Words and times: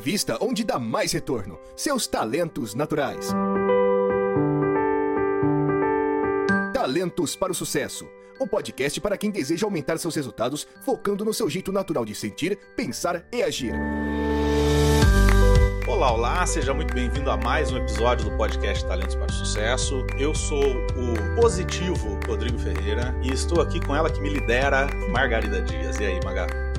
invista 0.00 0.38
onde 0.40 0.64
dá 0.64 0.78
mais 0.78 1.12
retorno: 1.12 1.60
seus 1.76 2.06
talentos 2.06 2.74
naturais. 2.74 3.28
Talentos 6.72 7.36
para 7.36 7.52
o 7.52 7.54
Sucesso 7.54 8.08
o 8.40 8.46
podcast 8.46 8.98
para 9.02 9.18
quem 9.18 9.30
deseja 9.30 9.66
aumentar 9.66 9.98
seus 9.98 10.14
resultados 10.14 10.66
focando 10.80 11.26
no 11.26 11.34
seu 11.34 11.50
jeito 11.50 11.70
natural 11.70 12.06
de 12.06 12.14
sentir, 12.14 12.58
pensar 12.74 13.22
e 13.30 13.42
agir. 13.42 13.74
Olá, 15.86 16.10
olá, 16.10 16.46
seja 16.46 16.72
muito 16.72 16.94
bem-vindo 16.94 17.30
a 17.30 17.36
mais 17.36 17.70
um 17.70 17.76
episódio 17.76 18.30
do 18.30 18.36
podcast 18.38 18.82
Talentos 18.86 19.14
para 19.14 19.26
o 19.26 19.32
Sucesso. 19.32 20.06
Eu 20.18 20.34
sou 20.34 20.64
o 20.64 21.38
positivo 21.38 22.18
Rodrigo 22.26 22.58
Ferreira 22.58 23.14
e 23.22 23.30
estou 23.30 23.60
aqui 23.60 23.78
com 23.78 23.94
ela 23.94 24.10
que 24.10 24.20
me 24.22 24.30
lidera, 24.30 24.88
Margarida 25.10 25.60
Dias. 25.60 25.98
E 25.98 26.06
aí, 26.06 26.20
Maga? 26.24 26.69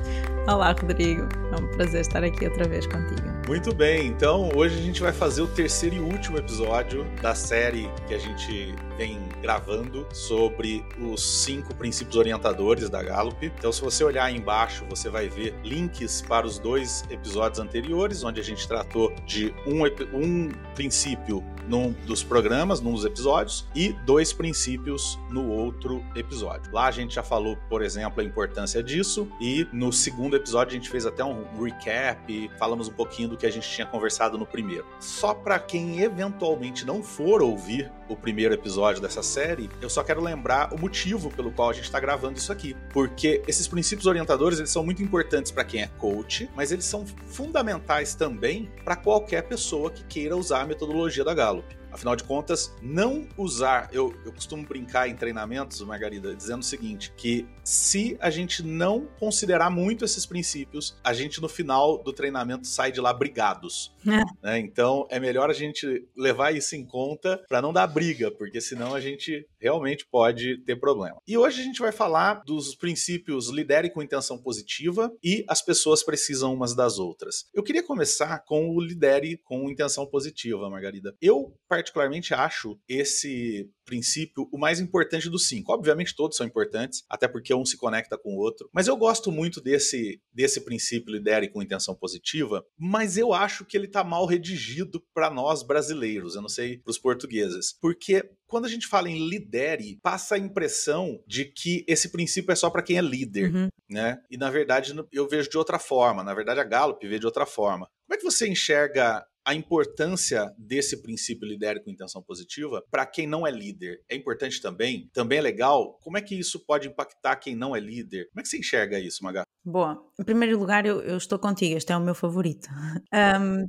Olá, 0.48 0.72
Rodrigo. 0.72 1.28
É 1.52 1.60
um 1.60 1.68
prazer 1.68 2.00
estar 2.00 2.24
aqui 2.24 2.46
outra 2.46 2.66
vez 2.66 2.84
contigo. 2.86 3.41
Muito 3.46 3.74
bem, 3.74 4.06
então 4.06 4.50
hoje 4.54 4.78
a 4.78 4.82
gente 4.82 5.02
vai 5.02 5.12
fazer 5.12 5.42
o 5.42 5.48
terceiro 5.48 5.96
e 5.96 5.98
último 5.98 6.38
episódio 6.38 7.04
da 7.20 7.34
série 7.34 7.90
que 8.06 8.14
a 8.14 8.18
gente 8.18 8.72
vem 8.96 9.18
gravando 9.40 10.06
sobre 10.12 10.84
os 11.00 11.42
cinco 11.42 11.74
princípios 11.74 12.16
orientadores 12.16 12.88
da 12.88 13.02
Gallup. 13.02 13.44
Então, 13.44 13.72
se 13.72 13.80
você 13.80 14.04
olhar 14.04 14.26
aí 14.26 14.36
embaixo, 14.36 14.84
você 14.88 15.10
vai 15.10 15.28
ver 15.28 15.54
links 15.64 16.22
para 16.22 16.46
os 16.46 16.58
dois 16.58 17.04
episódios 17.10 17.58
anteriores, 17.58 18.22
onde 18.22 18.40
a 18.40 18.44
gente 18.44 18.66
tratou 18.68 19.12
de 19.26 19.52
um, 19.66 19.82
um 20.16 20.50
princípio 20.74 21.42
num 21.68 21.92
dos 22.06 22.22
programas, 22.22 22.80
num 22.80 22.92
dos 22.92 23.04
episódios, 23.04 23.66
e 23.74 23.92
dois 24.04 24.32
princípios 24.32 25.18
no 25.30 25.48
outro 25.48 26.04
episódio. 26.14 26.72
Lá 26.72 26.86
a 26.86 26.90
gente 26.90 27.14
já 27.14 27.22
falou, 27.22 27.56
por 27.68 27.82
exemplo, 27.82 28.20
a 28.20 28.24
importância 28.24 28.82
disso, 28.82 29.28
e 29.40 29.66
no 29.72 29.92
segundo 29.92 30.36
episódio 30.36 30.72
a 30.72 30.74
gente 30.74 30.90
fez 30.90 31.06
até 31.06 31.24
um 31.24 31.44
recap, 31.60 32.50
falamos 32.58 32.88
um 32.88 32.92
pouquinho 32.92 33.31
do 33.32 33.38
que 33.38 33.46
a 33.46 33.50
gente 33.50 33.68
tinha 33.68 33.86
conversado 33.86 34.38
no 34.38 34.46
primeiro. 34.46 34.86
Só 35.00 35.34
para 35.34 35.58
quem 35.58 36.00
eventualmente 36.00 36.86
não 36.86 37.02
for 37.02 37.42
ouvir 37.42 37.90
o 38.12 38.16
primeiro 38.16 38.54
episódio 38.54 39.00
dessa 39.00 39.22
série, 39.22 39.70
eu 39.80 39.88
só 39.88 40.04
quero 40.04 40.22
lembrar 40.22 40.72
o 40.72 40.78
motivo 40.78 41.30
pelo 41.30 41.50
qual 41.50 41.70
a 41.70 41.72
gente 41.72 41.84
está 41.84 41.98
gravando 41.98 42.38
isso 42.38 42.52
aqui. 42.52 42.76
Porque 42.92 43.42
esses 43.46 43.66
princípios 43.66 44.06
orientadores, 44.06 44.58
eles 44.58 44.70
são 44.70 44.84
muito 44.84 45.02
importantes 45.02 45.50
para 45.50 45.64
quem 45.64 45.82
é 45.82 45.86
coach, 45.98 46.48
mas 46.54 46.72
eles 46.72 46.84
são 46.84 47.06
fundamentais 47.06 48.14
também 48.14 48.70
para 48.84 48.96
qualquer 48.96 49.42
pessoa 49.42 49.90
que 49.90 50.04
queira 50.04 50.36
usar 50.36 50.62
a 50.62 50.66
metodologia 50.66 51.24
da 51.24 51.34
Gallup. 51.34 51.82
Afinal 51.92 52.16
de 52.16 52.24
contas, 52.24 52.74
não 52.80 53.28
usar. 53.36 53.90
Eu, 53.92 54.14
eu 54.24 54.32
costumo 54.32 54.64
brincar 54.66 55.08
em 55.08 55.14
treinamentos, 55.14 55.78
Margarida, 55.82 56.34
dizendo 56.34 56.62
o 56.62 56.64
seguinte: 56.64 57.12
que 57.14 57.46
se 57.62 58.16
a 58.18 58.30
gente 58.30 58.62
não 58.62 59.06
considerar 59.20 59.68
muito 59.68 60.02
esses 60.02 60.24
princípios, 60.24 60.96
a 61.04 61.12
gente 61.12 61.40
no 61.40 61.50
final 61.50 61.98
do 61.98 62.12
treinamento 62.12 62.66
sai 62.66 62.90
de 62.90 63.00
lá 63.00 63.12
brigados. 63.12 63.94
É. 64.06 64.22
Né? 64.42 64.58
Então 64.58 65.06
é 65.08 65.20
melhor 65.20 65.50
a 65.50 65.52
gente 65.52 66.08
levar 66.16 66.52
isso 66.52 66.74
em 66.74 66.84
conta 66.84 67.40
para 67.48 67.62
não 67.62 67.72
dar 67.72 67.86
briga, 67.86 68.01
porque 68.30 68.60
senão 68.60 68.94
a 68.94 69.00
gente 69.00 69.46
realmente 69.60 70.06
pode 70.10 70.62
ter 70.64 70.76
problema. 70.76 71.20
E 71.26 71.36
hoje 71.36 71.60
a 71.60 71.64
gente 71.64 71.80
vai 71.80 71.92
falar 71.92 72.42
dos 72.44 72.74
princípios 72.74 73.48
lidere 73.48 73.90
com 73.90 74.02
intenção 74.02 74.38
positiva 74.38 75.12
e 75.22 75.44
as 75.48 75.62
pessoas 75.62 76.02
precisam 76.02 76.52
umas 76.52 76.74
das 76.74 76.98
outras. 76.98 77.44
Eu 77.54 77.62
queria 77.62 77.82
começar 77.82 78.40
com 78.44 78.70
o 78.70 78.80
lidere 78.80 79.38
com 79.44 79.70
intenção 79.70 80.06
positiva, 80.06 80.68
Margarida. 80.68 81.14
Eu 81.20 81.54
particularmente 81.68 82.34
acho 82.34 82.78
esse 82.88 83.70
princípio 83.92 84.48
o 84.50 84.56
mais 84.56 84.80
importante 84.80 85.28
dos 85.28 85.46
cinco. 85.46 85.70
Obviamente 85.70 86.16
todos 86.16 86.38
são 86.38 86.46
importantes, 86.46 87.04
até 87.10 87.28
porque 87.28 87.52
um 87.52 87.62
se 87.62 87.76
conecta 87.76 88.16
com 88.16 88.30
o 88.30 88.38
outro. 88.38 88.70
Mas 88.72 88.88
eu 88.88 88.96
gosto 88.96 89.30
muito 89.30 89.60
desse, 89.60 90.18
desse 90.32 90.62
princípio 90.62 91.12
lidere 91.12 91.50
com 91.50 91.62
intenção 91.62 91.94
positiva, 91.94 92.64
mas 92.78 93.18
eu 93.18 93.34
acho 93.34 93.66
que 93.66 93.76
ele 93.76 93.84
está 93.84 94.02
mal 94.02 94.24
redigido 94.24 95.04
para 95.12 95.28
nós 95.28 95.62
brasileiros, 95.62 96.34
eu 96.34 96.40
não 96.40 96.48
sei 96.48 96.78
para 96.78 96.90
os 96.90 96.98
portugueses. 96.98 97.76
Porque 97.78 98.30
quando 98.46 98.64
a 98.64 98.68
gente 98.68 98.86
fala 98.86 99.10
em 99.10 99.28
lidere, 99.28 99.98
passa 100.02 100.36
a 100.36 100.38
impressão 100.38 101.22
de 101.26 101.44
que 101.44 101.84
esse 101.86 102.10
princípio 102.10 102.50
é 102.50 102.56
só 102.56 102.70
para 102.70 102.82
quem 102.82 102.96
é 102.96 103.02
líder, 103.02 103.54
uhum. 103.54 103.68
né? 103.90 104.22
E 104.30 104.38
na 104.38 104.50
verdade 104.50 104.94
eu 105.12 105.28
vejo 105.28 105.50
de 105.50 105.58
outra 105.58 105.78
forma. 105.78 106.24
Na 106.24 106.32
verdade 106.32 106.60
a 106.60 106.64
Gallup 106.64 107.06
vê 107.06 107.18
de 107.18 107.26
outra 107.26 107.44
forma. 107.44 107.88
Como 108.06 108.14
é 108.14 108.16
que 108.16 108.24
você 108.24 108.48
enxerga 108.48 109.22
a 109.44 109.54
importância 109.54 110.52
desse 110.56 111.02
princípio 111.02 111.46
lidere 111.46 111.82
com 111.82 111.90
intenção 111.90 112.22
positiva 112.22 112.82
para 112.90 113.06
quem 113.06 113.26
não 113.26 113.46
é 113.46 113.50
líder 113.50 114.00
é 114.08 114.14
importante 114.14 114.60
também? 114.60 115.08
Também 115.12 115.38
é 115.38 115.42
legal? 115.42 115.98
Como 116.02 116.16
é 116.16 116.22
que 116.22 116.34
isso 116.34 116.64
pode 116.64 116.88
impactar 116.88 117.36
quem 117.36 117.56
não 117.56 117.74
é 117.74 117.80
líder? 117.80 118.28
Como 118.30 118.40
é 118.40 118.42
que 118.42 118.48
você 118.48 118.58
enxerga 118.58 118.98
isso, 118.98 119.22
Maga? 119.24 119.42
Boa. 119.64 120.02
Em 120.18 120.24
primeiro 120.24 120.58
lugar, 120.58 120.86
eu, 120.86 121.00
eu 121.00 121.16
estou 121.16 121.38
contigo, 121.38 121.76
este 121.76 121.92
é 121.92 121.96
o 121.96 122.00
meu 122.00 122.14
favorito. 122.14 122.68
Um, 123.12 123.66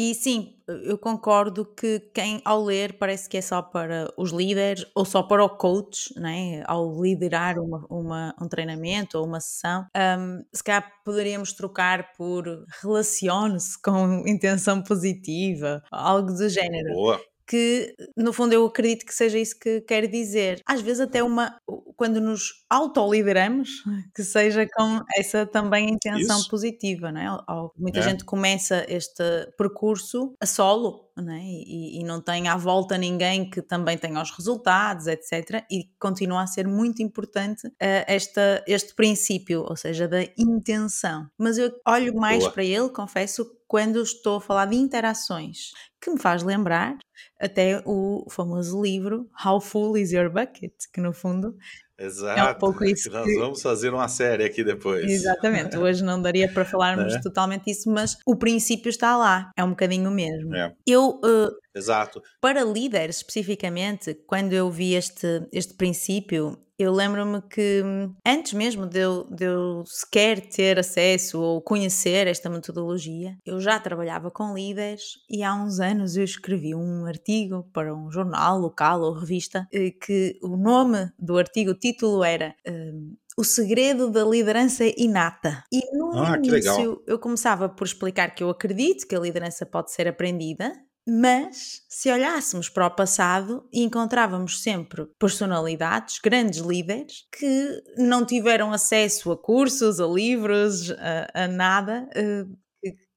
E 0.00 0.14
sim, 0.14 0.54
eu 0.84 0.96
concordo 0.96 1.64
que 1.64 1.98
quem 2.14 2.40
ao 2.44 2.62
ler 2.62 2.96
parece 2.98 3.28
que 3.28 3.36
é 3.36 3.40
só 3.40 3.60
para 3.60 4.08
os 4.16 4.30
líderes 4.30 4.86
ou 4.94 5.04
só 5.04 5.24
para 5.24 5.44
o 5.44 5.48
coach, 5.48 6.14
né? 6.14 6.62
ao 6.66 7.02
liderar 7.02 7.58
uma, 7.58 7.84
uma 7.90 8.32
um 8.40 8.46
treinamento 8.46 9.18
ou 9.18 9.26
uma 9.26 9.40
sessão, 9.40 9.88
um, 9.96 10.40
se 10.54 10.62
calhar 10.62 10.88
poderíamos 11.04 11.52
trocar 11.52 12.12
por 12.12 12.44
relacione-se 12.80 13.82
com 13.82 14.22
intenção 14.24 14.80
positiva, 14.84 15.82
algo 15.90 16.32
do 16.32 16.48
género. 16.48 16.94
Boa 16.94 17.20
que 17.48 17.96
no 18.14 18.30
fundo 18.32 18.52
eu 18.52 18.66
acredito 18.66 19.06
que 19.06 19.14
seja 19.14 19.38
isso 19.38 19.58
que 19.58 19.80
quer 19.80 20.06
dizer. 20.06 20.60
Às 20.66 20.82
vezes 20.82 21.00
até 21.00 21.22
uma 21.22 21.58
quando 21.96 22.20
nos 22.20 22.64
autolideramos, 22.70 23.82
que 24.14 24.22
seja 24.22 24.68
com 24.72 25.00
essa 25.16 25.44
também 25.44 25.90
intenção 25.90 26.38
isso. 26.38 26.48
positiva, 26.48 27.10
não 27.10 27.20
é? 27.20 27.70
Muita 27.76 27.98
é. 27.98 28.02
gente 28.02 28.24
começa 28.24 28.84
este 28.88 29.24
percurso 29.56 30.34
a 30.40 30.46
solo, 30.46 31.10
não 31.16 31.32
é? 31.32 31.40
E, 31.42 31.98
e, 31.98 32.04
não 32.04 32.20
tem 32.20 32.46
à 32.46 32.56
volta 32.56 32.96
ninguém 32.96 33.50
que 33.50 33.60
também 33.60 33.98
tenha 33.98 34.22
os 34.22 34.30
resultados, 34.30 35.08
etc. 35.08 35.64
E 35.70 35.90
continua 35.98 36.42
a 36.42 36.46
ser 36.46 36.68
muito 36.68 37.02
importante 37.02 37.66
uh, 37.66 37.72
esta, 38.06 38.62
este 38.66 38.94
princípio, 38.94 39.62
ou 39.62 39.76
seja, 39.76 40.06
da 40.06 40.22
intenção. 40.38 41.28
Mas 41.36 41.58
eu 41.58 41.72
olho 41.86 42.14
mais 42.14 42.40
Boa. 42.40 42.52
para 42.52 42.64
ele, 42.64 42.90
confesso, 42.90 43.44
quando 43.66 44.00
estou 44.00 44.36
a 44.36 44.40
falar 44.40 44.66
de 44.66 44.76
interações, 44.76 45.72
que 46.00 46.10
me 46.10 46.18
faz 46.18 46.42
lembrar 46.42 46.96
até 47.38 47.82
o 47.84 48.26
famoso 48.30 48.82
livro 48.82 49.28
How 49.44 49.60
Full 49.60 49.98
is 49.98 50.12
Your 50.12 50.30
Bucket, 50.30 50.72
que 50.92 51.00
no 51.00 51.12
fundo 51.12 51.56
Exato. 51.98 52.38
É 52.38 52.52
um 52.52 52.54
pouco 52.54 52.84
isso. 52.84 53.10
Que 53.10 53.16
nós 53.16 53.34
vamos 53.34 53.60
fazer 53.60 53.92
uma 53.92 54.06
série 54.06 54.44
aqui 54.44 54.62
depois. 54.62 55.04
Exatamente. 55.10 55.76
Hoje 55.76 56.04
não 56.04 56.22
daria 56.22 56.48
para 56.50 56.64
falarmos 56.64 57.14
é. 57.14 57.20
totalmente 57.20 57.68
isso, 57.68 57.90
mas 57.90 58.16
o 58.24 58.36
princípio 58.36 58.88
está 58.88 59.16
lá. 59.16 59.50
É 59.56 59.64
um 59.64 59.70
bocadinho 59.70 60.10
mesmo. 60.10 60.54
É. 60.54 60.72
Eu. 60.86 61.20
Uh, 61.24 61.50
Exato. 61.78 62.22
Para 62.40 62.64
líderes, 62.64 63.16
especificamente, 63.16 64.14
quando 64.26 64.52
eu 64.52 64.70
vi 64.70 64.94
este, 64.94 65.46
este 65.52 65.74
princípio, 65.74 66.58
eu 66.78 66.92
lembro-me 66.92 67.42
que 67.42 67.82
antes 68.24 68.52
mesmo 68.52 68.86
de 68.86 69.00
eu, 69.00 69.24
de 69.24 69.44
eu 69.44 69.82
sequer 69.84 70.40
ter 70.48 70.78
acesso 70.78 71.40
ou 71.40 71.60
conhecer 71.60 72.28
esta 72.28 72.48
metodologia, 72.48 73.36
eu 73.44 73.60
já 73.60 73.80
trabalhava 73.80 74.30
com 74.30 74.54
líderes 74.54 75.18
e 75.28 75.42
há 75.42 75.52
uns 75.54 75.80
anos 75.80 76.16
eu 76.16 76.22
escrevi 76.22 76.76
um 76.76 77.04
artigo 77.04 77.68
para 77.72 77.92
um 77.92 78.12
jornal 78.12 78.60
local 78.60 79.00
ou 79.00 79.12
revista 79.12 79.66
eh, 79.72 79.90
que 79.90 80.38
o 80.40 80.56
nome 80.56 81.10
do 81.18 81.36
artigo, 81.36 81.72
o 81.72 81.78
título 81.78 82.22
era. 82.22 82.54
Um, 82.66 83.16
o 83.36 83.44
segredo 83.44 84.10
da 84.10 84.24
liderança 84.24 84.84
inata. 84.96 85.62
E 85.72 85.96
no 85.96 86.12
ah, 86.18 86.36
início 86.36 87.00
eu 87.06 87.20
começava 87.20 87.68
por 87.68 87.86
explicar 87.86 88.34
que 88.34 88.42
eu 88.42 88.50
acredito 88.50 89.06
que 89.06 89.14
a 89.14 89.20
liderança 89.20 89.64
pode 89.64 89.92
ser 89.92 90.08
aprendida, 90.08 90.72
mas 91.08 91.82
se 91.88 92.10
olhássemos 92.12 92.68
para 92.68 92.86
o 92.86 92.90
passado, 92.90 93.66
encontrávamos 93.72 94.62
sempre 94.62 95.06
personalidades, 95.18 96.18
grandes 96.22 96.60
líderes, 96.60 97.26
que 97.32 97.82
não 97.96 98.26
tiveram 98.26 98.72
acesso 98.72 99.32
a 99.32 99.36
cursos, 99.36 100.00
a 100.00 100.06
livros, 100.06 100.90
a, 100.90 101.44
a 101.44 101.48
nada. 101.48 102.06
Uh, 102.14 102.58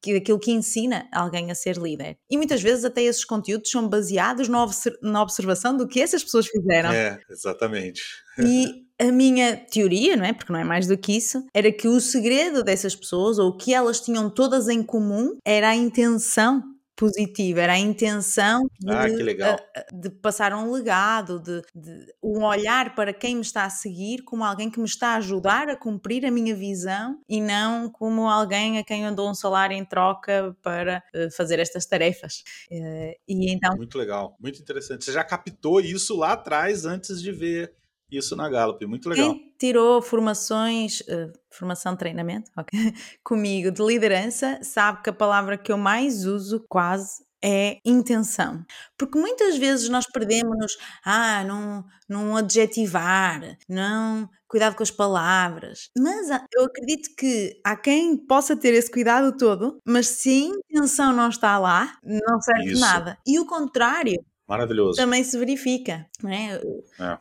que 0.03 0.15
aquilo 0.15 0.39
que 0.39 0.51
ensina 0.51 1.07
alguém 1.13 1.51
a 1.51 1.55
ser 1.55 1.77
líder. 1.77 2.17
E 2.27 2.35
muitas 2.35 2.61
vezes 2.61 2.83
até 2.83 3.03
esses 3.03 3.23
conteúdos 3.23 3.69
são 3.69 3.87
baseados 3.87 4.47
na, 4.47 4.65
na 5.03 5.21
observação 5.21 5.77
do 5.77 5.87
que 5.87 6.01
essas 6.01 6.23
pessoas 6.23 6.47
fizeram. 6.47 6.91
É, 6.91 7.19
exatamente. 7.29 8.01
E 8.39 8.83
a 8.99 9.11
minha 9.11 9.57
teoria, 9.57 10.15
não 10.15 10.25
é? 10.25 10.33
Porque 10.33 10.51
não 10.51 10.59
é 10.59 10.63
mais 10.63 10.87
do 10.87 10.97
que 10.97 11.15
isso, 11.15 11.45
era 11.53 11.71
que 11.71 11.87
o 11.87 11.99
segredo 11.99 12.63
dessas 12.63 12.95
pessoas, 12.95 13.37
ou 13.37 13.49
o 13.49 13.57
que 13.57 13.73
elas 13.73 13.99
tinham 13.99 14.29
todas 14.29 14.67
em 14.67 14.81
comum, 14.81 15.37
era 15.45 15.69
a 15.69 15.75
intenção 15.75 16.63
positiva, 17.01 17.61
era 17.61 17.73
a 17.73 17.79
intenção 17.79 18.69
de, 18.79 18.91
ah, 18.93 19.07
de, 19.07 20.01
de 20.01 20.09
passar 20.21 20.53
um 20.53 20.71
legado, 20.71 21.39
de, 21.39 21.63
de, 21.73 22.13
um 22.21 22.43
olhar 22.43 22.93
para 22.93 23.11
quem 23.11 23.33
me 23.33 23.41
está 23.41 23.65
a 23.65 23.71
seguir 23.71 24.21
como 24.21 24.43
alguém 24.43 24.69
que 24.69 24.79
me 24.79 24.85
está 24.85 25.13
a 25.13 25.15
ajudar 25.15 25.67
a 25.67 25.75
cumprir 25.75 26.23
a 26.27 26.29
minha 26.29 26.53
visão 26.53 27.19
e 27.27 27.41
não 27.41 27.89
como 27.89 28.29
alguém 28.29 28.77
a 28.77 28.83
quem 28.83 29.05
eu 29.05 29.15
dou 29.15 29.31
um 29.31 29.33
salário 29.33 29.75
em 29.75 29.83
troca 29.83 30.55
para 30.61 31.01
uh, 31.15 31.31
fazer 31.35 31.57
estas 31.57 31.87
tarefas. 31.87 32.43
Uh, 32.71 33.15
e 33.27 33.51
então... 33.51 33.75
Muito 33.75 33.97
legal, 33.97 34.37
muito 34.39 34.61
interessante. 34.61 35.03
Você 35.03 35.11
já 35.11 35.23
captou 35.23 35.81
isso 35.81 36.15
lá 36.15 36.33
atrás 36.33 36.85
antes 36.85 37.19
de 37.19 37.31
ver 37.31 37.73
isso 38.11 38.35
na 38.35 38.49
Gallup, 38.49 38.85
muito 38.85 39.09
legal. 39.09 39.33
Quem 39.33 39.53
tirou 39.57 40.01
formações, 40.01 41.01
uh, 41.01 41.31
formação, 41.49 41.95
treinamento, 41.95 42.51
ok, 42.57 42.93
comigo 43.23 43.71
de 43.71 43.83
liderança, 43.83 44.59
sabe 44.63 45.01
que 45.03 45.09
a 45.09 45.13
palavra 45.13 45.57
que 45.57 45.71
eu 45.71 45.77
mais 45.77 46.25
uso 46.25 46.65
quase 46.67 47.23
é 47.43 47.79
intenção. 47.83 48.63
Porque 48.97 49.17
muitas 49.17 49.57
vezes 49.57 49.89
nós 49.89 50.05
perdemos-nos, 50.05 50.77
ah, 51.03 51.43
não, 51.43 51.83
não 52.07 52.37
adjetivar, 52.37 53.57
não, 53.67 54.29
cuidado 54.47 54.75
com 54.75 54.83
as 54.83 54.91
palavras. 54.91 55.89
Mas 55.97 56.29
eu 56.53 56.65
acredito 56.65 57.15
que 57.17 57.59
há 57.65 57.75
quem 57.75 58.15
possa 58.15 58.55
ter 58.55 58.73
esse 58.73 58.91
cuidado 58.91 59.35
todo, 59.35 59.79
mas 59.85 60.07
se 60.07 60.29
a 60.29 60.75
intenção 60.75 61.13
não 61.13 61.29
está 61.29 61.57
lá, 61.57 61.97
não 62.03 62.39
serve 62.41 62.73
Isso. 62.73 62.81
nada. 62.81 63.17
E 63.25 63.39
o 63.39 63.45
contrário, 63.45 64.23
Maravilhoso. 64.51 64.97
também 64.97 65.23
se 65.23 65.37
verifica. 65.37 66.05
Não 66.21 66.29
é? 66.29 66.61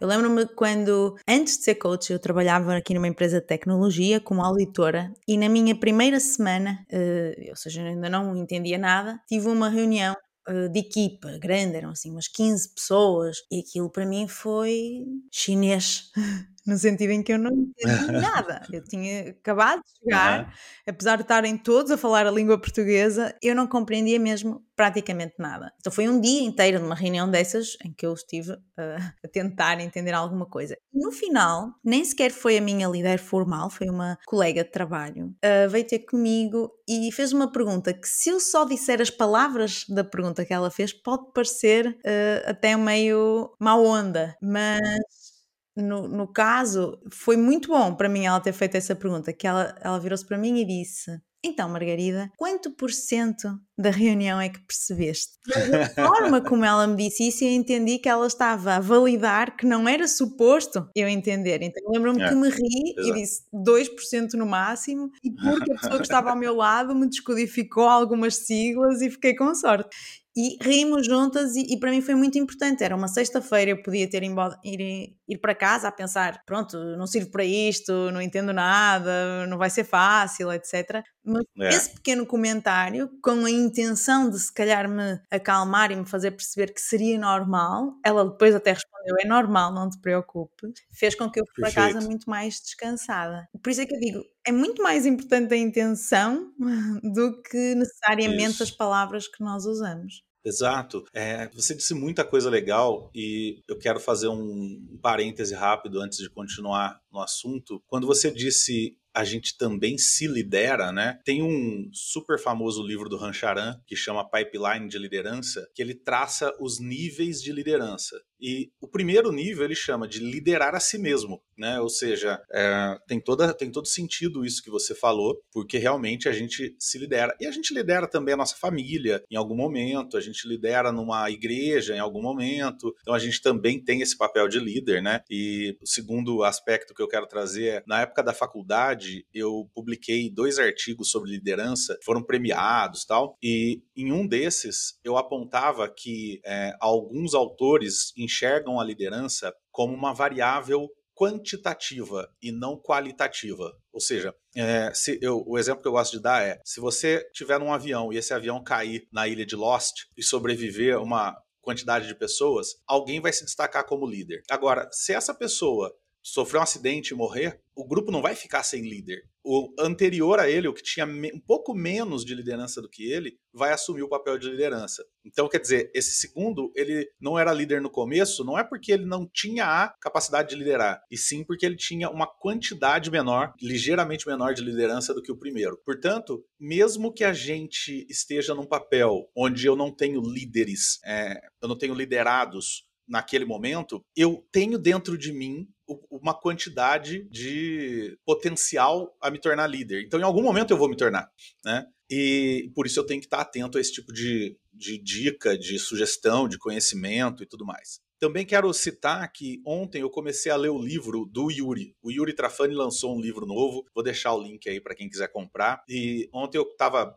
Eu 0.01 0.09
lembro-me 0.09 0.47
quando, 0.47 1.17
antes 1.29 1.59
de 1.59 1.65
ser 1.65 1.77
coach, 1.77 2.13
eu 2.13 2.19
trabalhava 2.19 2.77
aqui 2.77 2.93
numa 2.93 3.07
empresa 3.07 3.41
de 3.41 3.47
tecnologia 3.47 4.21
como 4.21 4.43
auditora 4.43 5.13
e 5.29 5.39
na 5.39 5.49
minha 5.49 5.75
primeira 5.75 6.19
semana, 6.19 6.85
uh, 6.93 7.51
ou 7.51 7.57
seja, 7.57 7.83
ainda 7.83 8.11
não 8.11 8.37
entendia 8.37 8.79
nada, 8.79 9.21
tive 9.29 9.49
uma 9.49 9.69
reunião 9.69 10.17
uh, 10.49 10.69
de 10.69 10.81
equipa 10.81 11.39
grande, 11.39 11.77
eram 11.77 11.91
assim 11.91 12.11
umas 12.11 12.27
15 12.27 12.75
pessoas 12.75 13.37
e 13.51 13.61
aquilo 13.61 13.89
para 13.91 14.05
mim 14.05 14.27
foi 14.27 15.05
chinês. 15.31 16.11
no 16.67 16.77
sentido 16.79 17.11
em 17.11 17.23
que 17.23 17.33
eu 17.33 17.39
não 17.39 17.51
entendi 17.53 18.13
nada. 18.13 18.63
Eu 18.73 18.83
tinha 18.85 19.31
acabado 19.31 19.81
de 19.81 19.91
chegar, 19.99 20.45
uhum. 20.45 20.53
apesar 20.89 21.17
de 21.17 21.23
estarem 21.23 21.57
todos 21.57 21.91
a 21.91 21.97
falar 21.97 22.27
a 22.27 22.31
língua 22.31 22.59
portuguesa, 22.59 23.35
eu 23.43 23.55
não 23.55 23.67
compreendia 23.67 24.19
mesmo 24.19 24.63
praticamente 24.77 25.35
nada. 25.39 25.73
Então 25.79 25.93
foi 25.93 26.09
um 26.09 26.21
dia 26.21 26.43
inteiro 26.43 26.81
numa 26.81 26.95
reunião 26.95 27.31
dessas 27.31 27.77
em 27.85 27.93
que 27.93 28.07
eu 28.07 28.15
estive 28.15 28.53
uh, 28.53 28.59
a 29.25 29.29
tentar 29.29 29.81
entender 29.81 30.13
alguma 30.13 30.47
coisa. 30.47 30.77
No 30.93 31.13
final, 31.13 31.75
nem 31.85 32.05
sequer 32.05 32.31
foi 32.31 32.57
a 32.57 32.61
minha 32.61 32.89
líder 32.89 33.19
formal, 33.19 33.69
foi 33.69 33.89
uma 33.89 34.19
colega 34.27 34.65
de 34.65 34.71
trabalho, 34.71 35.27
uh, 35.27 35.69
veio 35.69 35.87
ter 35.87 36.01
comigo 36.01 36.71
e 36.89 37.13
fez 37.13 37.33
uma 37.33 37.51
pergunta 37.51 37.93
que 37.93 38.09
se 38.09 38.31
eu 38.31 38.41
só 38.41 38.65
disser 38.65 39.01
as 39.01 39.11
palavras 39.11 39.85
da 39.89 40.03
pergunta 40.03 40.45
que 40.45 40.55
ela 40.55 40.71
fez, 40.71 40.93
pode 40.93 41.33
parecer 41.33 41.89
uh, 41.89 42.51
até 42.51 42.77
meio 42.77 43.55
mau 43.61 43.85
onda, 43.85 44.37
mas 44.41 45.30
no, 45.77 46.09
no 46.09 46.27
caso, 46.27 47.01
foi 47.11 47.37
muito 47.37 47.69
bom 47.69 47.95
para 47.95 48.09
mim 48.09 48.27
ela 48.27 48.41
ter 48.41 48.53
feito 48.53 48.77
essa 48.77 48.95
pergunta, 48.95 49.33
que 49.33 49.47
ela, 49.47 49.75
ela 49.81 49.99
virou-se 49.99 50.27
para 50.27 50.39
mim 50.39 50.59
e 50.59 50.65
disse 50.65 51.21
então, 51.43 51.71
Margarida, 51.71 52.31
quanto 52.37 52.71
por 52.71 52.91
cento 52.91 53.59
da 53.79 53.89
reunião 53.89 54.39
é 54.39 54.51
que 54.51 54.61
percebeste? 54.61 55.39
Da 55.71 55.89
forma 55.89 56.43
como 56.43 56.65
ela 56.65 56.87
me 56.87 56.97
disse 56.97 57.29
isso, 57.29 57.45
eu 57.45 57.51
entendi 57.51 57.99
que 57.99 58.09
ela 58.09 58.27
estava 58.27 58.75
a 58.75 58.81
validar 58.81 59.57
que 59.57 59.65
não 59.65 59.89
era 59.89 60.07
suposto 60.07 60.87
eu 60.95 61.09
entender. 61.09 61.63
Então, 61.63 61.83
lembro-me 61.91 62.23
é, 62.23 62.29
que 62.29 62.35
me 62.35 62.49
ri 62.51 62.95
exato. 62.97 63.09
e 63.09 63.13
disse 63.15 63.43
2% 63.55 64.35
no 64.35 64.45
máximo, 64.45 65.11
e 65.25 65.31
porque 65.31 65.73
a 65.73 65.77
pessoa 65.77 65.97
que 65.97 66.03
estava 66.03 66.31
ao 66.31 66.37
meu 66.37 66.55
lado 66.55 66.95
me 66.95 67.09
descodificou 67.09 67.89
algumas 67.89 68.37
siglas 68.37 69.01
e 69.01 69.11
fiquei 69.11 69.35
com 69.35 69.55
sorte 69.55 69.89
e 70.37 70.57
rimos 70.63 71.07
juntas 71.07 71.57
e, 71.57 71.75
e, 71.75 71.79
para 71.79 71.91
mim 71.91 72.01
foi 72.01 72.15
muito 72.15 72.39
importante. 72.39 72.85
Era 72.85 72.95
uma 72.95 73.09
sexta-feira, 73.09 73.73
eu 73.73 73.83
podia 73.83 74.09
ter 74.09 74.23
embora, 74.23 74.59
ir, 74.65 75.17
ir 75.29 75.39
para 75.39 75.55
casa 75.55 75.89
a 75.89 75.93
pensar, 75.93 76.43
pronto, 76.47 76.77
não 76.97 77.07
sirvo 77.07 77.31
para 77.31 77.45
isto, 77.45 78.11
não 78.13 78.23
entendo 78.23 78.53
nada, 78.53 79.47
não 79.47 79.59
vai 79.59 79.71
ser 79.71 79.85
fácil, 79.85 80.53
etc. 80.53 81.03
Mas 81.25 81.45
é. 81.61 81.69
esse 81.69 81.95
pequeno 81.95 82.25
comentário, 82.25 83.11
com 83.23 83.45
a 83.45 83.51
intenção 83.51 84.31
de 84.31 84.39
se 84.39 84.53
calhar 84.53 84.89
me 84.89 85.21
acalmar 85.31 85.91
e 85.91 85.97
me 85.97 86.07
fazer 86.07 86.31
perceber 86.31 86.73
que 86.73 86.81
seria 86.81 87.19
normal, 87.19 87.95
ela 88.05 88.25
depois 88.25 88.55
até 88.55 88.73
respondeu, 88.73 89.17
é 89.21 89.27
normal, 89.27 89.73
não 89.73 89.91
te 89.91 90.01
preocupes, 90.01 90.73
fez 90.93 91.15
com 91.15 91.29
que 91.31 91.41
eu 91.41 91.45
fosse 91.47 91.73
para 91.73 91.73
casa 91.73 92.01
muito 92.07 92.31
mais 92.31 92.61
descansada. 92.61 93.49
Por 93.63 93.71
isso 93.71 93.81
é 93.81 93.87
que 93.87 93.95
eu 93.95 94.01
digo, 94.01 94.25
é 94.47 94.53
muito 94.53 94.83
mais 94.83 95.07
importante 95.07 95.53
a 95.55 95.57
intenção 95.57 96.53
do 97.15 97.41
que 97.43 97.75
necessariamente 97.75 98.55
Isso. 98.55 98.63
as 98.63 98.71
palavras 98.71 99.29
que 99.29 99.43
nós 99.43 99.65
usamos. 99.65 100.23
Exato. 100.45 101.05
É, 101.13 101.49
você 101.49 101.75
disse 101.75 101.93
muita 101.93 102.25
coisa 102.25 102.49
legal 102.49 103.11
e 103.15 103.63
eu 103.69 103.79
quero 103.79 104.01
fazer 104.01 104.29
um 104.29 104.99
parêntese 105.03 105.55
rápido 105.55 106.01
antes 106.01 106.19
de 106.19 106.31
continuar 106.31 106.99
no 107.13 107.21
assunto. 107.21 107.83
Quando 107.87 108.07
você 108.07 108.31
disse 108.31 108.97
a 109.15 109.25
gente 109.25 109.57
também 109.57 109.99
se 109.99 110.27
lidera, 110.27 110.93
né? 110.93 111.19
Tem 111.25 111.43
um 111.43 111.89
super 111.93 112.39
famoso 112.39 112.83
livro 112.83 113.09
do 113.09 113.17
Rancharan 113.17 113.81
que 113.87 113.97
chama 113.97 114.29
Pipeline 114.29 114.89
de 114.89 114.99
Liderança, 114.99 115.69
que 115.75 115.83
ele 115.83 115.95
traça 115.95 116.55
os 116.61 116.79
níveis 116.81 117.43
de 117.43 117.53
liderança. 117.53 118.21
E 118.41 118.71
o 118.81 118.89
primeiro 118.89 119.31
nível 119.31 119.65
ele 119.65 119.75
chama 119.75 120.09
de 120.09 120.19
liderar 120.19 120.75
a 120.75 120.81
si 120.81 120.97
mesmo, 120.97 121.43
né? 121.59 121.79
Ou 121.81 121.91
seja, 121.91 122.41
é, 122.51 122.99
tem, 123.07 123.21
toda, 123.21 123.53
tem 123.53 123.71
todo 123.71 123.87
sentido 123.87 124.45
isso 124.45 124.63
que 124.63 124.71
você 124.71 124.95
falou, 124.95 125.39
porque 125.53 125.77
realmente 125.77 126.29
a 126.29 126.33
gente 126.33 126.75
se 126.79 126.99
lidera. 126.99 127.37
E 127.39 127.47
a 127.47 127.51
gente 127.51 127.75
lidera 127.75 128.07
também 128.07 128.33
a 128.33 128.39
nossa 128.39 128.57
família 128.57 129.23
em 129.31 129.37
algum 129.37 129.55
momento, 129.55 130.17
a 130.17 130.21
gente 130.21 130.49
lidera 130.49 130.91
numa 130.91 131.31
igreja 131.31 131.95
em 131.95 131.99
algum 131.99 132.23
momento, 132.23 132.95
então 133.03 133.13
a 133.13 133.19
gente 133.19 133.43
também 133.43 133.83
tem 133.83 134.01
esse 134.01 134.17
papel 134.17 134.49
de 134.49 134.59
líder, 134.59 135.03
né? 135.03 135.23
E 135.29 135.77
o 135.83 135.87
segundo 135.87 136.43
aspecto 136.43 136.95
que 136.95 137.03
eu 137.03 137.09
quero 137.09 137.27
trazer 137.27 137.67
é, 137.67 137.83
na 137.87 138.01
época 138.01 138.23
da 138.23 138.33
faculdade, 138.33 139.00
eu 139.33 139.71
publiquei 139.75 140.31
dois 140.31 140.59
artigos 140.59 141.11
sobre 141.11 141.31
liderança, 141.31 141.99
foram 142.05 142.23
premiados 142.23 143.05
tal, 143.05 143.37
e 143.43 143.83
em 143.97 144.13
um 144.13 144.27
desses 144.27 144.99
eu 145.05 145.17
apontava 145.17 145.89
que 145.89 146.41
é, 146.45 146.75
alguns 146.81 147.35
autores 147.35 148.13
enxergam 148.17 148.79
a 148.81 148.85
liderança 148.85 149.53
como 149.71 149.95
uma 149.95 150.13
variável 150.13 150.89
quantitativa 151.21 152.33
e 152.43 152.51
não 152.51 152.81
qualitativa. 152.81 153.71
Ou 153.93 154.01
seja, 154.01 154.35
é, 154.57 154.91
se 154.95 155.19
eu, 155.21 155.45
o 155.47 155.59
exemplo 155.59 155.83
que 155.83 155.89
eu 155.89 155.93
gosto 155.93 156.17
de 156.17 156.23
dar 156.23 156.43
é: 156.43 156.59
se 156.65 156.81
você 156.81 157.23
tiver 157.35 157.61
num 157.61 157.73
avião 157.73 158.11
e 158.11 158.17
esse 158.17 158.33
avião 158.33 158.65
cair 158.65 159.07
na 159.13 159.29
ilha 159.29 159.45
de 159.45 159.55
Lost 159.55 160.05
e 160.17 160.23
sobreviver 160.23 160.99
uma 160.99 161.37
quantidade 161.61 162.07
de 162.07 162.15
pessoas, 162.15 162.69
alguém 162.87 163.21
vai 163.21 163.33
se 163.35 163.45
destacar 163.45 163.85
como 163.85 164.07
líder. 164.07 164.43
Agora, 164.51 164.89
se 164.91 165.13
essa 165.13 165.35
pessoa 165.35 165.95
sofrer 166.23 166.59
um 166.59 166.63
acidente 166.63 167.13
e 167.13 167.17
morrer, 167.17 167.61
o 167.75 167.87
grupo 167.87 168.11
não 168.11 168.21
vai 168.21 168.35
ficar 168.35 168.63
sem 168.63 168.83
líder. 168.83 169.23
O 169.43 169.73
anterior 169.79 170.39
a 170.39 170.51
ele, 170.51 170.69
o 170.69 170.75
que 170.75 170.83
tinha 170.83 171.07
um 171.07 171.41
pouco 171.41 171.75
menos 171.75 172.25
de 172.25 172.35
liderança 172.35 172.83
do 172.83 172.91
que 172.91 173.11
ele, 173.11 173.39
vai 173.55 173.73
assumir 173.73 174.03
o 174.03 174.09
papel 174.09 174.39
de 174.39 174.51
liderança. 174.51 175.03
Então, 175.25 175.49
quer 175.49 175.61
dizer, 175.61 175.91
esse 175.95 176.13
segundo, 176.13 176.71
ele 176.77 177.11
não 177.19 177.39
era 177.39 177.53
líder 177.53 177.81
no 177.81 177.89
começo, 177.89 178.45
não 178.45 178.59
é 178.59 178.63
porque 178.63 178.93
ele 178.93 179.07
não 179.07 179.27
tinha 179.27 179.65
a 179.65 179.89
capacidade 180.01 180.51
de 180.51 180.57
liderar, 180.57 181.03
e 181.11 181.17
sim 181.17 181.43
porque 181.43 181.65
ele 181.65 181.77
tinha 181.77 182.11
uma 182.11 182.27
quantidade 182.27 183.11
menor, 183.11 183.55
ligeiramente 183.61 184.27
menor 184.27 184.53
de 184.53 184.63
liderança 184.63 185.15
do 185.15 185.23
que 185.23 185.33
o 185.33 185.39
primeiro. 185.39 185.81
Portanto, 185.85 186.45
mesmo 186.59 187.13
que 187.13 187.25
a 187.25 187.33
gente 187.33 188.07
esteja 188.11 188.55
num 188.55 188.67
papel 188.67 189.31
onde 189.35 189.67
eu 189.67 189.75
não 189.75 189.91
tenho 189.91 190.21
líderes, 190.21 191.01
é, 191.05 191.41
eu 191.63 191.69
não 191.69 191.79
tenho 191.79 191.95
liderados 191.95 192.91
naquele 193.11 193.45
momento, 193.45 194.05
eu 194.17 194.47
tenho 194.53 194.79
dentro 194.79 195.19
de 195.19 195.33
mim 195.33 195.67
uma 196.11 196.35
quantidade 196.35 197.29
de 197.31 198.19
potencial 198.25 199.17
a 199.21 199.31
me 199.31 199.39
tornar 199.39 199.67
líder. 199.67 200.05
Então, 200.05 200.21
em 200.21 200.25
algum 200.25 200.43
momento 200.43 200.71
eu 200.71 200.77
vou 200.77 200.89
me 200.89 200.97
tornar, 200.97 201.31
né? 201.65 201.87
E 202.11 202.71
por 202.75 202.87
isso 202.87 202.99
eu 202.99 203.07
tenho 203.07 203.21
que 203.21 203.27
estar 203.27 203.41
atento 203.41 203.79
a 203.79 203.81
esse 203.81 203.93
tipo 203.93 204.13
de, 204.13 204.57
de 204.73 204.99
dica, 204.99 205.57
de 205.57 205.79
sugestão, 205.79 206.49
de 206.49 206.59
conhecimento 206.59 207.43
e 207.43 207.47
tudo 207.47 207.65
mais. 207.65 208.01
Também 208.19 208.45
quero 208.45 208.73
citar 208.75 209.33
que 209.33 209.63
ontem 209.65 210.03
eu 210.03 210.11
comecei 210.11 210.53
a 210.53 210.57
ler 210.57 210.69
o 210.69 210.79
livro 210.79 211.25
do 211.25 211.51
Yuri. 211.51 211.97
O 212.03 212.11
Yuri 212.11 212.35
Trafani 212.35 212.75
lançou 212.75 213.17
um 213.17 213.21
livro 213.21 213.47
novo, 213.47 213.87
vou 213.95 214.05
deixar 214.05 214.35
o 214.35 214.43
link 214.43 214.69
aí 214.69 214.81
para 214.81 214.95
quem 214.95 215.09
quiser 215.09 215.29
comprar. 215.29 215.83
E 215.89 216.29
ontem 216.35 216.59
eu 216.59 216.65
estava 216.65 217.17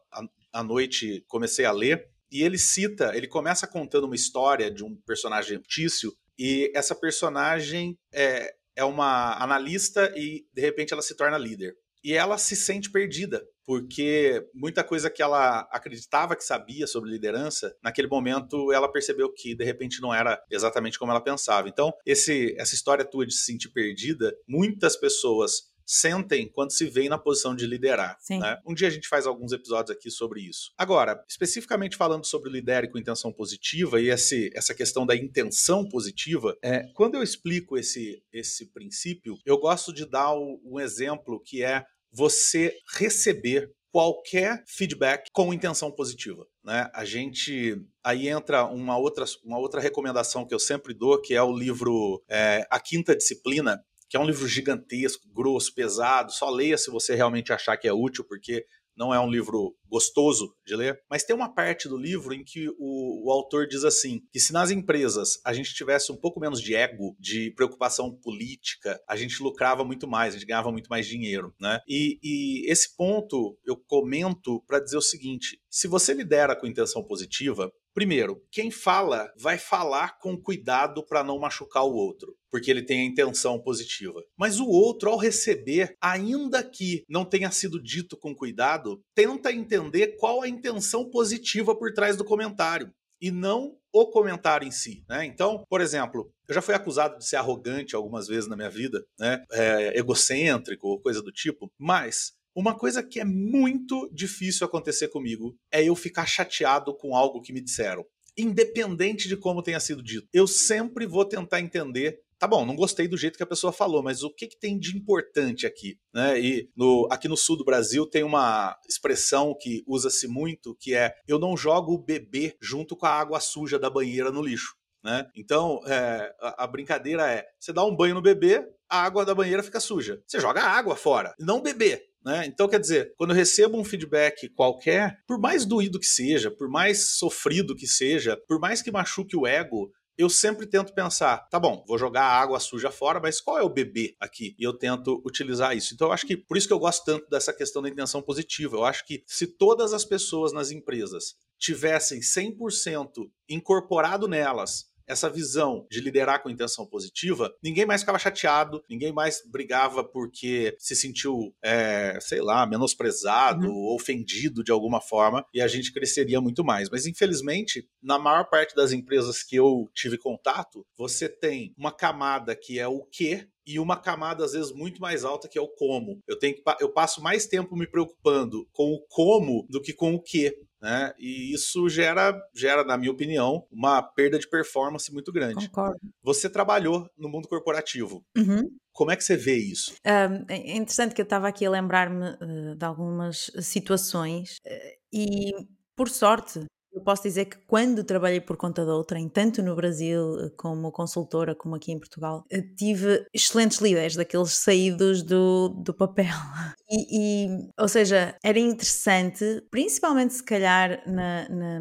à 0.53 0.63
noite, 0.63 1.25
comecei 1.27 1.65
a 1.65 1.71
ler, 1.71 2.07
e 2.31 2.41
ele 2.41 2.57
cita, 2.57 3.15
ele 3.17 3.27
começa 3.27 3.67
contando 3.67 4.05
uma 4.05 4.15
história 4.15 4.71
de 4.71 4.83
um 4.83 4.95
personagem 5.05 5.57
fictício, 5.57 6.13
e 6.37 6.71
essa 6.73 6.95
personagem 6.95 7.97
é, 8.11 8.55
é 8.75 8.83
uma 8.83 9.41
analista 9.41 10.13
e 10.15 10.45
de 10.53 10.61
repente 10.61 10.93
ela 10.93 11.01
se 11.01 11.15
torna 11.15 11.37
líder. 11.37 11.75
E 12.03 12.13
ela 12.13 12.37
se 12.37 12.53
sente 12.55 12.91
perdida, 12.91 13.41
porque 13.65 14.45
muita 14.53 14.83
coisa 14.83 15.09
que 15.09 15.21
ela 15.21 15.61
acreditava 15.71 16.35
que 16.35 16.43
sabia 16.43 16.85
sobre 16.85 17.09
liderança, 17.09 17.73
naquele 17.81 18.09
momento 18.09 18.73
ela 18.73 18.91
percebeu 18.91 19.31
que 19.31 19.55
de 19.55 19.63
repente 19.63 20.01
não 20.01 20.13
era 20.13 20.37
exatamente 20.51 20.99
como 20.99 21.11
ela 21.11 21.23
pensava. 21.23 21.69
Então, 21.69 21.93
esse, 22.05 22.53
essa 22.59 22.75
história 22.75 23.05
tua 23.05 23.25
de 23.25 23.33
se 23.33 23.45
sentir 23.45 23.69
perdida, 23.69 24.35
muitas 24.45 24.97
pessoas 24.97 25.72
sentem 25.85 26.47
quando 26.47 26.71
se 26.71 26.85
veem 26.85 27.09
na 27.09 27.17
posição 27.17 27.55
de 27.55 27.65
liderar. 27.65 28.17
Né? 28.29 28.59
Um 28.65 28.73
dia 28.73 28.87
a 28.87 28.91
gente 28.91 29.07
faz 29.07 29.25
alguns 29.25 29.51
episódios 29.51 29.95
aqui 29.95 30.09
sobre 30.09 30.41
isso. 30.41 30.71
Agora, 30.77 31.23
especificamente 31.27 31.97
falando 31.97 32.25
sobre 32.25 32.49
lidere 32.49 32.89
com 32.89 32.97
intenção 32.97 33.31
positiva 33.31 34.01
e 34.01 34.09
esse, 34.09 34.51
essa 34.55 34.73
questão 34.73 35.05
da 35.05 35.15
intenção 35.15 35.87
positiva, 35.87 36.57
é, 36.61 36.83
quando 36.93 37.15
eu 37.15 37.23
explico 37.23 37.77
esse, 37.77 38.23
esse 38.31 38.67
princípio, 38.71 39.37
eu 39.45 39.57
gosto 39.57 39.93
de 39.93 40.05
dar 40.05 40.33
o, 40.33 40.61
um 40.63 40.79
exemplo 40.79 41.41
que 41.41 41.63
é 41.63 41.85
você 42.11 42.77
receber 42.95 43.71
qualquer 43.93 44.63
feedback 44.65 45.29
com 45.31 45.53
intenção 45.53 45.91
positiva. 45.91 46.47
Né? 46.63 46.89
A 46.95 47.05
gente 47.05 47.79
aí 48.03 48.27
entra 48.27 48.65
uma 48.65 48.97
outra, 48.97 49.23
uma 49.45 49.59
outra 49.59 49.79
recomendação 49.79 50.47
que 50.47 50.53
eu 50.53 50.59
sempre 50.59 50.95
dou, 50.95 51.21
que 51.21 51.35
é 51.35 51.43
o 51.43 51.55
livro 51.55 52.23
é, 52.27 52.65
A 52.71 52.79
Quinta 52.79 53.15
Disciplina, 53.15 53.79
que 54.13 54.17
é 54.17 54.19
um 54.19 54.27
livro 54.27 54.47
gigantesco, 54.47 55.27
grosso, 55.33 55.73
pesado. 55.73 56.31
Só 56.31 56.47
leia 56.47 56.77
se 56.77 56.91
você 56.91 57.15
realmente 57.15 57.51
achar 57.51 57.75
que 57.75 57.87
é 57.87 57.91
útil, 57.93 58.23
porque 58.23 58.63
não 58.95 59.11
é 59.11 59.19
um 59.19 59.27
livro 59.27 59.75
gostoso 59.87 60.55
de 60.63 60.75
ler, 60.75 61.01
mas 61.09 61.23
tem 61.23 61.35
uma 61.35 61.51
parte 61.51 61.89
do 61.89 61.97
livro 61.97 62.31
em 62.31 62.43
que 62.43 62.69
o, 62.77 63.25
o, 63.25 63.31
autor 63.31 63.67
diz 63.67 63.83
assim: 63.83 64.21
que 64.31 64.39
se 64.39 64.53
nas 64.53 64.69
empresas 64.69 65.41
a 65.43 65.51
gente 65.51 65.73
tivesse 65.73 66.11
um 66.11 66.15
pouco 66.15 66.39
menos 66.39 66.61
de 66.61 66.75
ego, 66.75 67.15
de 67.19 67.49
preocupação 67.55 68.15
política, 68.15 69.01
a 69.09 69.15
gente 69.15 69.41
lucrava 69.41 69.83
muito 69.83 70.07
mais, 70.07 70.35
a 70.35 70.37
gente 70.37 70.47
ganhava 70.47 70.71
muito 70.71 70.89
mais 70.89 71.07
dinheiro, 71.07 71.51
né? 71.59 71.79
E, 71.87 72.19
e 72.21 72.71
esse 72.71 72.95
ponto 72.95 73.57
eu 73.65 73.75
comento 73.75 74.63
para 74.67 74.79
dizer 74.79 74.97
o 74.97 75.01
seguinte: 75.01 75.59
se 75.71 75.87
você 75.87 76.13
lidera 76.13 76.55
com 76.55 76.67
intenção 76.67 77.03
positiva, 77.03 77.71
Primeiro, 77.93 78.41
quem 78.51 78.71
fala 78.71 79.31
vai 79.37 79.57
falar 79.57 80.17
com 80.19 80.35
cuidado 80.35 81.05
para 81.05 81.23
não 81.23 81.39
machucar 81.39 81.83
o 81.83 81.93
outro, 81.93 82.35
porque 82.49 82.71
ele 82.71 82.81
tem 82.81 83.01
a 83.01 83.05
intenção 83.05 83.59
positiva. 83.59 84.19
Mas 84.37 84.59
o 84.59 84.67
outro, 84.67 85.09
ao 85.09 85.17
receber, 85.17 85.95
ainda 86.01 86.63
que 86.63 87.03
não 87.07 87.23
tenha 87.23 87.51
sido 87.51 87.81
dito 87.81 88.17
com 88.17 88.35
cuidado, 88.35 89.01
tenta 89.13 89.51
entender 89.51 90.17
qual 90.17 90.41
a 90.41 90.49
intenção 90.49 91.09
positiva 91.09 91.75
por 91.75 91.93
trás 91.93 92.17
do 92.17 92.25
comentário 92.25 92.91
e 93.21 93.31
não 93.31 93.77
o 93.93 94.07
comentário 94.07 94.67
em 94.67 94.71
si. 94.71 95.05
Né? 95.07 95.25
Então, 95.25 95.63
por 95.69 95.79
exemplo, 95.79 96.33
eu 96.49 96.55
já 96.55 96.61
fui 96.61 96.73
acusado 96.73 97.17
de 97.17 97.25
ser 97.25 97.35
arrogante 97.35 97.95
algumas 97.95 98.27
vezes 98.27 98.49
na 98.49 98.55
minha 98.55 98.69
vida, 98.69 99.05
né? 99.19 99.43
É, 99.51 99.97
egocêntrico 99.97 100.99
coisa 100.99 101.21
do 101.21 101.31
tipo, 101.31 101.71
mas 101.79 102.33
uma 102.55 102.77
coisa 102.77 103.03
que 103.03 103.19
é 103.19 103.25
muito 103.25 104.09
difícil 104.13 104.65
acontecer 104.65 105.07
comigo 105.09 105.57
é 105.71 105.83
eu 105.83 105.95
ficar 105.95 106.25
chateado 106.25 106.95
com 106.95 107.15
algo 107.15 107.41
que 107.41 107.53
me 107.53 107.61
disseram. 107.61 108.05
Independente 108.37 109.27
de 109.27 109.37
como 109.37 109.61
tenha 109.61 109.79
sido 109.79 110.01
dito. 110.01 110.27
Eu 110.33 110.47
sempre 110.47 111.05
vou 111.05 111.25
tentar 111.25 111.59
entender 111.59 112.23
tá 112.43 112.47
bom, 112.47 112.65
não 112.65 112.75
gostei 112.75 113.07
do 113.07 113.15
jeito 113.15 113.37
que 113.37 113.43
a 113.43 113.47
pessoa 113.47 113.71
falou, 113.71 114.03
mas 114.03 114.21
o 114.21 114.29
que, 114.29 114.47
que 114.47 114.59
tem 114.59 114.77
de 114.77 114.97
importante 114.97 115.65
aqui? 115.65 115.97
Né? 116.13 116.41
E 116.41 116.69
no, 116.75 117.07
aqui 117.09 117.29
no 117.29 117.37
sul 117.37 117.55
do 117.55 117.63
Brasil 117.63 118.05
tem 118.05 118.21
uma 118.21 118.77
expressão 118.85 119.55
que 119.57 119.81
usa-se 119.87 120.27
muito, 120.27 120.75
que 120.77 120.93
é 120.93 121.13
eu 121.25 121.39
não 121.39 121.55
jogo 121.55 121.93
o 121.93 121.97
bebê 121.97 122.57
junto 122.61 122.97
com 122.97 123.05
a 123.05 123.11
água 123.11 123.39
suja 123.39 123.79
da 123.79 123.89
banheira 123.89 124.29
no 124.29 124.41
lixo. 124.41 124.75
Né? 125.03 125.27
Então, 125.35 125.81
é, 125.85 126.33
a, 126.39 126.63
a, 126.63 126.67
brincadeira 126.67 127.29
é: 127.29 127.45
você 127.59 127.73
dá 127.73 127.83
um 127.83 127.95
banho 127.95 128.15
no 128.15 128.21
bebê, 128.21 128.65
a 128.89 129.03
água 129.03 129.25
da 129.25 129.35
banheira 129.35 129.61
fica 129.61 129.79
suja. 129.79 130.21
Você 130.25 130.39
joga 130.39 130.61
a 130.61 130.69
água 130.69 130.95
fora, 130.95 131.33
não 131.39 131.57
o 131.57 131.61
bebê. 131.61 132.01
Né? 132.23 132.45
Então, 132.45 132.69
quer 132.69 132.79
dizer, 132.79 133.13
quando 133.17 133.31
eu 133.31 133.35
recebo 133.35 133.77
um 133.77 133.83
feedback 133.83 134.47
qualquer, 134.49 135.17
por 135.27 135.37
mais 135.37 135.65
doído 135.65 135.99
que 135.99 136.05
seja, 136.05 136.49
por 136.49 136.69
mais 136.69 137.17
sofrido 137.17 137.75
que 137.75 137.85
seja, 137.85 138.37
por 138.47 138.59
mais 138.59 138.81
que 138.81 138.91
machuque 138.91 139.35
o 139.35 139.45
ego, 139.45 139.91
eu 140.17 140.29
sempre 140.29 140.67
tento 140.67 140.93
pensar, 140.93 141.49
tá 141.49 141.59
bom, 141.59 141.83
vou 141.87 141.97
jogar 141.97 142.21
a 142.21 142.39
água 142.39 142.59
suja 142.59 142.91
fora, 142.91 143.19
mas 143.19 143.41
qual 143.41 143.57
é 143.57 143.63
o 143.63 143.69
bebê 143.69 144.15
aqui? 144.19 144.55
E 144.59 144.63
eu 144.63 144.71
tento 144.71 145.21
utilizar 145.25 145.75
isso. 145.75 145.93
Então 145.93 146.07
eu 146.07 146.13
acho 146.13 146.27
que 146.27 146.37
por 146.37 146.55
isso 146.55 146.67
que 146.67 146.73
eu 146.73 146.79
gosto 146.79 147.03
tanto 147.03 147.27
dessa 147.29 147.51
questão 147.51 147.81
da 147.81 147.89
intenção 147.89 148.21
positiva. 148.21 148.77
Eu 148.77 148.85
acho 148.85 149.05
que 149.05 149.23
se 149.25 149.47
todas 149.47 149.91
as 149.91 150.05
pessoas 150.05 150.53
nas 150.53 150.69
empresas 150.71 151.35
tivessem 151.59 152.19
100% 152.19 153.29
incorporado 153.49 154.27
nelas 154.27 154.92
essa 155.07 155.29
visão 155.29 155.85
de 155.89 155.99
liderar 155.99 156.41
com 156.41 156.49
intenção 156.49 156.85
positiva, 156.85 157.53
ninguém 157.63 157.85
mais 157.85 158.01
ficava 158.01 158.19
chateado, 158.19 158.83
ninguém 158.89 159.11
mais 159.11 159.41
brigava 159.45 160.03
porque 160.03 160.75
se 160.79 160.95
sentiu, 160.95 161.53
é, 161.63 162.17
sei 162.21 162.41
lá, 162.41 162.65
menosprezado 162.65 163.67
uhum. 163.67 163.95
ofendido 163.95 164.63
de 164.63 164.71
alguma 164.71 165.01
forma, 165.01 165.45
e 165.53 165.61
a 165.61 165.67
gente 165.67 165.93
cresceria 165.93 166.41
muito 166.41 166.63
mais. 166.63 166.89
Mas 166.89 167.05
infelizmente, 167.05 167.87
na 168.01 168.17
maior 168.17 168.49
parte 168.49 168.75
das 168.75 168.91
empresas 168.91 169.43
que 169.43 169.55
eu 169.55 169.89
tive 169.93 170.17
contato, 170.17 170.85
você 170.97 171.27
tem 171.27 171.73
uma 171.77 171.91
camada 171.91 172.55
que 172.55 172.79
é 172.79 172.87
o 172.87 173.03
que 173.03 173.47
e 173.65 173.79
uma 173.79 173.95
camada 173.95 174.43
às 174.43 174.51
vezes 174.51 174.71
muito 174.71 175.01
mais 175.01 175.23
alta 175.23 175.47
que 175.47 175.57
é 175.57 175.61
o 175.61 175.67
como. 175.67 176.21
Eu 176.27 176.37
tenho 176.37 176.55
que 176.55 176.63
eu 176.79 176.89
passo 176.89 177.21
mais 177.21 177.47
tempo 177.47 177.75
me 177.75 177.87
preocupando 177.87 178.67
com 178.71 178.91
o 178.91 178.99
como 179.07 179.65
do 179.69 179.81
que 179.81 179.93
com 179.93 180.13
o 180.13 180.21
que. 180.21 180.57
Né? 180.83 181.13
E 181.17 181.53
isso 181.53 181.87
gera, 181.87 182.37
gera, 182.53 182.83
na 182.83 182.97
minha 182.97 183.09
opinião, 183.09 183.65
uma 183.71 184.03
perda 184.03 184.37
de 184.37 184.49
performance 184.49 185.13
muito 185.13 185.31
grande. 185.31 185.69
Concordo. 185.69 185.97
Você 186.21 186.49
trabalhou 186.49 187.09
no 187.17 187.29
mundo 187.29 187.47
corporativo. 187.47 188.21
Uhum. 188.35 188.69
Como 188.91 189.09
é 189.09 189.15
que 189.15 189.23
você 189.23 189.37
vê 189.37 189.55
isso? 189.55 189.93
Um, 190.05 190.45
é 190.49 190.75
interessante 190.75 191.15
que 191.15 191.21
eu 191.21 191.23
estava 191.23 191.47
aqui 191.47 191.65
a 191.65 191.69
lembrar-me 191.69 192.31
uh, 192.31 192.75
de 192.75 192.85
algumas 192.85 193.49
situações 193.61 194.57
uh, 194.65 194.97
e, 195.13 195.53
por 195.95 196.09
sorte, 196.09 196.59
eu 196.93 197.01
posso 197.01 197.23
dizer 197.23 197.45
que 197.45 197.57
quando 197.67 198.03
trabalhei 198.03 198.39
por 198.39 198.55
conta 198.55 198.85
de 198.85 198.91
outrem, 198.91 199.27
tanto 199.27 199.63
no 199.63 199.75
Brasil 199.75 200.39
eh, 200.39 200.49
como 200.55 200.91
consultora, 200.91 201.55
como 201.55 201.75
aqui 201.75 201.91
em 201.91 201.99
Portugal, 201.99 202.45
eh, 202.51 202.61
tive 202.61 203.25
excelentes 203.33 203.79
líderes, 203.79 204.15
daqueles 204.15 204.51
saídos 204.53 205.23
do, 205.23 205.69
do 205.69 205.93
papel. 205.93 206.25
E, 206.95 207.47
e 207.47 207.69
ou 207.79 207.87
seja, 207.87 208.37
era 208.43 208.59
interessante, 208.59 209.43
principalmente 209.71 210.35
se 210.35 210.43
calhar 210.43 211.01
na, 211.07 211.49
na 211.49 211.79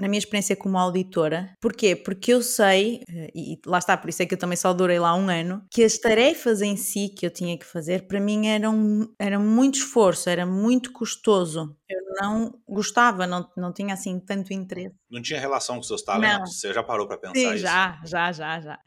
na 0.00 0.08
minha 0.08 0.18
experiência 0.18 0.56
como 0.56 0.78
auditora. 0.78 1.54
Porquê? 1.60 1.94
Porque 1.94 2.32
eu 2.32 2.42
sei, 2.42 3.02
eh, 3.08 3.30
e 3.34 3.60
lá 3.66 3.78
está, 3.78 3.96
por 3.96 4.08
isso 4.08 4.22
é 4.22 4.26
que 4.26 4.34
eu 4.34 4.38
também 4.38 4.56
só 4.56 4.72
durei 4.72 4.98
lá 4.98 5.14
um 5.14 5.28
ano, 5.28 5.62
que 5.70 5.84
as 5.84 5.98
tarefas 5.98 6.62
em 6.62 6.76
si 6.76 7.08
que 7.08 7.26
eu 7.26 7.30
tinha 7.30 7.58
que 7.58 7.66
fazer, 7.66 8.06
para 8.06 8.20
mim 8.20 8.48
eram, 8.48 9.08
era 9.18 9.38
muito 9.38 9.76
esforço, 9.76 10.28
era 10.28 10.46
muito 10.46 10.92
custoso. 10.92 11.76
Eu 11.88 11.98
não 12.20 12.54
gostava, 12.68 13.26
não, 13.26 13.48
não 13.56 13.72
tinha 13.72 13.94
assim 13.94 14.18
tanto 14.20 14.52
interesse. 14.52 14.94
Não 15.10 15.20
tinha 15.20 15.40
relação 15.40 15.76
com 15.76 15.82
seus 15.82 16.02
talentos? 16.02 16.38
Não. 16.38 16.46
Você 16.46 16.72
já 16.72 16.82
parou 16.82 17.06
para 17.06 17.18
pensar 17.18 17.34
Sim, 17.34 17.54
isso? 17.54 17.58
Já, 17.58 18.00
já, 18.04 18.32
já, 18.32 18.60
já. 18.60 18.78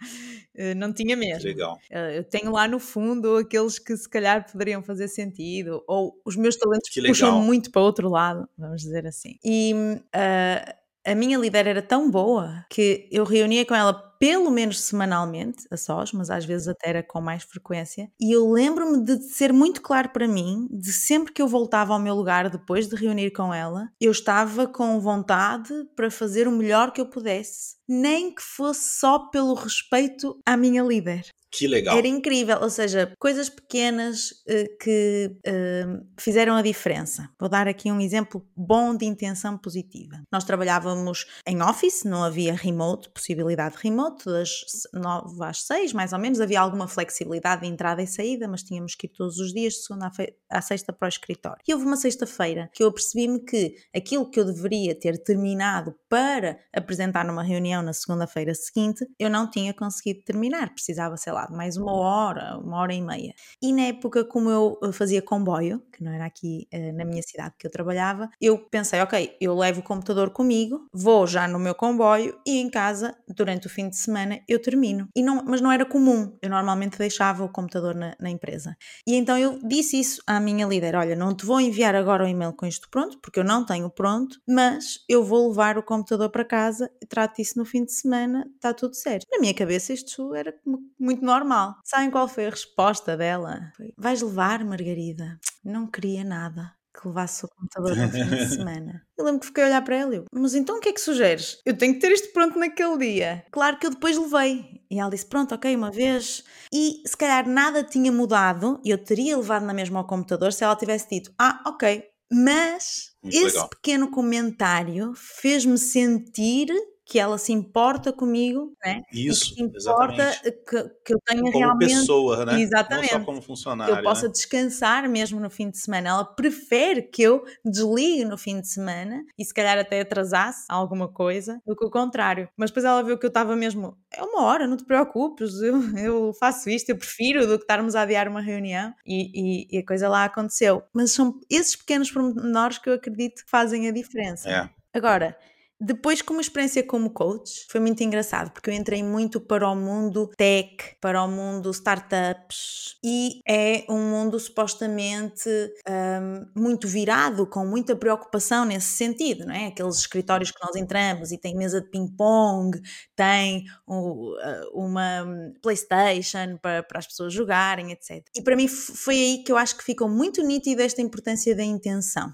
Eh, 0.55 0.73
não 0.73 0.93
tinha 0.93 1.15
mesmo. 1.15 1.43
Legal. 1.43 1.77
Eh, 1.91 2.19
eu 2.19 2.23
tenho 2.23 2.51
lá 2.51 2.67
no 2.67 2.79
fundo 2.79 3.37
aqueles 3.37 3.77
que 3.77 3.95
se 3.97 4.07
calhar 4.09 4.49
poderiam 4.49 4.81
fazer 4.81 5.07
sentido, 5.07 5.83
ou 5.87 6.19
os 6.25 6.35
meus 6.35 6.55
talentos 6.55 6.89
puxam 7.07 7.41
muito 7.41 7.71
para 7.71 7.81
outro 7.81 8.09
lado, 8.09 8.47
vamos 8.57 8.81
dizer 8.81 9.05
assim. 9.05 9.37
E 9.43 9.73
uh, 9.73 10.82
a 11.05 11.15
minha 11.15 11.37
líder 11.37 11.67
era 11.67 11.81
tão 11.81 12.09
boa 12.09 12.65
que 12.69 13.07
eu 13.11 13.23
reunia 13.23 13.65
com 13.65 13.75
ela 13.75 13.93
pelo 14.23 14.49
menos 14.49 14.79
semanalmente, 14.79 15.67
a 15.69 15.75
sós, 15.75 16.13
mas 16.13 16.29
às 16.29 16.45
vezes 16.45 16.69
até 16.69 16.91
era 16.91 17.03
com 17.03 17.19
mais 17.19 17.43
frequência. 17.43 18.09
E 18.17 18.33
eu 18.33 18.49
lembro-me 18.49 19.03
de 19.03 19.21
ser 19.21 19.51
muito 19.51 19.81
claro 19.81 20.07
para 20.13 20.29
mim, 20.29 20.65
de 20.71 20.93
sempre 20.93 21.33
que 21.33 21.41
eu 21.41 21.47
voltava 21.47 21.91
ao 21.91 21.99
meu 21.99 22.15
lugar 22.15 22.49
depois 22.49 22.87
de 22.87 22.95
reunir 22.95 23.31
com 23.31 23.53
ela, 23.53 23.89
eu 23.99 24.13
estava 24.13 24.65
com 24.65 24.97
vontade 25.01 25.73
para 25.93 26.09
fazer 26.09 26.47
o 26.47 26.53
melhor 26.53 26.93
que 26.93 27.01
eu 27.01 27.09
pudesse, 27.09 27.75
nem 27.85 28.33
que 28.33 28.41
fosse 28.41 28.97
só 28.97 29.19
pelo 29.29 29.55
respeito 29.55 30.39
à 30.45 30.55
minha 30.55 30.83
líder. 30.83 31.25
Que 31.53 31.67
legal. 31.67 31.95
Era 31.95 32.07
incrível, 32.07 32.57
ou 32.61 32.69
seja, 32.69 33.13
coisas 33.19 33.47
pequenas 33.47 34.31
uh, 34.31 34.77
que 34.81 35.31
uh, 35.47 36.03
fizeram 36.19 36.55
a 36.55 36.63
diferença. 36.63 37.29
Vou 37.39 37.47
dar 37.47 37.67
aqui 37.67 37.91
um 37.91 38.01
exemplo 38.01 38.43
bom 38.57 38.95
de 38.95 39.05
intenção 39.05 39.55
positiva. 39.55 40.19
Nós 40.31 40.43
trabalhávamos 40.43 41.27
em 41.47 41.61
office, 41.61 42.05
não 42.05 42.23
havia 42.23 42.55
remote, 42.55 43.07
possibilidade 43.09 43.75
de 43.75 43.83
remote, 43.83 44.12
das 44.25 44.61
9 44.93 45.43
às 45.43 45.63
6, 45.63 45.93
mais 45.93 46.13
ou 46.13 46.19
menos. 46.19 46.39
Havia 46.39 46.61
alguma 46.61 46.87
flexibilidade 46.87 47.61
de 47.61 47.67
entrada 47.67 48.01
e 48.01 48.07
saída, 48.07 48.47
mas 48.47 48.63
tínhamos 48.63 48.95
que 48.95 49.07
ir 49.07 49.09
todos 49.09 49.37
os 49.39 49.53
dias, 49.53 49.73
de 49.73 49.83
segunda 49.83 50.11
à 50.49 50.61
sexta, 50.61 50.93
para 50.93 51.05
o 51.05 51.09
escritório. 51.09 51.59
E 51.67 51.73
houve 51.73 51.85
uma 51.85 51.97
sexta-feira 51.97 52.69
que 52.73 52.83
eu 52.83 52.91
percebi-me 52.91 53.39
que 53.39 53.75
aquilo 53.95 54.29
que 54.29 54.39
eu 54.39 54.45
deveria 54.45 54.93
ter 54.93 55.17
terminado 55.23 55.95
para 56.09 56.59
apresentar 56.73 57.25
numa 57.25 57.43
reunião 57.43 57.81
na 57.81 57.93
segunda-feira 57.93 58.53
seguinte, 58.53 59.05
eu 59.17 59.29
não 59.29 59.49
tinha 59.49 59.73
conseguido 59.73 60.23
terminar. 60.23 60.73
Precisava, 60.73 61.17
sei 61.17 61.33
lá, 61.33 61.47
mais 61.49 61.77
uma 61.77 61.93
hora, 61.93 62.57
uma 62.57 62.77
hora 62.79 62.93
e 62.93 63.01
meia. 63.01 63.33
E 63.61 63.73
na 63.73 63.83
época, 63.83 64.23
como 64.23 64.49
eu 64.49 64.79
fazia 64.93 65.21
comboio, 65.21 65.81
que 65.91 66.03
não 66.03 66.11
era 66.11 66.25
aqui 66.25 66.67
uh, 66.73 66.97
na 66.97 67.05
minha 67.05 67.21
cidade 67.21 67.55
que 67.57 67.67
eu 67.67 67.71
trabalhava, 67.71 68.29
eu 68.39 68.57
pensei, 68.57 69.01
ok, 69.01 69.35
eu 69.39 69.55
levo 69.55 69.79
o 69.79 69.83
computador 69.83 70.29
comigo, 70.29 70.87
vou 70.93 71.25
já 71.25 71.47
no 71.47 71.59
meu 71.59 71.75
comboio 71.75 72.39
e 72.45 72.59
em 72.59 72.69
casa, 72.69 73.15
durante 73.27 73.67
o 73.67 73.69
fim 73.69 73.89
de 73.89 73.95
semana, 74.03 74.39
eu 74.47 74.61
termino. 74.61 75.07
E 75.15 75.21
não, 75.21 75.43
mas 75.45 75.61
não 75.61 75.71
era 75.71 75.85
comum, 75.85 76.37
eu 76.41 76.49
normalmente 76.49 76.97
deixava 76.97 77.43
o 77.43 77.49
computador 77.49 77.95
na, 77.95 78.15
na 78.19 78.29
empresa. 78.29 78.75
E 79.07 79.15
então 79.15 79.37
eu 79.37 79.59
disse 79.63 79.99
isso 79.99 80.21
à 80.27 80.39
minha 80.39 80.65
líder: 80.65 80.95
olha, 80.95 81.15
não 81.15 81.35
te 81.35 81.45
vou 81.45 81.59
enviar 81.59 81.95
agora 81.95 82.23
o 82.23 82.27
e-mail 82.27 82.53
com 82.53 82.65
isto 82.65 82.89
pronto, 82.89 83.19
porque 83.19 83.39
eu 83.39 83.43
não 83.43 83.65
tenho 83.65 83.89
pronto, 83.89 84.39
mas 84.47 84.99
eu 85.09 85.23
vou 85.23 85.49
levar 85.49 85.77
o 85.77 85.83
computador 85.83 86.29
para 86.29 86.45
casa 86.45 86.89
e 87.01 87.05
trato 87.05 87.41
isso 87.41 87.57
no 87.57 87.65
fim 87.65 87.83
de 87.85 87.93
semana, 87.93 88.45
está 88.55 88.73
tudo 88.73 88.95
certo. 88.95 89.25
Na 89.31 89.39
minha 89.39 89.53
cabeça, 89.53 89.93
isto 89.93 90.33
era 90.35 90.53
muito 90.99 91.23
normal. 91.23 91.75
Sabem 91.83 92.11
qual 92.11 92.27
foi 92.27 92.47
a 92.47 92.49
resposta 92.49 93.17
dela? 93.17 93.71
Foi, 93.75 93.93
Vais 93.97 94.21
levar, 94.21 94.63
Margarida? 94.63 95.39
Não 95.63 95.87
queria 95.87 96.23
nada 96.23 96.73
que 96.93 97.07
levasse 97.07 97.45
o 97.45 97.49
computador 97.49 97.95
no 97.95 98.09
fim 98.09 98.35
de 98.35 98.45
semana. 98.45 99.01
Eu 99.17 99.25
lembro 99.25 99.39
que 99.41 99.47
fiquei 99.47 99.63
a 99.63 99.67
olhar 99.67 99.81
para 99.83 99.95
ela 99.95 100.13
e 100.13 100.17
eu, 100.17 100.25
mas 100.33 100.53
então 100.55 100.77
o 100.77 100.79
que 100.79 100.89
é 100.89 100.93
que 100.93 101.01
sugeres? 101.01 101.59
Eu 101.65 101.77
tenho 101.77 101.93
que 101.93 101.99
ter 101.99 102.11
isto 102.11 102.31
pronto 102.33 102.57
naquele 102.59 102.97
dia. 102.97 103.45
Claro 103.51 103.77
que 103.77 103.85
eu 103.87 103.91
depois 103.91 104.17
levei. 104.17 104.81
E 104.89 104.99
ela 104.99 105.09
disse, 105.09 105.25
pronto, 105.25 105.53
ok, 105.55 105.75
uma 105.75 105.91
vez. 105.91 106.43
E 106.71 107.01
se 107.05 107.17
calhar 107.17 107.47
nada 107.47 107.83
tinha 107.83 108.11
mudado 108.11 108.79
e 108.83 108.89
eu 108.89 108.97
teria 108.97 109.37
levado 109.37 109.65
na 109.65 109.73
mesma 109.73 109.99
ao 109.99 110.07
computador 110.07 110.53
se 110.53 110.63
ela 110.63 110.75
tivesse 110.75 111.09
dito, 111.09 111.33
ah, 111.39 111.61
ok, 111.67 112.03
Mas 112.31 113.11
Muito 113.23 113.35
esse 113.37 113.55
legal. 113.55 113.69
pequeno 113.69 114.09
comentário 114.11 115.13
fez-me 115.15 115.77
sentir 115.77 116.67
que 117.05 117.19
ela 117.19 117.37
se 117.37 117.51
importa 117.51 118.13
comigo, 118.13 118.73
né? 118.83 119.01
Isso, 119.11 119.51
e 119.51 119.55
que 119.55 119.61
importa 119.63 120.23
exatamente. 120.23 120.51
que, 120.65 120.89
que 121.05 121.13
eu 121.13 121.19
tenha 121.25 121.41
Como 121.41 121.57
realmente 121.57 121.93
pessoa, 121.95 122.45
né? 122.45 122.61
Exatamente. 122.61 123.11
Não 123.11 123.19
só 123.19 123.25
como 123.25 123.39
que 123.41 123.45
funcionário. 123.45 123.95
eu 123.97 124.03
possa 124.03 124.27
né? 124.27 124.31
descansar 124.31 125.09
mesmo 125.09 125.39
no 125.39 125.49
fim 125.49 125.69
de 125.69 125.77
semana. 125.77 126.09
Ela 126.09 126.25
prefere 126.25 127.01
que 127.01 127.21
eu 127.21 127.43
desligue 127.65 128.23
no 128.25 128.37
fim 128.37 128.61
de 128.61 128.67
semana 128.69 129.23
e 129.37 129.43
se 129.43 129.53
calhar 129.53 129.77
até 129.77 129.99
atrasasse 129.99 130.65
alguma 130.69 131.07
coisa 131.07 131.59
do 131.65 131.75
que 131.75 131.85
o 131.85 131.89
contrário. 131.91 132.47
Mas 132.55 132.69
depois 132.69 132.85
ela 132.85 133.03
viu 133.03 133.17
que 133.17 133.25
eu 133.25 133.29
estava 133.29 133.55
mesmo, 133.55 133.97
é 134.11 134.23
uma 134.23 134.43
hora, 134.43 134.65
não 134.65 134.77
te 134.77 134.85
preocupes, 134.85 135.61
eu, 135.61 135.81
eu 135.97 136.33
faço 136.39 136.69
isto, 136.69 136.89
eu 136.89 136.97
prefiro 136.97 137.45
do 137.45 137.57
que 137.57 137.63
estarmos 137.65 137.95
a 137.95 138.01
adiar 138.03 138.27
uma 138.29 138.41
reunião 138.41 138.93
e, 139.05 139.63
e- 139.65 139.67
e 139.71 139.77
a 139.79 139.85
coisa 139.85 140.07
lá 140.07 140.23
aconteceu. 140.23 140.83
Mas 140.93 141.11
são 141.11 141.37
esses 141.49 141.75
pequenos 141.75 142.09
pormenores 142.09 142.77
que 142.77 142.89
eu 142.89 142.93
acredito 142.93 143.43
que 143.43 143.49
fazem 143.49 143.87
a 143.89 143.91
diferença. 143.91 144.49
É. 144.49 144.69
Agora, 144.93 145.35
depois, 145.79 146.21
como 146.21 146.39
experiência 146.39 146.81
como 146.85 147.09
coach, 147.09 147.65
foi 147.69 147.81
muito 147.81 148.01
engraçado, 148.03 148.51
porque 148.51 148.69
eu 148.69 148.73
entrei 148.73 149.03
muito 149.03 149.41
para 149.41 149.67
o 149.67 149.75
mundo 149.75 150.29
tech, 150.37 150.77
para 151.01 151.21
o 151.21 151.27
mundo 151.27 151.69
startups, 151.71 152.95
e 153.03 153.41
é 153.47 153.83
um 153.89 153.99
mundo 154.09 154.39
supostamente 154.39 155.49
hum, 155.89 156.45
muito 156.55 156.87
virado, 156.87 157.45
com 157.45 157.65
muita 157.65 157.95
preocupação 157.95 158.63
nesse 158.65 158.91
sentido, 158.91 159.45
não 159.45 159.53
é? 159.53 159.67
Aqueles 159.67 159.97
escritórios 159.97 160.51
que 160.51 160.63
nós 160.65 160.75
entramos 160.75 161.31
e 161.31 161.37
tem 161.37 161.55
mesa 161.55 161.81
de 161.81 161.89
ping-pong, 161.89 162.79
tem 163.15 163.65
o- 163.85 164.33
uh, 164.37 164.69
uma 164.73 165.25
PlayStation 165.61 166.57
para, 166.61 166.83
para 166.83 166.99
as 166.99 167.07
pessoas 167.07 167.33
jogarem, 167.33 167.91
etc. 167.91 168.25
E 168.35 168.41
para 168.41 168.55
mim 168.55 168.67
foi 168.67 169.15
aí 169.15 169.43
que 169.43 169.51
eu 169.51 169.57
acho 169.57 169.77
que 169.77 169.83
ficou 169.83 170.07
muito 170.09 170.41
nítida 170.43 170.83
esta 170.83 171.01
importância 171.01 171.55
da 171.55 171.63
intenção. 171.63 172.33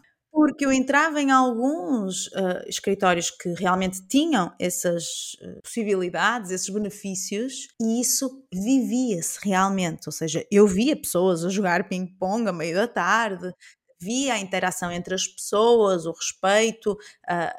Porque 0.49 0.65
eu 0.65 0.73
entrava 0.73 1.21
em 1.21 1.29
alguns 1.29 2.27
ah, 2.33 2.63
escritórios 2.67 3.29
que 3.29 3.53
realmente 3.53 4.01
tinham 4.07 4.51
essas 4.59 5.37
ah, 5.43 5.59
possibilidades, 5.61 6.49
esses 6.49 6.69
benefícios, 6.69 7.67
e 7.79 8.01
isso 8.01 8.43
vivia-se 8.51 9.37
realmente. 9.43 10.07
Ou 10.07 10.11
seja, 10.11 10.43
eu 10.51 10.65
via 10.65 10.95
pessoas 10.95 11.45
a 11.45 11.49
jogar 11.49 11.87
ping-pong 11.87 12.49
a 12.49 12.51
meio 12.51 12.73
da 12.73 12.87
tarde, 12.87 13.53
via 14.01 14.33
a 14.35 14.39
interação 14.39 14.91
entre 14.91 15.13
as 15.13 15.27
pessoas, 15.27 16.05
o 16.05 16.11
respeito, 16.11 16.97
ah, 17.27 17.53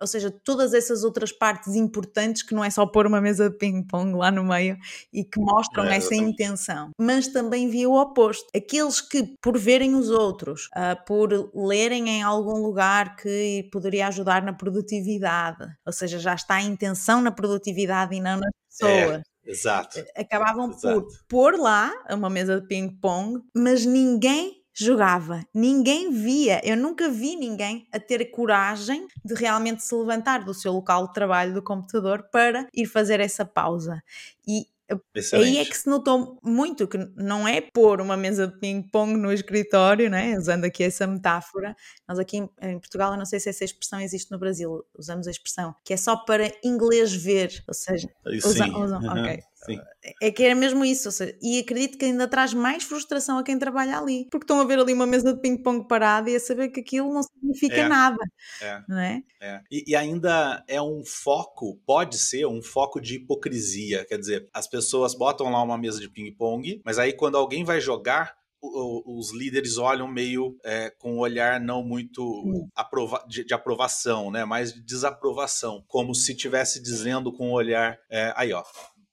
ou 0.00 0.06
seja, 0.06 0.30
todas 0.44 0.74
essas 0.74 1.04
outras 1.04 1.32
partes 1.32 1.74
importantes 1.74 2.42
que 2.42 2.54
não 2.54 2.64
é 2.64 2.70
só 2.70 2.84
pôr 2.86 3.06
uma 3.06 3.20
mesa 3.20 3.48
de 3.50 3.56
ping-pong 3.56 4.14
lá 4.14 4.30
no 4.30 4.44
meio 4.44 4.76
e 5.12 5.24
que 5.24 5.40
mostram 5.40 5.84
É, 5.84 5.96
essa 5.96 6.14
intenção. 6.14 6.90
Mas 7.00 7.28
também 7.28 7.68
via 7.68 7.88
o 7.88 8.00
oposto. 8.00 8.46
Aqueles 8.54 9.00
que, 9.00 9.34
por 9.40 9.58
verem 9.58 9.94
os 9.94 10.10
outros, 10.10 10.68
ah, 10.74 10.96
por 10.96 11.50
lerem 11.54 12.08
em 12.08 12.22
algum 12.22 12.58
lugar 12.62 13.16
que 13.16 13.68
poderia 13.72 14.08
ajudar 14.08 14.42
na 14.42 14.52
produtividade, 14.52 15.66
ou 15.86 15.92
seja, 15.92 16.18
já 16.18 16.34
está 16.34 16.56
a 16.56 16.62
intenção 16.62 17.20
na 17.20 17.30
produtividade 17.30 18.14
e 18.14 18.20
não 18.20 18.38
nas 18.38 18.52
pessoas. 18.68 19.22
Exato. 19.44 20.04
Acabavam 20.14 20.70
por 20.70 20.76
Exato. 20.76 21.24
pôr 21.26 21.58
lá 21.58 21.90
uma 22.10 22.28
mesa 22.28 22.60
de 22.60 22.66
ping-pong, 22.66 23.40
mas 23.56 23.86
ninguém 23.86 24.62
jogava, 24.84 25.44
ninguém 25.54 26.10
via. 26.10 26.60
Eu 26.64 26.76
nunca 26.76 27.08
vi 27.08 27.36
ninguém 27.36 27.86
a 27.92 27.98
ter 27.98 28.24
coragem 28.30 29.06
de 29.24 29.34
realmente 29.34 29.82
se 29.82 29.94
levantar 29.94 30.44
do 30.44 30.54
seu 30.54 30.72
local 30.72 31.08
de 31.08 31.14
trabalho 31.14 31.54
do 31.54 31.62
computador 31.62 32.28
para 32.30 32.66
ir 32.74 32.86
fazer 32.86 33.20
essa 33.20 33.44
pausa. 33.44 34.02
E 34.46 34.66
Excelente. 35.14 35.48
Aí 35.50 35.58
é 35.58 35.64
que 35.66 35.76
se 35.76 35.86
notou 35.86 36.38
muito 36.42 36.88
que 36.88 36.96
não 37.14 37.46
é 37.46 37.60
pôr 37.60 38.00
uma 38.00 38.16
mesa 38.16 38.46
de 38.48 38.58
ping-pong 38.58 39.18
no 39.18 39.30
escritório, 39.30 40.08
né? 40.08 40.34
usando 40.38 40.64
aqui 40.64 40.82
essa 40.82 41.06
metáfora. 41.06 41.76
Nós 42.08 42.18
aqui 42.18 42.38
em, 42.38 42.48
em 42.62 42.78
Portugal, 42.78 43.12
eu 43.12 43.18
não 43.18 43.26
sei 43.26 43.38
se 43.38 43.50
essa 43.50 43.64
expressão 43.64 44.00
existe 44.00 44.30
no 44.30 44.38
Brasil, 44.38 44.82
usamos 44.96 45.28
a 45.28 45.30
expressão 45.30 45.74
que 45.84 45.92
é 45.92 45.96
só 45.98 46.16
para 46.16 46.50
inglês 46.64 47.12
ver, 47.14 47.62
ou 47.68 47.74
seja, 47.74 48.08
Aí 48.24 48.38
usa- 48.38 48.64
sim. 48.64 48.72
usam- 48.82 49.00
Uhum. 49.02 49.20
ok. 49.24 49.42
Sim. 49.74 49.80
é 50.22 50.30
que 50.30 50.42
era 50.42 50.54
mesmo 50.54 50.84
isso. 50.84 51.08
ou 51.08 51.12
seja, 51.12 51.36
e 51.42 51.58
acredito 51.60 51.96
que 51.98 52.04
ainda 52.04 52.26
traz 52.28 52.52
mais 52.54 52.84
frustração 52.84 53.38
a 53.38 53.42
quem 53.42 53.58
trabalha 53.58 53.98
ali, 53.98 54.26
porque 54.30 54.44
estão 54.44 54.60
a 54.60 54.64
ver 54.64 54.78
ali 54.78 54.92
uma 54.92 55.06
mesa 55.06 55.32
de 55.34 55.40
ping-pong 55.40 55.86
parada 55.88 56.30
e 56.30 56.36
a 56.36 56.40
saber 56.40 56.68
que 56.68 56.80
aquilo 56.80 57.12
não 57.12 57.22
significa 57.22 57.76
É. 57.82 57.88
nada, 57.88 58.18
É. 58.60 58.82
não 58.88 58.98
é? 58.98 59.22
É. 59.40 59.60
E, 59.70 59.84
e 59.88 59.96
ainda 59.96 60.64
é 60.68 60.80
um 60.82 61.02
foco, 61.04 61.78
pode 61.86 62.18
ser 62.18 62.46
um 62.46 62.62
foco 62.62 63.00
de 63.00 63.16
hipocrisia. 63.16 64.04
Quer 64.04 64.18
dizer, 64.18 64.48
as 64.52 64.66
pessoas 64.68 65.14
botam 65.14 65.50
lá 65.50 65.62
uma 65.62 65.78
mesa 65.78 66.00
de 66.00 66.08
ping-pong, 66.10 66.80
mas 66.84 66.98
aí 66.98 67.12
quando 67.12 67.36
alguém 67.36 67.64
vai 67.64 67.80
jogar, 67.80 68.36
o- 68.60 69.12
o- 69.14 69.18
os 69.20 69.32
líderes 69.32 69.78
olham 69.78 70.08
meio 70.08 70.58
é, 70.64 70.90
com 70.90 71.12
um 71.14 71.18
olhar 71.20 71.60
não 71.60 71.80
muito 71.80 72.68
aprova 72.74 73.24
de, 73.28 73.44
de 73.44 73.54
aprovação, 73.54 74.32
né? 74.32 74.44
mais 74.44 74.72
de 74.72 74.80
desaprovação. 74.80 75.84
Como 75.86 76.12
se 76.12 76.32
estivesse 76.32 76.82
dizendo 76.82 77.32
com 77.32 77.50
um 77.50 77.52
olhar. 77.52 77.96
é, 78.10 78.32
aí, 78.36 78.52
ó, 78.52 78.64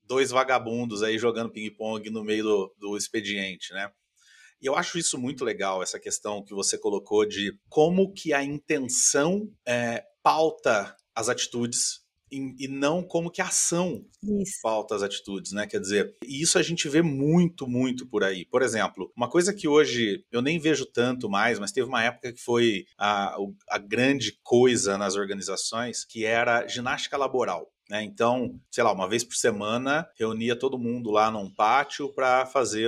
dois 0.05 0.31
vagabundos 0.31 1.03
aí 1.03 1.17
jogando 1.17 1.51
ping-pong 1.51 2.09
no 2.09 2.23
meio 2.23 2.43
do, 2.43 2.75
do 2.77 2.97
expediente, 2.97 3.73
né? 3.73 3.91
E 4.61 4.65
eu 4.65 4.75
acho 4.75 4.97
isso 4.97 5.17
muito 5.17 5.43
legal, 5.43 5.83
essa 5.83 5.99
questão 5.99 6.43
que 6.43 6.53
você 6.53 6.77
colocou 6.77 7.25
de 7.25 7.57
como 7.69 8.13
que 8.13 8.33
a 8.33 8.43
intenção 8.43 9.51
é, 9.65 10.03
pauta 10.23 10.95
as 11.13 11.29
atitudes 11.29 12.05
e, 12.31 12.67
não 12.67 13.03
como 13.03 13.31
que 13.31 13.41
a 13.41 13.45
ação 13.45 14.03
Isso. 14.23 14.59
pauta 14.61 14.95
as 14.95 15.03
atitudes, 15.03 15.51
né? 15.51 15.67
Quer 15.67 15.79
dizer, 15.79 16.15
e 16.23 16.41
isso 16.41 16.57
a 16.57 16.61
gente 16.61 16.89
vê 16.89 17.01
muito, 17.01 17.67
muito 17.67 18.05
por 18.07 18.23
aí. 18.23 18.45
Por 18.45 18.61
exemplo, 18.61 19.11
uma 19.15 19.29
coisa 19.29 19.53
que 19.53 19.67
hoje 19.67 20.25
eu 20.31 20.41
nem 20.41 20.59
vejo 20.59 20.85
tanto 20.85 21.29
mais, 21.29 21.59
mas 21.59 21.71
teve 21.71 21.87
uma 21.87 22.03
época 22.03 22.33
que 22.33 22.41
foi 22.41 22.85
a, 22.97 23.37
a 23.69 23.77
grande 23.77 24.37
coisa 24.43 24.97
nas 24.97 25.15
organizações, 25.15 26.03
que 26.03 26.25
era 26.25 26.67
ginástica 26.67 27.17
laboral. 27.17 27.71
Né? 27.89 28.03
Então, 28.03 28.59
sei 28.71 28.83
lá, 28.83 28.91
uma 28.91 29.07
vez 29.07 29.23
por 29.23 29.35
semana 29.35 30.09
reunia 30.17 30.55
todo 30.55 30.79
mundo 30.79 31.11
lá 31.11 31.29
num 31.29 31.53
pátio 31.53 32.11
para 32.13 32.45
fazer 32.45 32.87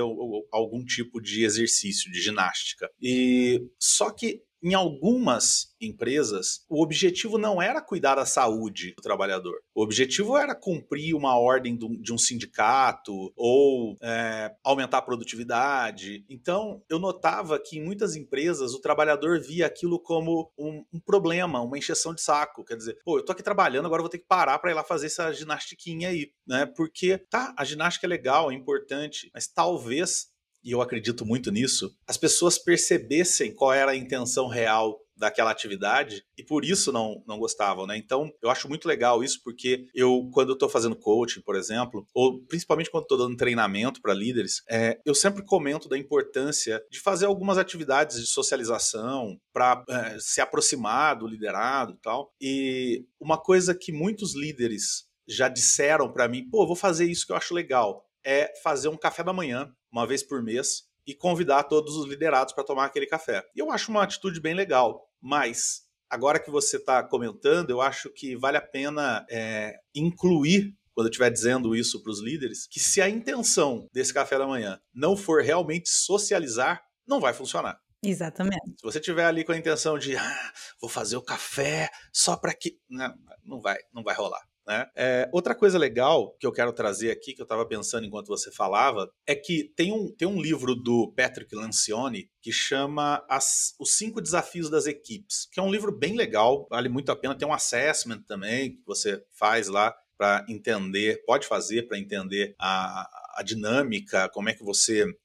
algum 0.51 0.83
tipo 0.83 1.21
de 1.21 1.43
exercício 1.43 2.11
de 2.11 2.19
ginástica. 2.19 2.89
E 3.01 3.61
só 3.79 4.09
que 4.09 4.41
em 4.61 4.73
algumas 4.73 5.75
empresas, 5.79 6.65
o 6.69 6.81
objetivo 6.81 7.37
não 7.37 7.61
era 7.61 7.81
cuidar 7.81 8.15
da 8.15 8.25
saúde 8.25 8.93
do 8.95 9.01
trabalhador. 9.01 9.59
O 9.75 9.83
objetivo 9.83 10.37
era 10.37 10.55
cumprir 10.55 11.13
uma 11.13 11.37
ordem 11.37 11.77
de 11.77 12.13
um 12.13 12.17
sindicato 12.17 13.31
ou 13.35 13.95
é, 14.01 14.51
aumentar 14.63 14.99
a 14.99 15.01
produtividade. 15.01 16.25
Então, 16.29 16.81
eu 16.89 16.99
notava 16.99 17.59
que 17.59 17.77
em 17.77 17.83
muitas 17.83 18.15
empresas 18.15 18.73
o 18.73 18.81
trabalhador 18.81 19.39
via 19.39 19.67
aquilo 19.67 19.99
como 19.99 20.51
um, 20.57 20.83
um 20.91 20.99
problema, 20.99 21.61
uma 21.61 21.77
encheção 21.77 22.13
de 22.13 22.21
saco. 22.21 22.65
Quer 22.65 22.77
dizer, 22.77 22.97
pô, 23.03 23.19
eu 23.19 23.25
tô 23.25 23.31
aqui 23.31 23.43
trabalhando, 23.43 23.85
agora 23.85 24.01
vou 24.01 24.09
ter 24.09 24.19
que 24.19 24.27
parar 24.27 24.57
para 24.59 24.71
ir 24.71 24.73
lá 24.73 24.83
fazer 24.83 25.07
essa 25.07 25.31
ginastiquinha 25.31 26.09
aí, 26.09 26.31
né? 26.47 26.65
Porque, 26.65 27.17
tá, 27.29 27.53
a 27.57 27.63
ginástica 27.63 28.07
é 28.07 28.09
legal, 28.09 28.51
é 28.51 28.55
importante, 28.55 29.29
mas 29.33 29.47
talvez 29.47 30.27
e 30.63 30.71
eu 30.71 30.81
acredito 30.81 31.25
muito 31.25 31.51
nisso, 31.51 31.95
as 32.07 32.17
pessoas 32.17 32.57
percebessem 32.57 33.53
qual 33.53 33.73
era 33.73 33.91
a 33.91 33.95
intenção 33.95 34.47
real 34.47 34.99
daquela 35.17 35.51
atividade 35.51 36.23
e 36.37 36.43
por 36.43 36.63
isso 36.63 36.91
não, 36.91 37.23
não 37.27 37.39
gostavam, 37.39 37.87
né? 37.87 37.97
Então, 37.97 38.31
eu 38.41 38.49
acho 38.49 38.69
muito 38.69 38.87
legal 38.87 39.23
isso 39.23 39.41
porque 39.43 39.87
eu, 39.93 40.29
quando 40.31 40.49
eu 40.49 40.53
estou 40.53 40.69
fazendo 40.69 40.95
coaching, 40.95 41.41
por 41.41 41.55
exemplo, 41.55 42.05
ou 42.13 42.39
principalmente 42.45 42.91
quando 42.91 43.03
estou 43.03 43.17
dando 43.17 43.35
treinamento 43.35 44.01
para 44.01 44.13
líderes, 44.13 44.61
é, 44.69 44.99
eu 45.05 45.15
sempre 45.15 45.43
comento 45.43 45.89
da 45.89 45.97
importância 45.97 46.81
de 46.91 46.99
fazer 46.99 47.25
algumas 47.25 47.57
atividades 47.57 48.19
de 48.19 48.27
socialização 48.27 49.39
para 49.51 49.83
é, 49.89 50.17
se 50.19 50.39
aproximar 50.39 51.17
do 51.17 51.27
liderado 51.27 51.93
e 51.93 51.97
tal. 51.97 52.31
E 52.39 53.05
uma 53.19 53.37
coisa 53.37 53.73
que 53.73 53.91
muitos 53.91 54.35
líderes 54.35 55.07
já 55.27 55.49
disseram 55.49 56.11
para 56.11 56.27
mim, 56.27 56.47
pô, 56.49 56.65
vou 56.65 56.75
fazer 56.75 57.05
isso 57.05 57.25
que 57.25 57.31
eu 57.31 57.35
acho 57.35 57.53
legal, 57.53 58.05
é 58.23 58.53
fazer 58.63 58.87
um 58.87 58.97
café 58.97 59.23
da 59.23 59.33
manhã 59.33 59.71
uma 59.97 60.07
vez 60.07 60.23
por 60.23 60.41
mês 60.41 60.83
e 61.05 61.13
convidar 61.13 61.63
todos 61.63 61.95
os 61.95 62.07
liderados 62.07 62.53
para 62.53 62.63
tomar 62.63 62.85
aquele 62.85 63.05
café. 63.05 63.43
E 63.55 63.59
eu 63.59 63.71
acho 63.71 63.91
uma 63.91 64.03
atitude 64.03 64.39
bem 64.39 64.53
legal, 64.53 65.09
mas 65.21 65.83
agora 66.09 66.39
que 66.39 66.51
você 66.51 66.77
está 66.77 67.03
comentando, 67.03 67.69
eu 67.69 67.81
acho 67.81 68.09
que 68.09 68.35
vale 68.35 68.57
a 68.57 68.61
pena 68.61 69.25
é, 69.29 69.75
incluir 69.95 70.75
quando 70.93 71.07
eu 71.07 71.11
estiver 71.11 71.29
dizendo 71.29 71.75
isso 71.75 72.01
para 72.01 72.11
os 72.11 72.19
líderes, 72.19 72.65
que 72.65 72.79
se 72.79 72.99
a 72.99 73.07
intenção 73.07 73.87
desse 73.93 74.11
café 74.11 74.35
da 74.37 74.47
manhã 74.47 74.81
não 74.91 75.15
for 75.15 75.43
realmente 75.43 75.89
socializar, 75.89 76.83
não 77.07 77.19
vai 77.19 77.33
funcionar. 77.33 77.79
Exatamente. 78.03 78.71
Se 78.77 78.83
você 78.83 78.99
tiver 78.99 79.25
ali 79.25 79.43
com 79.43 79.51
a 79.51 79.57
intenção 79.57 79.97
de 79.97 80.15
ah, 80.15 80.53
vou 80.81 80.89
fazer 80.89 81.15
o 81.15 81.21
café 81.21 81.89
só 82.11 82.35
para 82.35 82.53
que. 82.53 82.79
Não, 82.89 83.13
não 83.43 83.61
vai, 83.61 83.77
não 83.93 84.03
vai 84.03 84.15
rolar. 84.15 84.41
Né? 84.67 84.85
É, 84.97 85.29
outra 85.31 85.55
coisa 85.55 85.77
legal 85.77 86.35
que 86.37 86.45
eu 86.45 86.51
quero 86.51 86.73
trazer 86.73 87.09
aqui, 87.09 87.33
que 87.33 87.41
eu 87.41 87.45
estava 87.45 87.65
pensando 87.65 88.05
enquanto 88.05 88.27
você 88.27 88.51
falava, 88.51 89.09
é 89.25 89.33
que 89.33 89.71
tem 89.77 89.93
um, 89.93 90.13
tem 90.13 90.27
um 90.27 90.41
livro 90.41 90.75
do 90.75 91.13
Patrick 91.15 91.55
Lencioni 91.55 92.29
que 92.41 92.51
chama 92.51 93.25
As, 93.29 93.73
Os 93.79 93.95
Cinco 93.95 94.21
Desafios 94.21 94.69
das 94.69 94.85
Equipes, 94.85 95.47
que 95.49 95.59
é 95.59 95.63
um 95.63 95.71
livro 95.71 95.97
bem 95.97 96.17
legal, 96.17 96.67
vale 96.69 96.89
muito 96.89 97.09
a 97.11 97.15
pena. 97.15 97.37
Tem 97.37 97.47
um 97.47 97.53
assessment 97.53 98.23
também 98.27 98.75
que 98.75 98.81
você 98.85 99.23
faz 99.31 99.69
lá 99.69 99.95
para 100.17 100.45
entender, 100.49 101.23
pode 101.25 101.47
fazer 101.47 101.83
para 101.83 101.97
entender 101.97 102.55
a, 102.59 103.07
a 103.37 103.43
dinâmica, 103.43 104.27
como 104.29 104.49
é 104.49 104.53
que 104.53 104.63
você 104.63 105.03
uh, 105.05 105.15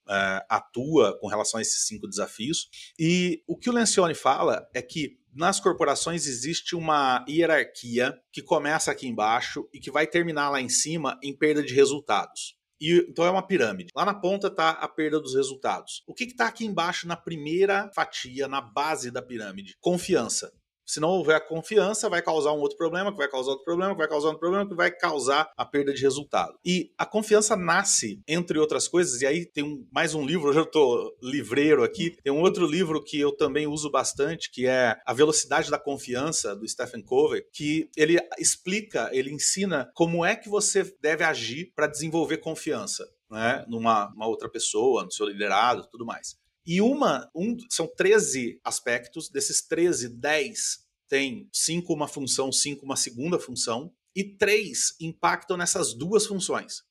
atua 0.49 1.19
com 1.19 1.27
relação 1.27 1.59
a 1.59 1.63
esses 1.63 1.87
cinco 1.87 2.07
desafios. 2.07 2.69
E 2.99 3.43
o 3.47 3.57
que 3.57 3.71
o 3.71 3.73
Lencioni 3.73 4.15
fala 4.15 4.69
é 4.75 4.83
que 4.83 5.19
nas 5.33 5.59
corporações 5.59 6.27
existe 6.27 6.77
uma 6.77 7.25
hierarquia 7.29 8.15
que 8.33 8.43
começa 8.43 8.91
aqui 8.91 9.09
embaixo 9.09 9.69
e 9.73 9.81
que 9.81 9.91
vai 9.91 10.07
terminar 10.07 10.51
lá 10.51 10.61
em 10.61 10.69
cima 10.69 11.19
em 11.23 11.37
perda 11.37 11.63
de 11.63 11.75
resultados. 11.75 12.57
E, 12.81 13.07
então 13.09 13.25
é 13.25 13.31
uma 13.31 13.47
pirâmide. 13.47 13.91
Lá 13.95 14.05
na 14.05 14.15
ponta 14.15 14.49
está 14.49 14.71
a 14.71 14.89
perda 14.89 15.21
dos 15.21 15.35
resultados. 15.35 16.03
O 16.07 16.13
que 16.13 16.25
está 16.25 16.49
aqui 16.49 16.67
embaixo 16.67 17.07
na 17.07 17.17
primeira 17.17 17.91
fatia, 17.95 18.49
na 18.49 18.61
base 18.61 19.11
da 19.11 19.23
pirâmide? 19.23 19.77
Confiança. 19.81 20.53
Se 20.93 21.01
não 21.01 21.09
houver 21.09 21.49
confiança, 21.49 22.07
vai 22.11 22.21
causar 22.21 22.53
um 22.53 22.59
outro 22.59 22.77
problema, 22.77 23.11
que 23.11 23.17
vai 23.17 23.27
causar 23.27 23.53
outro 23.53 23.65
problema, 23.65 23.95
que 23.95 23.99
vai 23.99 24.09
causar 24.09 24.27
outro 24.27 24.41
problema, 24.41 24.69
que 24.69 24.75
vai 24.75 24.91
causar 24.91 25.51
a 25.57 25.65
perda 25.65 25.91
de 25.91 26.03
resultado. 26.03 26.59
E 26.63 26.93
a 26.99 27.07
confiança 27.07 27.57
nasce, 27.57 28.21
entre 28.29 28.59
outras 28.59 28.87
coisas, 28.87 29.23
e 29.23 29.27
aí 29.27 29.47
tem 29.47 29.65
um, 29.65 29.87
mais 29.91 30.15
um 30.15 30.23
livro, 30.23 30.51
hoje 30.51 30.59
eu 30.61 30.65
estou 30.65 31.17
livreiro 31.23 31.83
aqui, 31.83 32.15
tem 32.23 32.31
um 32.31 32.43
outro 32.43 32.67
livro 32.67 33.03
que 33.03 33.19
eu 33.19 33.33
também 33.33 33.67
uso 33.67 33.91
bastante, 33.91 34.51
que 34.51 34.67
é 34.67 35.01
A 35.07 35.15
Velocidade 35.15 35.71
da 35.71 35.79
Confiança, 35.79 36.55
do 36.55 36.69
Stephen 36.69 37.01
Covey, 37.01 37.43
que 37.51 37.89
ele 37.97 38.19
explica, 38.39 39.09
ele 39.15 39.33
ensina 39.33 39.91
como 39.95 40.27
é 40.27 40.37
que 40.37 40.51
você 40.51 40.95
deve 41.01 41.25
agir 41.25 41.73
para 41.75 41.87
desenvolver 41.87 42.37
confiança. 42.37 43.09
Né, 43.31 43.65
numa 43.67 44.13
outra 44.27 44.47
pessoa, 44.47 45.05
no 45.05 45.11
seu 45.11 45.27
liderado, 45.27 45.89
tudo 45.91 46.05
mais. 46.05 46.37
E 46.65 46.81
uma, 46.81 47.29
um, 47.35 47.57
são 47.69 47.89
13 47.89 48.61
aspectos, 48.63 49.29
desses 49.29 49.63
13, 49.63 50.09
10 50.09 50.82
tem 51.13 51.47
5 51.53 51.93
uma 51.93 52.09
função, 52.09 52.51
5 52.51 52.87
uma 52.87 52.97
segunda 52.97 53.39
função, 53.39 53.93
e 54.17 54.25
3 54.25 54.97
impactam 54.99 55.59
nessas 55.59 55.93
duas 55.93 56.25
funções. 56.25 56.85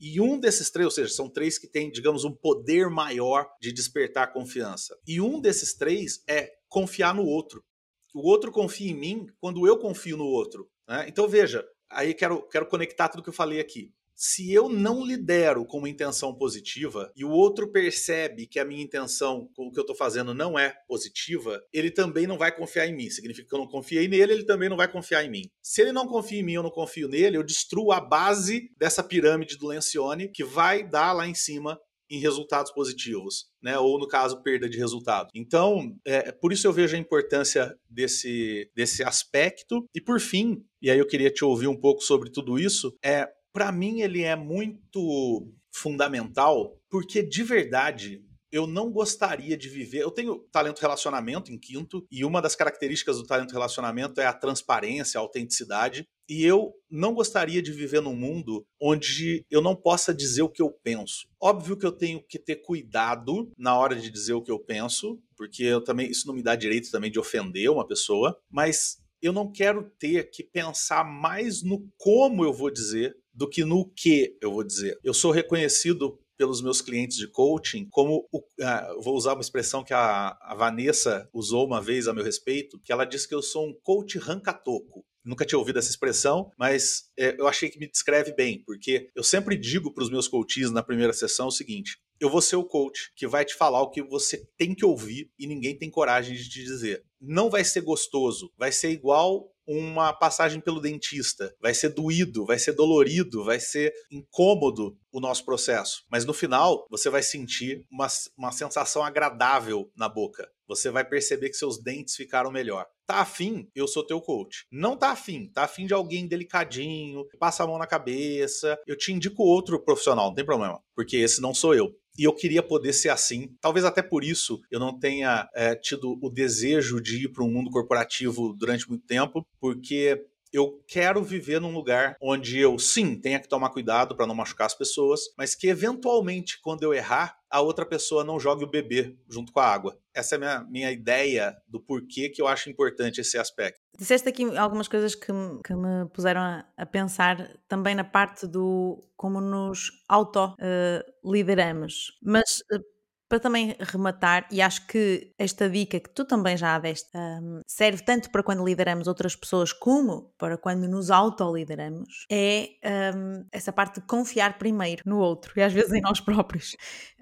E 0.00 0.20
um 0.20 0.36
desses 0.36 0.68
três, 0.68 0.84
ou 0.84 0.90
seja, 0.90 1.14
são 1.14 1.30
três 1.30 1.56
que 1.56 1.68
têm, 1.68 1.88
digamos, 1.88 2.24
um 2.24 2.32
poder 2.32 2.90
maior 2.90 3.48
de 3.62 3.70
despertar 3.70 4.32
confiança. 4.32 4.98
E 5.06 5.20
um 5.20 5.40
desses 5.40 5.74
três 5.74 6.24
é 6.28 6.54
confiar 6.68 7.14
no 7.14 7.24
outro. 7.24 7.64
O 8.12 8.28
outro 8.28 8.50
confia 8.50 8.90
em 8.90 8.96
mim 8.96 9.26
quando 9.38 9.64
eu 9.64 9.78
confio 9.78 10.16
no 10.16 10.26
outro. 10.26 10.68
Né? 10.88 11.06
Então 11.06 11.28
veja, 11.28 11.64
aí 11.88 12.14
quero, 12.14 12.42
quero 12.48 12.66
conectar 12.66 13.08
tudo 13.08 13.22
que 13.22 13.28
eu 13.28 13.32
falei 13.32 13.60
aqui 13.60 13.94
se 14.16 14.50
eu 14.50 14.68
não 14.70 15.04
lidero 15.04 15.66
com 15.66 15.76
uma 15.78 15.90
intenção 15.90 16.34
positiva 16.34 17.12
e 17.14 17.22
o 17.22 17.30
outro 17.30 17.70
percebe 17.70 18.46
que 18.46 18.58
a 18.58 18.64
minha 18.64 18.82
intenção 18.82 19.50
o 19.58 19.70
que 19.70 19.78
eu 19.78 19.82
estou 19.82 19.94
fazendo 19.94 20.32
não 20.32 20.58
é 20.58 20.74
positiva, 20.88 21.62
ele 21.70 21.90
também 21.90 22.26
não 22.26 22.38
vai 22.38 22.50
confiar 22.50 22.86
em 22.86 22.96
mim. 22.96 23.10
Significa 23.10 23.46
que 23.46 23.54
eu 23.54 23.58
não 23.58 23.68
confiei 23.68 24.08
nele, 24.08 24.32
ele 24.32 24.44
também 24.44 24.70
não 24.70 24.76
vai 24.76 24.90
confiar 24.90 25.22
em 25.22 25.30
mim. 25.30 25.42
Se 25.62 25.82
ele 25.82 25.92
não 25.92 26.06
confia 26.06 26.40
em 26.40 26.42
mim, 26.42 26.54
eu 26.54 26.62
não 26.62 26.70
confio 26.70 27.08
nele, 27.08 27.36
eu 27.36 27.42
destruo 27.42 27.92
a 27.92 28.00
base 28.00 28.70
dessa 28.78 29.04
pirâmide 29.04 29.58
do 29.58 29.68
Lencioni 29.68 30.28
que 30.28 30.42
vai 30.42 30.82
dar 30.82 31.12
lá 31.12 31.28
em 31.28 31.34
cima 31.34 31.78
em 32.08 32.20
resultados 32.20 32.72
positivos, 32.72 33.46
né? 33.60 33.78
Ou 33.78 33.98
no 33.98 34.06
caso, 34.06 34.42
perda 34.42 34.68
de 34.68 34.78
resultado. 34.78 35.28
Então, 35.34 35.94
é, 36.06 36.30
por 36.32 36.52
isso 36.52 36.66
eu 36.66 36.72
vejo 36.72 36.96
a 36.96 36.98
importância 36.98 37.76
desse, 37.90 38.70
desse 38.74 39.02
aspecto. 39.02 39.84
E 39.94 40.00
por 40.00 40.20
fim, 40.20 40.64
e 40.80 40.90
aí 40.90 40.98
eu 40.98 41.06
queria 41.06 41.30
te 41.30 41.44
ouvir 41.44 41.66
um 41.66 41.78
pouco 41.78 42.00
sobre 42.02 42.30
tudo 42.30 42.58
isso, 42.58 42.96
é 43.04 43.28
para 43.56 43.72
mim 43.72 44.02
ele 44.02 44.22
é 44.22 44.36
muito 44.36 45.50
fundamental, 45.72 46.78
porque 46.90 47.22
de 47.22 47.42
verdade 47.42 48.22
eu 48.52 48.66
não 48.66 48.92
gostaria 48.92 49.56
de 49.56 49.66
viver. 49.70 50.02
Eu 50.02 50.10
tenho 50.10 50.40
talento 50.52 50.78
relacionamento 50.78 51.50
em 51.50 51.58
quinto, 51.58 52.06
e 52.10 52.22
uma 52.22 52.42
das 52.42 52.54
características 52.54 53.16
do 53.16 53.24
talento 53.24 53.52
relacionamento 53.52 54.20
é 54.20 54.26
a 54.26 54.32
transparência, 54.34 55.16
a 55.16 55.22
autenticidade. 55.22 56.06
E 56.28 56.44
eu 56.44 56.74
não 56.90 57.14
gostaria 57.14 57.62
de 57.62 57.72
viver 57.72 58.02
num 58.02 58.14
mundo 58.14 58.66
onde 58.78 59.42
eu 59.50 59.62
não 59.62 59.74
possa 59.74 60.12
dizer 60.12 60.42
o 60.42 60.50
que 60.50 60.60
eu 60.60 60.70
penso. 60.70 61.26
Óbvio 61.40 61.78
que 61.78 61.86
eu 61.86 61.92
tenho 61.92 62.22
que 62.28 62.38
ter 62.38 62.56
cuidado 62.56 63.50
na 63.56 63.74
hora 63.74 63.96
de 63.96 64.10
dizer 64.10 64.34
o 64.34 64.42
que 64.42 64.52
eu 64.52 64.58
penso, 64.58 65.18
porque 65.34 65.62
eu 65.62 65.82
também 65.82 66.10
isso 66.10 66.26
não 66.26 66.34
me 66.34 66.42
dá 66.42 66.54
direito 66.54 66.90
também 66.90 67.10
de 67.10 67.18
ofender 67.18 67.70
uma 67.70 67.86
pessoa, 67.86 68.38
mas 68.50 68.98
eu 69.22 69.32
não 69.32 69.50
quero 69.50 69.90
ter 69.98 70.30
que 70.30 70.44
pensar 70.44 71.04
mais 71.04 71.62
no 71.62 71.88
como 71.96 72.44
eu 72.44 72.52
vou 72.52 72.70
dizer 72.70 73.16
do 73.36 73.48
que 73.48 73.64
no 73.64 73.84
que 73.90 74.36
eu 74.40 74.50
vou 74.50 74.64
dizer. 74.64 74.98
Eu 75.04 75.12
sou 75.12 75.30
reconhecido 75.30 76.18
pelos 76.38 76.62
meus 76.62 76.80
clientes 76.80 77.16
de 77.16 77.28
coaching 77.28 77.86
como 77.90 78.26
o, 78.32 78.38
uh, 78.38 79.02
vou 79.02 79.14
usar 79.14 79.34
uma 79.34 79.40
expressão 79.40 79.84
que 79.84 79.92
a, 79.92 80.36
a, 80.40 80.54
Vanessa 80.54 81.28
usou 81.32 81.66
uma 81.66 81.80
vez 81.80 82.08
a 82.08 82.14
meu 82.14 82.24
respeito, 82.24 82.80
que 82.82 82.92
ela 82.92 83.04
disse 83.04 83.28
que 83.28 83.34
eu 83.34 83.42
sou 83.42 83.68
um 83.68 83.74
coach 83.82 84.18
rancatoco. 84.18 85.04
Nunca 85.24 85.44
tinha 85.44 85.58
ouvido 85.58 85.78
essa 85.78 85.90
expressão, 85.90 86.50
mas 86.58 87.10
é, 87.18 87.38
eu 87.38 87.48
achei 87.48 87.68
que 87.68 87.78
me 87.78 87.90
descreve 87.90 88.32
bem, 88.34 88.62
porque 88.64 89.10
eu 89.14 89.22
sempre 89.22 89.56
digo 89.56 89.92
para 89.92 90.04
os 90.04 90.10
meus 90.10 90.28
coaches 90.28 90.70
na 90.70 90.82
primeira 90.82 91.12
sessão 91.12 91.48
o 91.48 91.52
seguinte: 91.52 91.98
eu 92.20 92.30
vou 92.30 92.40
ser 92.40 92.56
o 92.56 92.64
coach 92.64 93.12
que 93.16 93.26
vai 93.26 93.44
te 93.44 93.54
falar 93.54 93.82
o 93.82 93.90
que 93.90 94.02
você 94.02 94.46
tem 94.56 94.74
que 94.74 94.84
ouvir 94.84 95.30
e 95.38 95.46
ninguém 95.46 95.76
tem 95.76 95.90
coragem 95.90 96.34
de 96.34 96.48
te 96.48 96.62
dizer. 96.62 97.04
Não 97.20 97.50
vai 97.50 97.64
ser 97.64 97.80
gostoso, 97.80 98.52
vai 98.56 98.70
ser 98.70 98.90
igual 98.90 99.50
uma 99.66 100.12
passagem 100.12 100.60
pelo 100.60 100.80
dentista. 100.80 101.54
Vai 101.60 101.74
ser 101.74 101.90
doído, 101.90 102.44
vai 102.44 102.58
ser 102.58 102.72
dolorido, 102.72 103.44
vai 103.44 103.58
ser 103.58 103.92
incômodo 104.10 104.96
o 105.12 105.20
nosso 105.20 105.44
processo. 105.44 106.04
Mas 106.10 106.24
no 106.24 106.34
final, 106.34 106.86
você 106.90 107.08
vai 107.08 107.22
sentir 107.22 107.84
uma, 107.90 108.06
uma 108.36 108.52
sensação 108.52 109.02
agradável 109.02 109.90
na 109.96 110.08
boca. 110.08 110.48
Você 110.68 110.90
vai 110.90 111.04
perceber 111.04 111.48
que 111.48 111.56
seus 111.56 111.82
dentes 111.82 112.16
ficaram 112.16 112.50
melhor. 112.50 112.86
Tá 113.06 113.20
afim? 113.20 113.68
Eu 113.74 113.86
sou 113.86 114.04
teu 114.04 114.20
coach. 114.20 114.66
Não 114.70 114.96
tá 114.96 115.10
afim? 115.10 115.48
Tá 115.52 115.62
afim 115.62 115.86
de 115.86 115.94
alguém 115.94 116.26
delicadinho, 116.26 117.24
passa 117.38 117.62
a 117.62 117.66
mão 117.66 117.78
na 117.78 117.86
cabeça. 117.86 118.78
Eu 118.86 118.96
te 118.96 119.12
indico 119.12 119.44
outro 119.44 119.82
profissional, 119.82 120.26
não 120.26 120.34
tem 120.34 120.44
problema. 120.44 120.80
Porque 120.94 121.16
esse 121.16 121.40
não 121.40 121.54
sou 121.54 121.74
eu. 121.74 121.94
E 122.18 122.24
eu 122.24 122.32
queria 122.32 122.62
poder 122.62 122.92
ser 122.92 123.10
assim. 123.10 123.54
Talvez 123.60 123.84
até 123.84 124.02
por 124.02 124.24
isso 124.24 124.60
eu 124.70 124.80
não 124.80 124.98
tenha 124.98 125.48
é, 125.54 125.74
tido 125.74 126.18
o 126.22 126.30
desejo 126.30 127.00
de 127.00 127.24
ir 127.24 127.28
para 127.28 127.44
um 127.44 127.50
mundo 127.50 127.70
corporativo 127.70 128.54
durante 128.54 128.88
muito 128.88 129.06
tempo, 129.06 129.46
porque 129.60 130.24
eu 130.56 130.82
quero 130.86 131.22
viver 131.22 131.60
num 131.60 131.72
lugar 131.72 132.16
onde 132.20 132.58
eu, 132.58 132.78
sim, 132.78 133.20
tenha 133.20 133.38
que 133.38 133.48
tomar 133.48 133.70
cuidado 133.70 134.16
para 134.16 134.26
não 134.26 134.34
machucar 134.34 134.66
as 134.66 134.74
pessoas, 134.74 135.20
mas 135.36 135.54
que 135.54 135.68
eventualmente, 135.68 136.58
quando 136.60 136.82
eu 136.82 136.94
errar, 136.94 137.38
a 137.50 137.60
outra 137.60 137.86
pessoa 137.86 138.24
não 138.24 138.40
jogue 138.40 138.64
o 138.64 138.70
bebê 138.70 139.16
junto 139.28 139.52
com 139.52 139.60
a 139.60 139.66
água. 139.66 139.96
Essa 140.14 140.34
é 140.34 140.36
a 140.36 140.38
minha, 140.38 140.64
minha 140.64 140.90
ideia 140.90 141.56
do 141.68 141.80
porquê 141.80 142.28
que 142.28 142.42
eu 142.42 142.48
acho 142.48 142.70
importante 142.70 143.20
esse 143.20 143.38
aspecto. 143.38 143.80
Disseste 143.98 144.28
aqui 144.28 144.56
algumas 144.56 144.88
coisas 144.88 145.14
que, 145.14 145.32
que 145.64 145.74
me 145.74 146.08
puseram 146.12 146.40
a, 146.40 146.66
a, 146.76 146.84
pensar 146.84 147.56
também 147.68 147.94
na 147.94 148.04
parte 148.04 148.46
do 148.46 149.02
como 149.16 149.40
nos 149.40 149.90
auto-lideramos. 150.08 152.08
Uh, 152.08 152.30
mas 152.30 152.62
uh, 152.72 152.82
para 153.28 153.40
também 153.40 153.74
rematar, 153.80 154.46
e 154.50 154.62
acho 154.62 154.86
que 154.86 155.32
esta 155.38 155.68
dica 155.68 155.98
que 155.98 156.10
tu 156.10 156.24
também 156.24 156.56
já 156.56 156.78
deste 156.78 157.10
um, 157.16 157.60
serve 157.66 158.04
tanto 158.04 158.30
para 158.30 158.42
quando 158.42 158.64
lideramos 158.64 159.08
outras 159.08 159.34
pessoas 159.34 159.72
como 159.72 160.32
para 160.38 160.56
quando 160.56 160.86
nos 160.88 161.10
autolideramos, 161.10 162.26
é 162.30 162.70
um, 163.14 163.44
essa 163.52 163.72
parte 163.72 164.00
de 164.00 164.06
confiar 164.06 164.58
primeiro 164.58 165.02
no 165.06 165.18
outro 165.18 165.52
e 165.56 165.62
às 165.62 165.72
vezes 165.72 165.92
em 165.92 166.00
nós 166.00 166.20
próprios. 166.20 166.76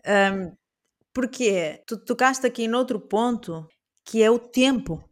Um, 0.06 0.54
porque 1.14 1.82
tu 1.86 1.96
tocaste 1.96 2.46
aqui 2.46 2.68
noutro 2.68 3.00
ponto 3.00 3.66
que 4.04 4.22
é 4.22 4.30
o 4.30 4.38
tempo. 4.38 5.02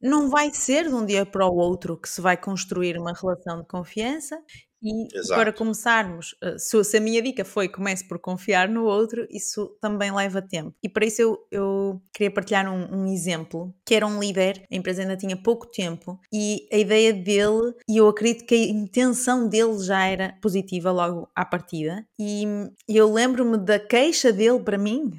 Não 0.00 0.28
vai 0.28 0.52
ser 0.52 0.88
de 0.88 0.94
um 0.94 1.06
dia 1.06 1.24
para 1.24 1.46
o 1.46 1.56
outro 1.56 1.98
que 1.98 2.08
se 2.08 2.20
vai 2.20 2.36
construir 2.36 2.98
uma 2.98 3.12
relação 3.14 3.60
de 3.60 3.66
confiança 3.66 4.38
e 4.86 5.08
Exato. 5.18 5.40
para 5.40 5.52
começarmos, 5.52 6.36
eh, 6.40 6.56
se, 6.58 6.96
a 6.96 7.00
minha 7.00 7.20
dica 7.20 7.44
foi 7.44 7.68
comece 7.68 8.06
por 8.06 8.20
confiar 8.20 8.68
no 8.68 8.84
outro, 8.84 9.26
isso 9.28 9.76
também 9.80 10.12
leva 10.12 10.40
tempo. 10.40 10.72
E 10.80 10.88
para 10.88 11.04
isso 11.04 11.20
eu, 11.20 11.38
eu 11.50 12.02
queria 12.14 12.30
partilhar 12.30 12.72
um, 12.72 13.02
um, 13.02 13.06
exemplo, 13.12 13.74
que 13.84 13.94
era 13.94 14.06
um 14.06 14.20
líder, 14.20 14.64
a 14.70 14.76
empresa 14.76 15.02
ainda 15.02 15.16
tinha 15.16 15.36
pouco 15.36 15.66
tempo, 15.66 16.20
e 16.32 16.68
a 16.72 16.76
ideia 16.76 17.12
dele, 17.12 17.74
e 17.88 17.96
eu 17.96 18.08
acredito 18.08 18.46
que 18.46 18.54
a 18.54 18.68
intenção 18.68 19.48
dele 19.48 19.78
já 19.80 20.06
era 20.06 20.38
positiva 20.40 20.92
logo 20.92 21.28
à 21.34 21.44
partida, 21.44 22.06
e 22.16 22.44
eu 22.88 23.12
lembro-me 23.12 23.58
da 23.58 23.80
queixa 23.80 24.32
dele 24.32 24.60
para 24.60 24.78
mim, 24.78 25.10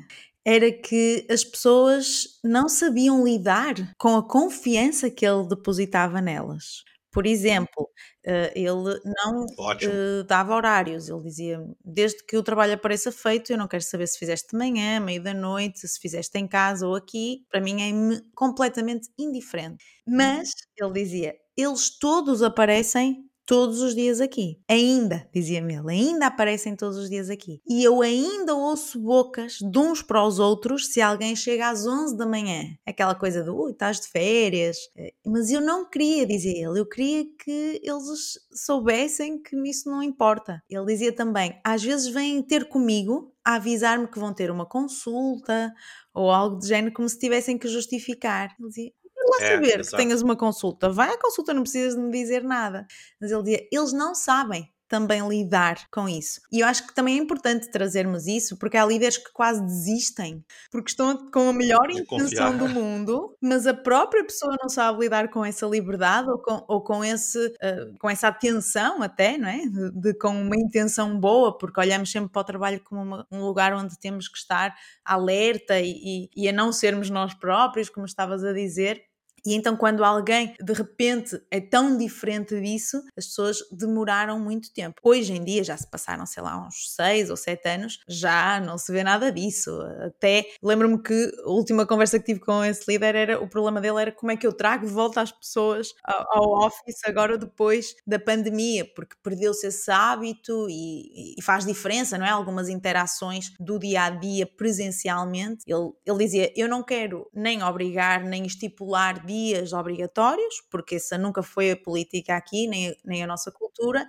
era 0.46 0.72
que 0.72 1.28
as 1.30 1.44
pessoas 1.44 2.40
não 2.42 2.70
sabiam 2.70 3.22
lidar 3.26 3.76
com 3.98 4.16
a 4.16 4.26
confiança 4.26 5.10
que 5.10 5.28
ele 5.28 5.46
depositava 5.46 6.22
nelas. 6.22 6.86
Por 7.12 7.26
exemplo, 7.26 7.90
eh, 8.26 8.52
ele 8.56 9.00
não 9.06 9.46
uh, 9.46 10.24
dava 10.28 10.56
horários, 10.56 11.10
ele 11.10 11.22
dizia: 11.24 11.60
desde 11.84 12.24
que 12.26 12.38
o 12.38 12.44
trabalho 12.44 12.74
apareça 12.74 13.12
feito, 13.12 13.52
eu 13.52 13.58
não 13.58 13.68
quero 13.68 13.84
saber 13.84 14.08
se 14.08 14.20
fizeste 14.20 14.50
de 14.52 14.58
manhã, 14.58 15.00
meio 15.00 15.24
da 15.24 15.34
noite, 15.34 15.88
se 15.88 16.00
fizeste 16.00 16.38
em 16.38 16.48
casa 16.48 16.88
ou 16.88 16.96
aqui, 16.96 17.46
para 17.50 17.62
mim 17.62 17.82
é 17.82 18.22
completamente 18.36 19.10
indiferente. 19.18 19.84
Mas, 20.08 20.52
ele 20.78 20.92
dizia, 20.94 21.36
eles 21.58 21.98
todos 22.00 22.44
aparecem 22.44 23.24
todos 23.48 23.80
os 23.82 23.96
dias 23.96 24.20
aqui. 24.20 24.60
Ainda, 24.70 25.28
dizia-me 25.34 25.74
ele, 25.74 25.90
ainda 25.90 26.28
aparecem 26.28 26.76
todos 26.76 26.98
os 26.98 27.10
dias 27.10 27.30
aqui. 27.30 27.62
E 27.66 27.82
eu 27.82 28.02
ainda 28.02 28.54
ouço 28.54 29.00
bocas 29.00 29.58
de 29.60 29.80
uns 29.80 30.02
para 30.02 30.24
os 30.24 30.38
outros 30.38 30.88
se 30.88 31.02
alguém 31.02 31.34
chega 31.34 31.70
às 31.70 31.88
11 31.88 32.18
da 32.18 32.26
manhã. 32.28 32.64
Aquela 32.86 33.16
coisa 33.16 33.42
do, 33.42 33.56
ui, 33.56 33.72
estás 33.72 34.02
de 34.02 34.10
férias. 34.10 34.78
Eh, 34.98 35.14
mas 35.26 35.50
eu 35.50 35.62
não 35.62 35.90
queria, 35.90 36.28
dizia 36.28 36.52
ele, 36.52 36.80
eu 36.80 36.86
queria 36.86 37.24
que 37.24 37.82
eles 37.82 38.38
soubessem 38.54 39.42
que 39.42 39.56
isso 39.68 39.90
não 39.90 40.04
importa. 40.04 40.62
Ele 40.70 40.86
dizia 40.86 41.16
também, 41.16 41.58
às 41.64 41.82
vezes 41.82 42.08
vêm 42.08 42.44
ter 42.44 42.68
comigo 42.68 43.34
a 43.46 43.56
avisar-me 43.56 44.10
que 44.10 44.20
vão 44.20 44.34
ter 44.34 44.52
uma 44.52 44.66
consulta 44.66 45.74
ou 46.14 46.30
algo 46.30 46.60
de 46.60 46.68
género, 46.68 46.94
como 46.94 47.08
se 47.08 47.18
tivessem 47.18 47.58
que 47.58 47.68
justificar. 47.70 48.54
Ele 48.60 48.68
dizia, 48.68 48.92
lá 49.30 49.46
é, 49.46 49.56
saber 49.56 49.80
exato. 49.80 49.90
que 49.90 49.98
tenhas 49.98 50.22
uma 50.22 50.36
consulta. 50.36 50.90
Vai 50.90 51.10
à 51.14 51.18
consulta, 51.18 51.54
não 51.54 51.64
precisas 51.64 51.96
de 51.96 52.02
me 52.02 52.12
dizer 52.12 52.44
nada. 52.44 52.86
Mas 53.20 53.32
ele 53.32 53.44
dizia, 53.44 53.68
eles 53.72 53.94
não 53.94 54.16
sabem 54.16 54.72
também 54.88 55.28
lidar 55.28 55.78
com 55.92 56.08
isso. 56.08 56.42
E 56.52 56.62
eu 56.62 56.68
acho 56.68 56.88
que 56.88 56.96
também 56.96 57.18
é 57.18 57.22
importante 57.22 57.70
trazermos 57.70 58.26
isso, 58.26 58.58
porque 58.58 58.78
há 58.78 58.86
líderes 58.86 59.18
que 59.18 59.32
quase 59.34 59.62
desistem, 59.62 60.44
porque 60.72 60.90
estão 60.90 61.30
com 61.32 61.50
a 61.50 61.54
melhor 61.54 61.88
de 61.88 62.00
intenção 62.02 62.54
confiar. 62.54 62.58
do 62.58 62.70
mundo, 62.70 63.36
mas 63.42 63.68
a 63.68 63.74
própria 63.74 64.24
pessoa 64.24 64.56
não 64.62 64.70
sabe 64.70 65.00
lidar 65.02 65.30
com 65.30 65.44
essa 65.44 65.66
liberdade 65.66 66.30
ou 66.30 66.40
com, 66.40 66.64
ou 66.68 66.84
com, 66.84 67.04
esse, 67.04 67.38
uh, 67.38 67.98
com 68.00 68.10
essa 68.10 68.30
atenção 68.30 69.04
até, 69.04 69.38
não 69.38 69.50
é? 69.50 69.66
De, 69.66 69.92
de, 69.92 70.14
com 70.14 70.30
uma 70.30 70.56
intenção 70.56 71.20
boa, 71.20 71.58
porque 71.58 71.80
olhamos 71.80 72.10
sempre 72.10 72.32
para 72.32 72.42
o 72.42 72.46
trabalho 72.46 72.82
como 72.84 73.02
uma, 73.02 73.28
um 73.32 73.44
lugar 73.44 73.74
onde 73.74 74.00
temos 74.00 74.28
que 74.28 74.38
estar 74.38 74.74
alerta 75.04 75.80
e, 75.80 75.92
e, 75.92 76.30
e 76.36 76.50
a 76.50 76.54
não 76.54 76.72
sermos 76.72 77.10
nós 77.10 77.34
próprios, 77.34 77.90
como 77.90 78.06
estavas 78.06 78.44
a 78.44 78.54
dizer, 78.54 79.02
e 79.48 79.54
então, 79.54 79.78
quando 79.78 80.04
alguém 80.04 80.54
de 80.62 80.74
repente 80.74 81.42
é 81.50 81.62
tão 81.62 81.98
diferente 81.98 82.60
disso, 82.60 83.02
as 83.18 83.28
pessoas 83.28 83.60
demoraram 83.72 84.38
muito 84.38 84.74
tempo. 84.74 85.00
Hoje 85.02 85.32
em 85.32 85.42
dia, 85.42 85.64
já 85.64 85.78
se 85.78 85.90
passaram, 85.90 86.26
sei 86.26 86.44
lá, 86.44 86.68
uns 86.68 86.94
6 86.96 87.30
ou 87.30 87.38
7 87.38 87.70
anos, 87.70 88.00
já 88.10 88.60
não 88.60 88.78
se 88.78 88.92
vê 88.92 89.06
nada 89.06 89.32
disso. 89.32 89.72
Até 90.06 90.46
lembro-me 90.62 91.02
que 91.02 91.32
a 91.46 91.50
última 91.50 91.86
conversa 91.86 92.20
que 92.20 92.26
tive 92.26 92.42
com 92.42 92.62
esse 92.62 92.84
líder 92.92 93.16
era 93.16 93.42
o 93.42 93.48
problema 93.48 93.80
dele 93.80 94.02
era 94.02 94.12
como 94.12 94.34
é 94.34 94.36
que 94.36 94.46
eu 94.46 94.52
trago 94.52 94.86
de 94.86 94.92
volta 94.92 95.22
as 95.22 95.32
pessoas 95.32 95.94
ao, 96.04 96.66
office 96.66 97.06
agora 97.06 97.38
depois 97.38 97.96
da 98.06 98.20
pandemia, 98.20 98.84
porque 98.94 99.16
perdeu-se 99.24 99.68
esse 99.68 99.90
hábito 99.90 100.68
e, 100.70 101.36
e, 101.38 101.42
faz 101.42 101.66
diferença, 101.66 102.18
não 102.18 102.26
é? 102.26 102.30
Algumas 102.30 102.68
interações 102.68 103.54
do 103.58 103.80
dia 103.80 104.04
a 104.04 104.10
dia 104.10 104.46
presencialmente. 104.46 105.64
Ele, 105.66 105.92
ele 106.06 106.18
dizia: 106.18 106.52
Eu 106.56 106.68
não 106.68 106.84
quero 106.84 107.30
nem 107.34 107.64
obrigar, 107.64 108.24
nem 108.26 108.46
estipular 108.46 109.26
dias 109.38 109.58
dias 109.58 109.74
obrigatórios, 109.74 110.62
porque 110.70 110.96
essa 110.96 111.18
nunca 111.18 111.44
foi 111.44 111.72
a 111.72 111.78
política 111.78 112.36
aqui, 112.36 112.68
nem, 112.68 112.96
nem 113.06 113.24
a 113.24 113.28
nossa 113.28 113.52
cultura, 113.52 114.06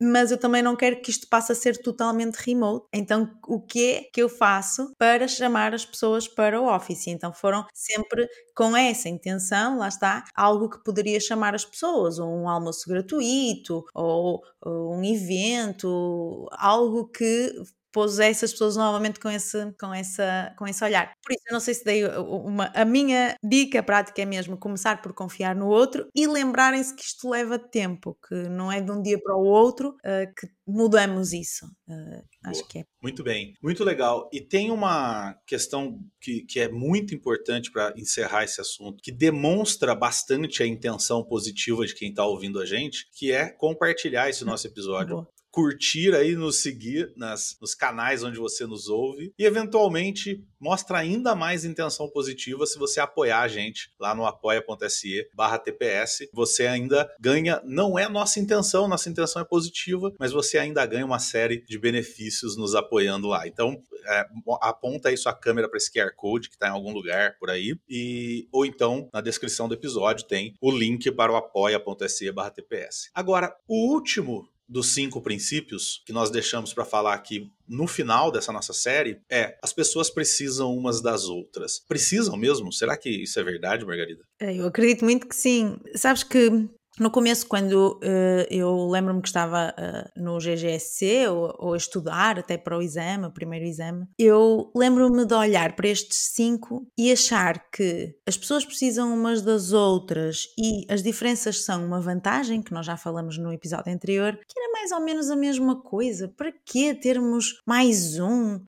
mas 0.00 0.30
eu 0.30 0.38
também 0.38 0.62
não 0.62 0.76
quero 0.76 1.00
que 1.00 1.10
isto 1.10 1.28
passe 1.28 1.52
a 1.52 1.54
ser 1.54 1.78
totalmente 1.80 2.36
remote. 2.36 2.86
Então, 2.92 3.30
o 3.46 3.60
que 3.60 3.92
é 3.92 4.02
que 4.12 4.20
eu 4.22 4.28
faço 4.28 4.92
para 4.98 5.28
chamar 5.28 5.72
as 5.74 5.84
pessoas 5.84 6.26
para 6.28 6.60
o 6.60 6.66
office? 6.66 7.06
Então, 7.06 7.32
foram 7.32 7.64
sempre 7.72 8.28
com 8.56 8.76
essa 8.76 9.08
intenção, 9.08 9.78
lá 9.78 9.88
está, 9.88 10.24
algo 10.34 10.68
que 10.68 10.82
poderia 10.84 11.20
chamar 11.20 11.54
as 11.54 11.64
pessoas, 11.64 12.18
ou 12.18 12.28
um 12.28 12.48
almoço 12.48 12.88
gratuito, 12.88 13.84
ou, 13.94 14.42
ou 14.60 14.94
um 14.96 15.04
evento, 15.04 16.48
algo 16.52 17.08
que 17.08 17.52
pôs 17.94 18.18
essas 18.18 18.50
pessoas 18.50 18.74
novamente 18.76 19.20
com 19.20 19.30
esse, 19.30 19.72
com, 19.80 19.94
essa, 19.94 20.52
com 20.58 20.66
esse 20.66 20.82
olhar. 20.82 21.12
Por 21.22 21.32
isso, 21.32 21.44
eu 21.46 21.52
não 21.52 21.60
sei 21.60 21.74
se 21.74 21.84
dei 21.84 22.04
uma. 22.04 22.66
A 22.74 22.84
minha 22.84 23.36
dica 23.40 23.84
prática 23.84 24.20
é 24.20 24.24
mesmo 24.24 24.58
começar 24.58 25.00
por 25.00 25.14
confiar 25.14 25.54
no 25.54 25.68
outro 25.68 26.08
e 26.12 26.26
lembrarem-se 26.26 26.92
que 26.92 27.04
isto 27.04 27.30
leva 27.30 27.56
tempo, 27.56 28.18
que 28.28 28.34
não 28.48 28.70
é 28.70 28.80
de 28.80 28.90
um 28.90 29.00
dia 29.00 29.16
para 29.22 29.36
o 29.36 29.44
outro 29.44 29.90
uh, 29.90 30.34
que 30.36 30.48
mudamos 30.66 31.32
isso. 31.32 31.66
Uh, 31.88 32.24
acho 32.46 32.66
que 32.66 32.80
é. 32.80 32.84
Muito 33.00 33.22
bem, 33.22 33.54
muito 33.62 33.84
legal. 33.84 34.28
E 34.32 34.40
tem 34.40 34.72
uma 34.72 35.38
questão 35.46 36.00
que, 36.20 36.42
que 36.42 36.58
é 36.58 36.68
muito 36.68 37.14
importante 37.14 37.70
para 37.70 37.94
encerrar 37.96 38.42
esse 38.42 38.60
assunto, 38.60 39.00
que 39.04 39.12
demonstra 39.12 39.94
bastante 39.94 40.64
a 40.64 40.66
intenção 40.66 41.22
positiva 41.22 41.86
de 41.86 41.94
quem 41.94 42.10
está 42.10 42.26
ouvindo 42.26 42.58
a 42.58 42.66
gente, 42.66 43.08
que 43.14 43.30
é 43.30 43.50
compartilhar 43.50 44.28
esse 44.28 44.42
nosso 44.44 44.66
episódio. 44.66 45.14
Boa 45.14 45.33
curtir 45.54 46.12
aí, 46.16 46.34
nos 46.34 46.62
seguir 46.62 47.12
nas, 47.16 47.56
nos 47.60 47.76
canais 47.76 48.24
onde 48.24 48.40
você 48.40 48.66
nos 48.66 48.88
ouve 48.88 49.32
e 49.38 49.44
eventualmente 49.44 50.44
mostra 50.58 50.98
ainda 50.98 51.32
mais 51.36 51.64
intenção 51.64 52.08
positiva 52.08 52.66
se 52.66 52.76
você 52.76 52.98
apoiar 52.98 53.42
a 53.42 53.46
gente 53.46 53.88
lá 54.00 54.16
no 54.16 54.26
apoia.se 54.26 55.28
barra 55.32 55.56
TPS. 55.56 56.28
Você 56.32 56.66
ainda 56.66 57.08
ganha, 57.20 57.62
não 57.64 57.96
é 57.96 58.08
nossa 58.08 58.40
intenção, 58.40 58.88
nossa 58.88 59.08
intenção 59.08 59.40
é 59.40 59.44
positiva, 59.44 60.12
mas 60.18 60.32
você 60.32 60.58
ainda 60.58 60.84
ganha 60.86 61.06
uma 61.06 61.20
série 61.20 61.64
de 61.64 61.78
benefícios 61.78 62.56
nos 62.56 62.74
apoiando 62.74 63.28
lá. 63.28 63.46
Então, 63.46 63.80
é, 64.06 64.26
aponta 64.60 65.10
aí 65.10 65.16
sua 65.16 65.32
câmera 65.32 65.68
para 65.68 65.76
esse 65.76 65.92
QR 65.92 66.10
Code 66.16 66.48
que 66.48 66.56
está 66.56 66.66
em 66.66 66.72
algum 66.72 66.92
lugar 66.92 67.36
por 67.38 67.48
aí, 67.48 67.76
e 67.88 68.48
ou 68.50 68.66
então 68.66 69.08
na 69.12 69.20
descrição 69.20 69.68
do 69.68 69.74
episódio 69.74 70.26
tem 70.26 70.56
o 70.60 70.72
link 70.72 71.12
para 71.12 71.32
o 71.32 71.36
apoia.se 71.36 72.32
barra 72.32 72.50
TPS. 72.50 73.10
Agora, 73.14 73.54
o 73.68 73.92
último 73.92 74.48
dos 74.68 74.92
cinco 74.94 75.20
princípios 75.20 76.02
que 76.06 76.12
nós 76.12 76.30
deixamos 76.30 76.72
para 76.72 76.84
falar 76.84 77.14
aqui 77.14 77.50
no 77.68 77.86
final 77.86 78.30
dessa 78.30 78.52
nossa 78.52 78.72
série 78.72 79.20
é 79.30 79.58
as 79.62 79.72
pessoas 79.72 80.10
precisam 80.10 80.74
umas 80.74 81.00
das 81.00 81.24
outras. 81.24 81.78
Precisam 81.78 82.36
mesmo? 82.36 82.72
Será 82.72 82.96
que 82.96 83.08
isso 83.08 83.38
é 83.38 83.42
verdade, 83.42 83.84
Margarida? 83.84 84.24
É, 84.40 84.54
eu 84.54 84.66
acredito 84.66 85.04
muito 85.04 85.26
que 85.26 85.36
sim. 85.36 85.78
Sabes 85.94 86.22
que 86.22 86.68
no 86.98 87.10
começo, 87.10 87.46
quando 87.46 87.98
uh, 88.02 88.46
eu 88.48 88.88
lembro-me 88.88 89.20
que 89.20 89.28
estava 89.28 89.74
uh, 89.76 90.20
no 90.20 90.38
GGSC 90.38 91.26
ou, 91.28 91.54
ou, 91.58 91.74
a 91.74 91.76
estudar 91.76 92.38
até 92.38 92.56
para 92.56 92.78
o 92.78 92.82
exame, 92.82 93.26
o 93.26 93.32
primeiro 93.32 93.64
exame, 93.64 94.06
eu 94.18 94.70
lembro-me 94.74 95.24
de 95.24 95.34
olhar 95.34 95.74
para 95.74 95.88
estes 95.88 96.30
cinco 96.34 96.86
e 96.96 97.10
achar 97.10 97.68
que 97.70 98.14
as 98.26 98.36
pessoas 98.36 98.64
precisam 98.64 99.12
umas 99.12 99.42
das 99.42 99.72
outras 99.72 100.46
e 100.56 100.86
as 100.88 101.02
diferenças 101.02 101.64
são 101.64 101.84
uma 101.84 102.00
vantagem, 102.00 102.62
que 102.62 102.72
nós 102.72 102.86
já 102.86 102.96
falamos 102.96 103.38
no 103.38 103.52
episódio 103.52 103.92
anterior, 103.92 104.38
que 104.46 104.58
era 104.58 104.72
mais 104.72 104.92
ou 104.92 105.00
menos 105.00 105.30
a 105.30 105.36
mesma 105.36 105.80
coisa. 105.80 106.28
Para 106.28 106.52
que 106.64 106.94
termos 106.94 107.60
mais 107.66 108.18
um? 108.18 108.60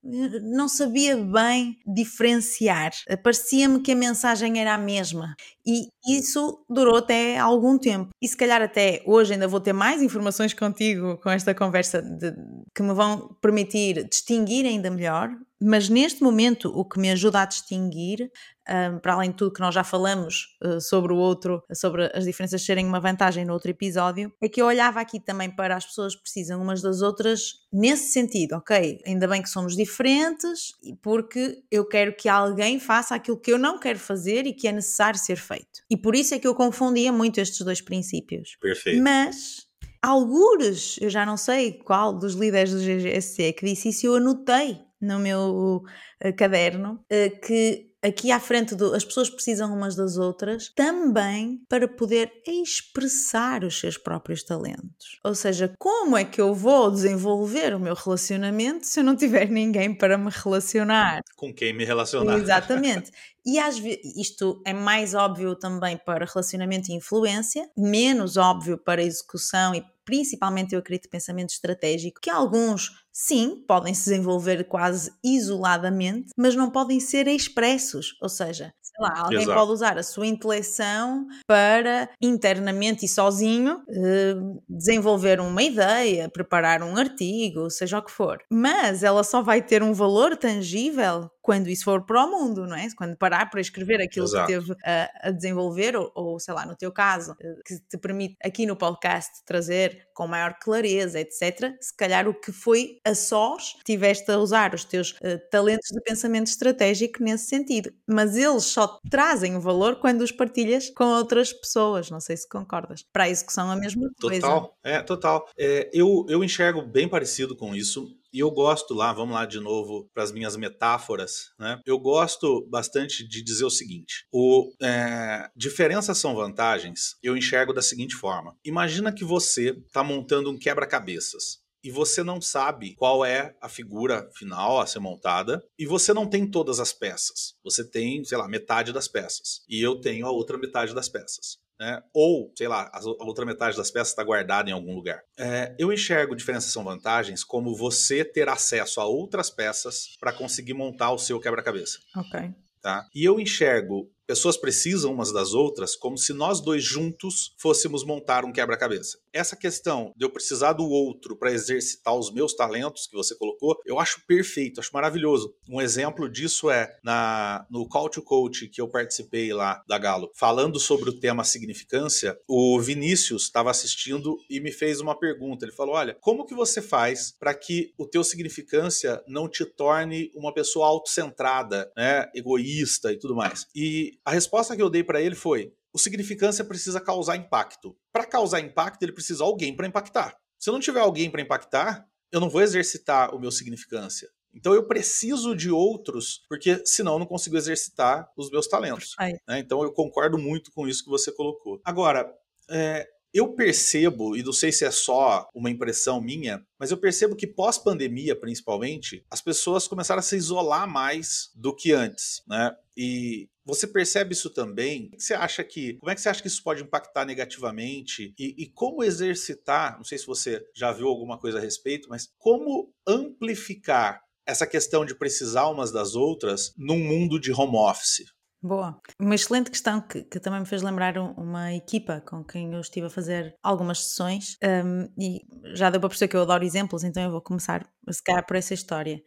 Não 0.42 0.68
sabia 0.68 1.16
bem 1.16 1.78
diferenciar. 1.86 2.90
Parecia-me 3.22 3.80
que 3.80 3.92
a 3.92 3.96
mensagem 3.96 4.60
era 4.60 4.74
a 4.74 4.78
mesma. 4.78 5.34
E 5.64 5.88
isso 6.06 6.64
durou 6.68 6.96
até 6.96 7.38
algum 7.38 7.78
tempo. 7.78 8.10
E 8.22 8.28
se 8.28 8.36
calhar 8.36 8.62
até 8.62 9.02
hoje 9.06 9.34
ainda 9.34 9.48
vou 9.48 9.60
ter 9.60 9.72
mais 9.72 10.02
informações 10.02 10.54
contigo 10.54 11.18
com 11.18 11.30
esta 11.30 11.54
conversa 11.54 12.00
de, 12.02 12.32
que 12.74 12.82
me 12.82 12.94
vão 12.94 13.36
permitir 13.40 14.08
distinguir 14.08 14.66
ainda 14.66 14.90
melhor 14.90 15.30
mas 15.60 15.88
neste 15.88 16.22
momento 16.22 16.68
o 16.68 16.84
que 16.84 17.00
me 17.00 17.10
ajuda 17.10 17.40
a 17.40 17.46
distinguir, 17.46 18.30
um, 18.68 18.98
para 18.98 19.14
além 19.14 19.30
de 19.30 19.36
tudo 19.36 19.52
que 19.52 19.60
nós 19.60 19.74
já 19.74 19.84
falamos 19.84 20.56
uh, 20.64 20.80
sobre 20.80 21.12
o 21.12 21.16
outro, 21.16 21.62
sobre 21.72 22.10
as 22.14 22.24
diferenças 22.24 22.64
serem 22.64 22.86
uma 22.86 23.00
vantagem 23.00 23.44
no 23.44 23.52
outro 23.52 23.70
episódio, 23.70 24.32
é 24.40 24.48
que 24.48 24.60
eu 24.60 24.66
olhava 24.66 25.00
aqui 25.00 25.20
também 25.20 25.50
para 25.50 25.76
as 25.76 25.86
pessoas 25.86 26.14
que 26.14 26.22
precisam 26.22 26.60
umas 26.60 26.82
das 26.82 27.02
outras 27.02 27.54
nesse 27.72 28.12
sentido, 28.12 28.54
ok? 28.54 29.00
Ainda 29.06 29.28
bem 29.28 29.42
que 29.42 29.48
somos 29.48 29.76
diferentes, 29.76 30.72
porque 31.02 31.62
eu 31.70 31.86
quero 31.86 32.14
que 32.14 32.28
alguém 32.28 32.80
faça 32.80 33.14
aquilo 33.14 33.40
que 33.40 33.52
eu 33.52 33.58
não 33.58 33.78
quero 33.78 33.98
fazer 33.98 34.46
e 34.46 34.52
que 34.52 34.66
é 34.66 34.72
necessário 34.72 35.18
ser 35.18 35.36
feito. 35.36 35.82
E 35.90 35.96
por 35.96 36.14
isso 36.14 36.34
é 36.34 36.38
que 36.38 36.46
eu 36.46 36.54
confundia 36.54 37.12
muito 37.12 37.40
estes 37.40 37.64
dois 37.64 37.80
princípios. 37.80 38.56
Perfeito. 38.60 39.02
Mas 39.02 39.66
algures, 40.02 40.96
eu 41.00 41.10
já 41.10 41.26
não 41.26 41.36
sei 41.36 41.72
qual 41.72 42.16
dos 42.16 42.34
líderes 42.34 42.72
do 42.72 42.80
GGSC 42.80 43.52
que 43.52 43.66
disse 43.66 43.88
isso, 43.88 44.06
eu 44.06 44.16
anotei 44.16 44.78
no 45.00 45.18
meu 45.18 45.82
uh, 46.24 46.36
caderno 46.36 47.04
uh, 47.12 47.40
que 47.40 47.90
aqui 48.06 48.30
à 48.30 48.38
frente 48.38 48.74
do, 48.74 48.94
as 48.94 49.04
pessoas 49.04 49.28
precisam 49.28 49.72
umas 49.74 49.96
das 49.96 50.16
outras 50.16 50.70
também 50.74 51.60
para 51.68 51.88
poder 51.88 52.32
expressar 52.46 53.64
os 53.64 53.78
seus 53.78 53.98
próprios 53.98 54.42
talentos. 54.42 55.18
Ou 55.24 55.34
seja, 55.34 55.72
como 55.78 56.16
é 56.16 56.24
que 56.24 56.40
eu 56.40 56.54
vou 56.54 56.90
desenvolver 56.90 57.74
o 57.74 57.80
meu 57.80 57.94
relacionamento 57.94 58.86
se 58.86 59.00
eu 59.00 59.04
não 59.04 59.16
tiver 59.16 59.48
ninguém 59.48 59.94
para 59.94 60.16
me 60.16 60.30
relacionar? 60.30 61.20
Com 61.36 61.52
quem 61.52 61.72
me 61.72 61.84
relacionar. 61.84 62.38
Exatamente. 62.38 63.10
E 63.48 63.60
às 63.60 63.78
vezes, 63.78 64.16
isto 64.16 64.60
é 64.66 64.72
mais 64.72 65.14
óbvio 65.14 65.54
também 65.54 65.96
para 65.96 66.26
relacionamento 66.26 66.90
e 66.90 66.94
influência, 66.96 67.70
menos 67.78 68.36
óbvio 68.36 68.76
para 68.76 69.00
execução 69.00 69.72
e 69.72 69.84
principalmente 70.04 70.72
eu 70.72 70.80
acredito 70.80 71.08
pensamento 71.08 71.50
estratégico, 71.50 72.20
que 72.20 72.28
alguns 72.28 73.05
sim 73.16 73.64
podem 73.66 73.94
se 73.94 74.10
desenvolver 74.10 74.64
quase 74.64 75.10
isoladamente, 75.24 76.28
mas 76.36 76.54
não 76.54 76.70
podem 76.70 77.00
ser 77.00 77.26
expressos, 77.26 78.14
ou 78.20 78.28
seja, 78.28 78.74
sei 78.82 78.94
lá, 79.00 79.20
alguém 79.20 79.42
Exato. 79.42 79.58
pode 79.58 79.72
usar 79.72 79.96
a 79.96 80.02
sua 80.02 80.26
intelecção 80.26 81.26
para 81.46 82.10
internamente 82.20 83.06
e 83.06 83.08
sozinho 83.08 83.80
eh, 83.88 84.34
desenvolver 84.68 85.40
uma 85.40 85.62
ideia, 85.62 86.28
preparar 86.28 86.82
um 86.82 86.94
artigo, 86.98 87.70
seja 87.70 87.98
o 87.98 88.02
que 88.02 88.10
for. 88.10 88.38
Mas 88.52 89.02
ela 89.02 89.24
só 89.24 89.40
vai 89.40 89.62
ter 89.62 89.82
um 89.82 89.94
valor 89.94 90.36
tangível 90.36 91.30
quando 91.46 91.68
isso 91.68 91.84
for 91.84 92.04
para 92.04 92.24
o 92.24 92.28
mundo, 92.28 92.66
não 92.66 92.74
é? 92.74 92.88
Quando 92.96 93.16
parar 93.16 93.48
para 93.48 93.60
escrever 93.60 94.02
aquilo 94.02 94.26
Exato. 94.26 94.48
que 94.48 94.52
teve 94.52 94.74
a, 94.84 95.28
a 95.28 95.30
desenvolver, 95.30 95.94
ou, 95.94 96.10
ou, 96.12 96.40
sei 96.40 96.52
lá, 96.52 96.66
no 96.66 96.74
teu 96.74 96.90
caso, 96.90 97.36
eh, 97.40 97.54
que 97.64 97.78
te 97.88 97.96
permite 97.96 98.36
aqui 98.44 98.66
no 98.66 98.74
podcast 98.74 99.44
trazer 99.44 100.08
com 100.12 100.26
maior 100.26 100.56
clareza, 100.60 101.20
etc. 101.20 101.72
Se 101.80 101.96
calhar 101.96 102.26
o 102.26 102.34
que 102.34 102.50
foi 102.50 102.98
a 103.04 103.14
sós, 103.14 103.76
tiveste 103.84 104.28
a 104.28 104.38
usar 104.38 104.74
os 104.74 104.82
teus 104.82 105.12
uh, 105.12 105.38
talentos 105.48 105.88
de 105.92 106.00
pensamento 106.00 106.48
estratégico 106.48 107.22
nesse 107.22 107.46
sentido, 107.46 107.92
mas 108.08 108.36
eles 108.36 108.64
só 108.64 108.98
trazem 109.08 109.54
o 109.54 109.60
valor 109.60 110.00
quando 110.00 110.22
os 110.22 110.32
partilhas 110.32 110.90
com 110.90 111.04
outras 111.04 111.52
pessoas. 111.52 112.10
Não 112.10 112.18
sei 112.18 112.36
se 112.36 112.48
concordas. 112.48 113.04
Para 113.12 113.24
a 113.24 113.30
execução, 113.30 113.70
a 113.70 113.76
mesma 113.76 114.10
coisa. 114.20 114.40
Total, 114.40 114.76
é, 114.82 115.00
total. 115.00 115.48
É, 115.56 115.88
eu, 115.92 116.26
eu 116.28 116.42
enxergo 116.42 116.82
bem 116.82 117.08
parecido 117.08 117.54
com 117.54 117.72
isso. 117.72 118.08
E 118.36 118.38
eu 118.38 118.50
gosto 118.50 118.92
lá, 118.92 119.14
vamos 119.14 119.34
lá 119.34 119.46
de 119.46 119.58
novo 119.58 120.10
para 120.12 120.22
as 120.22 120.30
minhas 120.30 120.56
metáforas, 120.56 121.52
né? 121.58 121.80
Eu 121.86 121.98
gosto 121.98 122.66
bastante 122.68 123.26
de 123.26 123.42
dizer 123.42 123.64
o 123.64 123.70
seguinte: 123.70 124.26
o, 124.30 124.70
é, 124.82 125.48
diferenças 125.56 126.18
são 126.18 126.34
vantagens. 126.34 127.16
Eu 127.22 127.34
enxergo 127.34 127.72
da 127.72 127.80
seguinte 127.80 128.14
forma: 128.14 128.54
imagina 128.62 129.10
que 129.10 129.24
você 129.24 129.70
está 129.70 130.04
montando 130.04 130.50
um 130.50 130.58
quebra-cabeças 130.58 131.60
e 131.82 131.90
você 131.90 132.22
não 132.22 132.38
sabe 132.38 132.94
qual 132.96 133.24
é 133.24 133.56
a 133.58 133.70
figura 133.70 134.28
final 134.34 134.80
a 134.82 134.86
ser 134.86 134.98
montada 134.98 135.64
e 135.78 135.86
você 135.86 136.12
não 136.12 136.26
tem 136.26 136.46
todas 136.46 136.78
as 136.78 136.92
peças. 136.92 137.54
Você 137.64 137.88
tem, 137.88 138.22
sei 138.22 138.36
lá, 138.36 138.46
metade 138.46 138.92
das 138.92 139.08
peças 139.08 139.62
e 139.66 139.80
eu 139.80 139.98
tenho 139.98 140.26
a 140.26 140.30
outra 140.30 140.58
metade 140.58 140.94
das 140.94 141.08
peças 141.08 141.56
né? 141.78 142.02
ou, 142.12 142.52
sei 142.56 142.68
lá, 142.68 142.90
a 142.92 143.24
outra 143.24 143.44
metade 143.44 143.76
das 143.76 143.90
peças 143.90 144.08
está 144.08 144.24
guardada 144.24 144.70
em 144.70 144.72
algum 144.72 144.94
lugar. 144.94 145.22
É, 145.38 145.74
eu 145.78 145.92
enxergo 145.92 146.34
diferenças 146.34 146.72
são 146.72 146.84
vantagens 146.84 147.44
como 147.44 147.76
você 147.76 148.24
ter 148.24 148.48
acesso 148.48 149.00
a 149.00 149.04
outras 149.04 149.50
peças 149.50 150.16
para 150.18 150.32
conseguir 150.32 150.74
montar 150.74 151.12
o 151.12 151.18
seu 151.18 151.40
quebra-cabeça. 151.40 151.98
Ok. 152.16 152.54
Tá? 152.80 153.06
E 153.14 153.24
eu 153.24 153.40
enxergo 153.40 154.10
pessoas 154.26 154.56
precisam 154.56 155.12
umas 155.12 155.32
das 155.32 155.54
outras 155.54 155.94
como 155.94 156.18
se 156.18 156.32
nós 156.32 156.60
dois 156.60 156.82
juntos 156.82 157.54
fôssemos 157.56 158.04
montar 158.04 158.44
um 158.44 158.52
quebra-cabeça. 158.52 159.18
Essa 159.32 159.56
questão 159.56 160.12
de 160.16 160.24
eu 160.24 160.30
precisar 160.30 160.72
do 160.72 160.84
outro 160.84 161.36
para 161.36 161.52
exercitar 161.52 162.14
os 162.14 162.32
meus 162.32 162.54
talentos 162.54 163.06
que 163.06 163.16
você 163.16 163.34
colocou, 163.34 163.80
eu 163.84 163.98
acho 163.98 164.24
perfeito, 164.26 164.80
acho 164.80 164.90
maravilhoso. 164.92 165.54
Um 165.68 165.80
exemplo 165.80 166.28
disso 166.28 166.70
é 166.70 166.98
na 167.02 167.66
no 167.70 167.88
Call 167.88 168.08
to 168.08 168.22
Coach 168.22 168.68
que 168.68 168.80
eu 168.80 168.88
participei 168.88 169.52
lá 169.52 169.82
da 169.86 169.98
Galo, 169.98 170.30
falando 170.34 170.80
sobre 170.80 171.10
o 171.10 171.20
tema 171.20 171.44
significância, 171.44 172.38
o 172.48 172.80
Vinícius 172.80 173.42
estava 173.42 173.70
assistindo 173.70 174.36
e 174.48 174.60
me 174.60 174.72
fez 174.72 175.00
uma 175.00 175.18
pergunta. 175.18 175.64
Ele 175.64 175.72
falou: 175.72 175.94
"Olha, 175.94 176.16
como 176.20 176.46
que 176.46 176.54
você 176.54 176.80
faz 176.80 177.34
para 177.38 177.54
que 177.54 177.92
o 177.98 178.06
teu 178.06 178.24
significância 178.24 179.22
não 179.26 179.48
te 179.48 179.64
torne 179.64 180.30
uma 180.34 180.52
pessoa 180.52 180.86
autocentrada, 180.86 181.90
né, 181.96 182.30
egoísta 182.34 183.12
e 183.12 183.18
tudo 183.18 183.34
mais?" 183.34 183.66
E 183.74 184.15
a 184.24 184.30
resposta 184.30 184.74
que 184.74 184.82
eu 184.82 184.90
dei 184.90 185.02
para 185.02 185.20
ele 185.20 185.34
foi: 185.34 185.72
o 185.92 185.98
significância 185.98 186.64
precisa 186.64 187.00
causar 187.00 187.36
impacto. 187.36 187.96
Para 188.12 188.24
causar 188.24 188.60
impacto, 188.60 189.02
ele 189.02 189.12
precisa 189.12 189.38
de 189.38 189.44
alguém 189.44 189.74
para 189.74 189.86
impactar. 189.86 190.36
Se 190.58 190.68
eu 190.70 190.72
não 190.74 190.80
tiver 190.80 191.00
alguém 191.00 191.30
para 191.30 191.42
impactar, 191.42 192.06
eu 192.30 192.40
não 192.40 192.50
vou 192.50 192.62
exercitar 192.62 193.34
o 193.34 193.38
meu 193.38 193.50
significância. 193.50 194.28
Então 194.54 194.72
eu 194.72 194.86
preciso 194.86 195.54
de 195.54 195.70
outros, 195.70 196.44
porque 196.48 196.82
senão 196.84 197.14
eu 197.14 197.18
não 197.18 197.26
consigo 197.26 197.56
exercitar 197.56 198.30
os 198.36 198.50
meus 198.50 198.66
talentos. 198.66 199.14
Né? 199.46 199.58
Então 199.58 199.82
eu 199.82 199.92
concordo 199.92 200.38
muito 200.38 200.72
com 200.72 200.88
isso 200.88 201.04
que 201.04 201.10
você 201.10 201.30
colocou. 201.30 201.80
Agora, 201.84 202.34
é, 202.70 203.06
eu 203.34 203.52
percebo, 203.52 204.34
e 204.34 204.42
não 204.42 204.52
sei 204.52 204.72
se 204.72 204.84
é 204.84 204.90
só 204.90 205.46
uma 205.54 205.70
impressão 205.70 206.22
minha, 206.22 206.66
mas 206.78 206.90
eu 206.90 206.96
percebo 206.96 207.36
que 207.36 207.46
pós-pandemia, 207.46 208.34
principalmente, 208.34 209.24
as 209.30 209.42
pessoas 209.42 209.86
começaram 209.86 210.20
a 210.20 210.22
se 210.22 210.36
isolar 210.36 210.88
mais 210.88 211.50
do 211.54 211.74
que 211.74 211.92
antes, 211.92 212.42
né? 212.48 212.74
E 212.96 213.50
você 213.66 213.86
percebe 213.86 214.32
isso 214.32 214.48
também? 214.48 215.10
Você 215.18 215.34
acha 215.34 215.64
que, 215.64 215.94
como 215.94 216.10
é 216.10 216.14
que 216.14 216.20
você 216.20 216.28
acha 216.28 216.40
que 216.40 216.46
isso 216.46 216.62
pode 216.62 216.82
impactar 216.82 217.24
negativamente? 217.24 218.32
E, 218.38 218.54
e 218.56 218.70
como 218.70 219.02
exercitar? 219.02 219.96
Não 219.96 220.04
sei 220.04 220.18
se 220.18 220.26
você 220.26 220.64
já 220.74 220.92
viu 220.92 221.08
alguma 221.08 221.36
coisa 221.36 221.58
a 221.58 221.60
respeito, 221.60 222.08
mas 222.08 222.28
como 222.38 222.94
amplificar 223.06 224.20
essa 224.46 224.66
questão 224.66 225.04
de 225.04 225.16
precisar 225.16 225.66
umas 225.68 225.90
das 225.90 226.14
outras 226.14 226.72
num 226.78 226.98
mundo 226.98 227.40
de 227.40 227.52
home 227.52 227.76
office? 227.76 228.24
Boa. 228.62 228.98
Uma 229.20 229.34
excelente 229.34 229.70
questão 229.70 230.00
que, 230.00 230.22
que, 230.24 230.40
também 230.40 230.60
me 230.60 230.66
fez 230.66 230.82
lembrar 230.82 231.16
uma 231.18 231.74
equipa 231.74 232.20
com 232.26 232.42
quem 232.42 232.72
eu 232.72 232.80
estive 232.80 233.06
a 233.06 233.10
fazer 233.10 233.54
algumas 233.62 234.04
sessões 234.04 234.56
um, 234.84 235.04
e 235.18 235.40
já 235.74 235.90
deu 235.90 236.00
para 236.00 236.08
perceber 236.08 236.30
que 236.30 236.36
eu 236.36 236.42
adoro 236.42 236.64
exemplos, 236.64 237.04
então 237.04 237.22
eu 237.22 237.30
vou 237.30 237.42
começar 237.42 237.86
se 238.10 238.22
calhar 238.22 238.44
por 238.46 238.56
essa 238.56 238.74
história. 238.74 239.20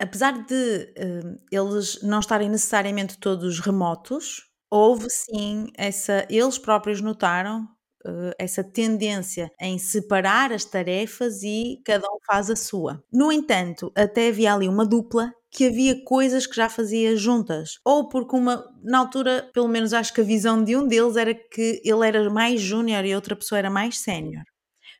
Apesar 0.00 0.44
de 0.44 0.94
um, 0.98 1.36
eles 1.50 2.00
não 2.02 2.20
estarem 2.20 2.48
necessariamente 2.48 3.18
todos 3.18 3.58
remotos, 3.60 4.42
houve 4.70 5.08
sim 5.10 5.68
essa. 5.76 6.26
Eles 6.30 6.58
próprios 6.58 7.00
notaram 7.00 7.62
uh, 8.06 8.32
essa 8.38 8.62
tendência 8.62 9.50
em 9.60 9.78
separar 9.78 10.52
as 10.52 10.64
tarefas 10.64 11.42
e 11.42 11.80
cada 11.84 12.06
um 12.06 12.18
faz 12.26 12.50
a 12.50 12.56
sua. 12.56 13.02
No 13.12 13.32
entanto, 13.32 13.90
até 13.96 14.28
havia 14.28 14.54
ali 14.54 14.68
uma 14.68 14.86
dupla 14.86 15.32
que 15.50 15.66
havia 15.66 16.04
coisas 16.04 16.46
que 16.46 16.54
já 16.56 16.68
fazia 16.68 17.16
juntas. 17.16 17.78
Ou 17.84 18.08
porque 18.08 18.36
uma, 18.36 18.64
na 18.82 18.98
altura, 18.98 19.50
pelo 19.52 19.68
menos 19.68 19.92
acho 19.92 20.12
que 20.12 20.20
a 20.20 20.24
visão 20.24 20.62
de 20.62 20.76
um 20.76 20.86
deles 20.86 21.16
era 21.16 21.34
que 21.34 21.80
ele 21.84 22.06
era 22.06 22.30
mais 22.30 22.60
júnior 22.60 23.04
e 23.04 23.14
outra 23.14 23.34
pessoa 23.34 23.58
era 23.58 23.70
mais 23.70 23.98
sénior. 23.98 24.44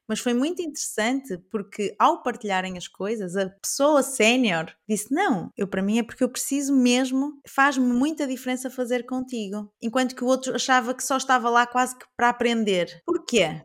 Mas 0.08 0.20
foi 0.20 0.32
muito 0.32 0.62
interessante 0.62 1.36
porque 1.50 1.94
ao 1.98 2.22
partilharem 2.22 2.78
as 2.78 2.88
coisas, 2.88 3.36
a 3.36 3.50
pessoa 3.50 4.02
sénior 4.02 4.72
disse: 4.88 5.12
Não, 5.12 5.52
eu 5.56 5.68
para 5.68 5.82
mim 5.82 5.98
é 5.98 6.02
porque 6.02 6.24
eu 6.24 6.30
preciso 6.30 6.74
mesmo, 6.74 7.40
faz-me 7.46 7.92
muita 7.92 8.26
diferença 8.26 8.70
fazer 8.70 9.04
contigo. 9.04 9.70
Enquanto 9.82 10.16
que 10.16 10.24
o 10.24 10.26
outro 10.26 10.54
achava 10.54 10.94
que 10.94 11.04
só 11.04 11.16
estava 11.16 11.50
lá 11.50 11.66
quase 11.66 11.96
que 11.98 12.06
para 12.16 12.30
aprender. 12.30 13.02
Porquê? 13.04 13.62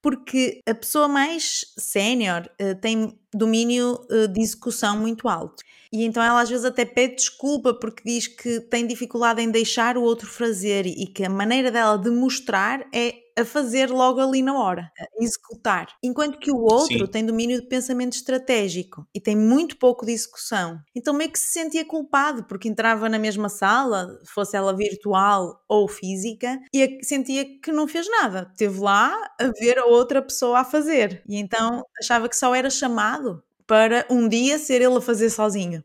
Porque 0.00 0.60
a 0.68 0.74
pessoa 0.74 1.08
mais 1.08 1.62
sénior 1.78 2.48
uh, 2.60 2.78
tem 2.80 3.18
domínio 3.34 4.00
uh, 4.10 4.28
de 4.28 4.40
execução 4.40 4.98
muito 4.98 5.28
alto. 5.28 5.62
E 5.92 6.04
então 6.04 6.22
ela 6.22 6.40
às 6.40 6.50
vezes 6.50 6.64
até 6.64 6.84
pede 6.84 7.16
desculpa 7.16 7.72
porque 7.72 8.02
diz 8.04 8.26
que 8.26 8.60
tem 8.60 8.84
dificuldade 8.84 9.40
em 9.40 9.50
deixar 9.50 9.96
o 9.96 10.02
outro 10.02 10.28
fazer 10.28 10.86
e 10.86 11.06
que 11.06 11.24
a 11.24 11.30
maneira 11.30 11.70
dela 11.70 11.96
de 11.96 12.10
mostrar 12.10 12.84
é 12.92 13.24
a 13.36 13.44
fazer 13.44 13.90
logo 13.90 14.20
ali 14.20 14.42
na 14.42 14.56
hora, 14.56 14.92
a 14.98 15.06
executar. 15.22 15.88
Enquanto 16.02 16.38
que 16.38 16.50
o 16.50 16.58
outro 16.58 16.98
Sim. 16.98 17.06
tem 17.06 17.26
domínio 17.26 17.60
de 17.60 17.66
pensamento 17.66 18.14
estratégico 18.14 19.06
e 19.14 19.20
tem 19.20 19.36
muito 19.36 19.76
pouco 19.76 20.06
de 20.06 20.12
execução. 20.12 20.78
Então 20.94 21.12
meio 21.12 21.30
que 21.30 21.38
se 21.38 21.52
sentia 21.52 21.84
culpado 21.84 22.44
porque 22.44 22.68
entrava 22.68 23.08
na 23.08 23.18
mesma 23.18 23.48
sala, 23.48 24.08
fosse 24.26 24.56
ela 24.56 24.76
virtual 24.76 25.62
ou 25.68 25.88
física, 25.88 26.60
e 26.72 26.98
sentia 27.02 27.44
que 27.60 27.72
não 27.72 27.88
fez 27.88 28.08
nada. 28.08 28.52
Teve 28.56 28.78
lá 28.80 29.12
a 29.40 29.50
ver 29.58 29.78
a 29.78 29.86
outra 29.86 30.22
pessoa 30.22 30.60
a 30.60 30.64
fazer. 30.64 31.22
E 31.28 31.36
então 31.36 31.82
achava 31.98 32.28
que 32.28 32.36
só 32.36 32.54
era 32.54 32.70
chamado 32.70 33.23
para 33.66 34.06
um 34.10 34.28
dia 34.28 34.58
ser 34.58 34.82
ele 34.82 34.96
a 34.96 35.00
fazer 35.00 35.30
sozinho. 35.30 35.84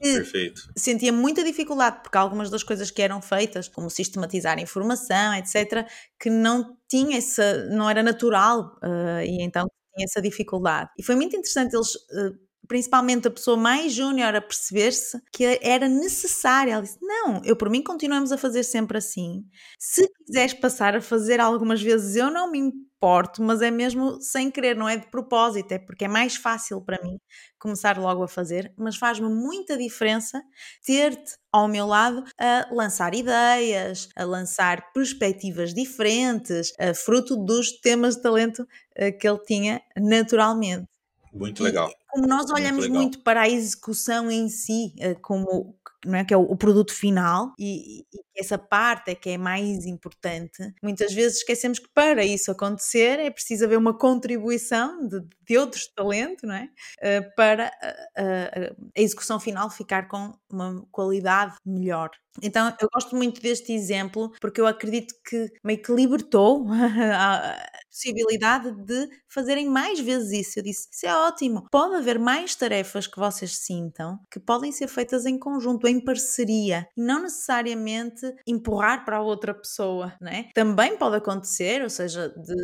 Perfeito. 0.00 0.60
sentia 0.76 1.12
muita 1.12 1.44
dificuldade, 1.44 2.00
porque 2.02 2.16
algumas 2.18 2.50
das 2.50 2.62
coisas 2.62 2.90
que 2.90 3.02
eram 3.02 3.20
feitas, 3.22 3.68
como 3.68 3.90
sistematizar 3.90 4.58
a 4.58 4.60
informação, 4.60 5.34
etc., 5.34 5.86
que 6.18 6.30
não 6.30 6.76
tinha 6.88 7.18
essa, 7.18 7.66
não 7.66 7.88
era 7.88 8.02
natural, 8.02 8.76
uh, 8.82 9.20
e 9.22 9.42
então 9.42 9.66
tinha 9.94 10.04
essa 10.04 10.20
dificuldade. 10.20 10.90
E 10.98 11.02
foi 11.02 11.14
muito 11.14 11.36
interessante 11.36 11.74
eles. 11.74 11.94
Uh, 11.94 12.47
principalmente 12.68 13.26
a 13.26 13.30
pessoa 13.30 13.56
mais 13.56 13.92
júnior 13.92 14.34
a 14.36 14.40
perceber-se 14.40 15.20
que 15.32 15.58
era 15.62 15.88
necessária. 15.88 16.72
Ela 16.72 16.82
disse: 16.82 16.98
Não, 17.00 17.40
eu 17.44 17.56
por 17.56 17.70
mim 17.70 17.82
continuamos 17.82 18.30
a 18.30 18.38
fazer 18.38 18.62
sempre 18.62 18.98
assim. 18.98 19.42
Se 19.78 20.06
quiseres 20.24 20.54
passar 20.54 20.94
a 20.94 21.00
fazer 21.00 21.40
algumas 21.40 21.82
vezes, 21.82 22.14
eu 22.14 22.30
não 22.30 22.50
me 22.50 22.58
importo, 22.58 23.42
mas 23.42 23.62
é 23.62 23.70
mesmo 23.70 24.20
sem 24.20 24.50
querer, 24.50 24.76
não 24.76 24.88
é 24.88 24.96
de 24.96 25.06
propósito, 25.06 25.72
é 25.72 25.78
porque 25.78 26.04
é 26.04 26.08
mais 26.08 26.36
fácil 26.36 26.80
para 26.80 27.02
mim 27.02 27.16
começar 27.58 27.96
logo 27.96 28.22
a 28.22 28.28
fazer, 28.28 28.72
mas 28.76 28.96
faz-me 28.96 29.28
muita 29.28 29.76
diferença 29.76 30.42
ter-te 30.84 31.36
ao 31.52 31.68
meu 31.68 31.86
lado 31.86 32.24
a 32.38 32.68
lançar 32.72 33.14
ideias, 33.14 34.08
a 34.16 34.24
lançar 34.24 34.92
perspectivas 34.92 35.72
diferentes, 35.72 36.72
fruto 37.04 37.36
dos 37.36 37.80
temas 37.80 38.16
de 38.16 38.22
talento 38.22 38.66
eh, 38.94 39.12
que 39.12 39.28
ele 39.28 39.38
tinha 39.44 39.80
naturalmente. 39.96 40.86
Muito 41.32 41.62
legal. 41.62 41.90
Como 42.08 42.26
nós 42.26 42.50
olhamos 42.50 42.88
muito, 42.88 42.94
muito, 42.94 43.22
para 43.22 43.42
a 43.42 43.48
execução 43.48 44.30
em 44.30 44.48
si, 44.48 44.94
eh, 44.98 45.14
como 45.14 45.78
não 46.04 46.16
é? 46.16 46.24
que 46.24 46.32
é 46.32 46.36
o, 46.36 46.42
o 46.42 46.56
produto 46.56 46.92
final, 46.92 47.52
e, 47.58 48.00
e, 48.12 48.18
essa 48.36 48.56
parte 48.56 49.10
é 49.10 49.14
que 49.16 49.30
é 49.30 49.38
mais 49.38 49.84
importante, 49.84 50.72
muitas 50.82 51.12
vezes 51.12 51.38
esquecemos 51.38 51.80
que 51.80 51.88
para 51.92 52.24
isso 52.24 52.50
acontecer 52.52 53.18
é 53.18 53.30
preciso 53.30 53.64
haver 53.64 53.76
uma 53.76 53.96
contribuição 53.96 55.06
de, 55.08 55.20
de 55.44 55.58
outros 55.58 55.82
de 55.82 55.94
talento 55.94 56.46
não 56.46 56.54
é? 56.54 56.68
Uh, 57.02 57.34
para 57.34 57.66
a, 57.66 58.22
a, 58.22 58.70
a 58.96 59.00
execução 59.00 59.40
final 59.40 59.68
ficar 59.70 60.06
com 60.06 60.32
uma 60.48 60.86
qualidade 60.92 61.56
melhor. 61.66 62.10
Então 62.40 62.72
eu 62.80 62.88
gosto 62.94 63.16
muito 63.16 63.40
deste 63.40 63.72
exemplo 63.72 64.32
porque 64.40 64.60
eu 64.60 64.66
acredito 64.66 65.12
que 65.28 65.50
meio 65.64 65.82
que 65.82 65.92
libertou 65.92 66.64
possibilidade 67.98 68.70
de 68.84 69.08
fazerem 69.26 69.68
mais 69.68 69.98
vezes 69.98 70.46
isso. 70.46 70.58
Eu 70.58 70.62
disse: 70.62 70.88
Isso 70.92 71.06
é 71.06 71.14
ótimo. 71.14 71.66
Pode 71.70 71.96
haver 71.96 72.18
mais 72.18 72.54
tarefas 72.54 73.06
que 73.06 73.18
vocês 73.18 73.56
sintam 73.56 74.20
que 74.30 74.38
podem 74.38 74.70
ser 74.70 74.86
feitas 74.86 75.26
em 75.26 75.38
conjunto, 75.38 75.88
em 75.88 76.02
parceria, 76.02 76.86
e 76.96 77.02
não 77.02 77.22
necessariamente 77.22 78.32
empurrar 78.46 79.04
para 79.04 79.16
a 79.16 79.22
outra 79.22 79.52
pessoa, 79.52 80.14
né? 80.20 80.50
Também 80.54 80.96
pode 80.96 81.16
acontecer, 81.16 81.82
ou 81.82 81.90
seja, 81.90 82.28
de, 82.28 82.54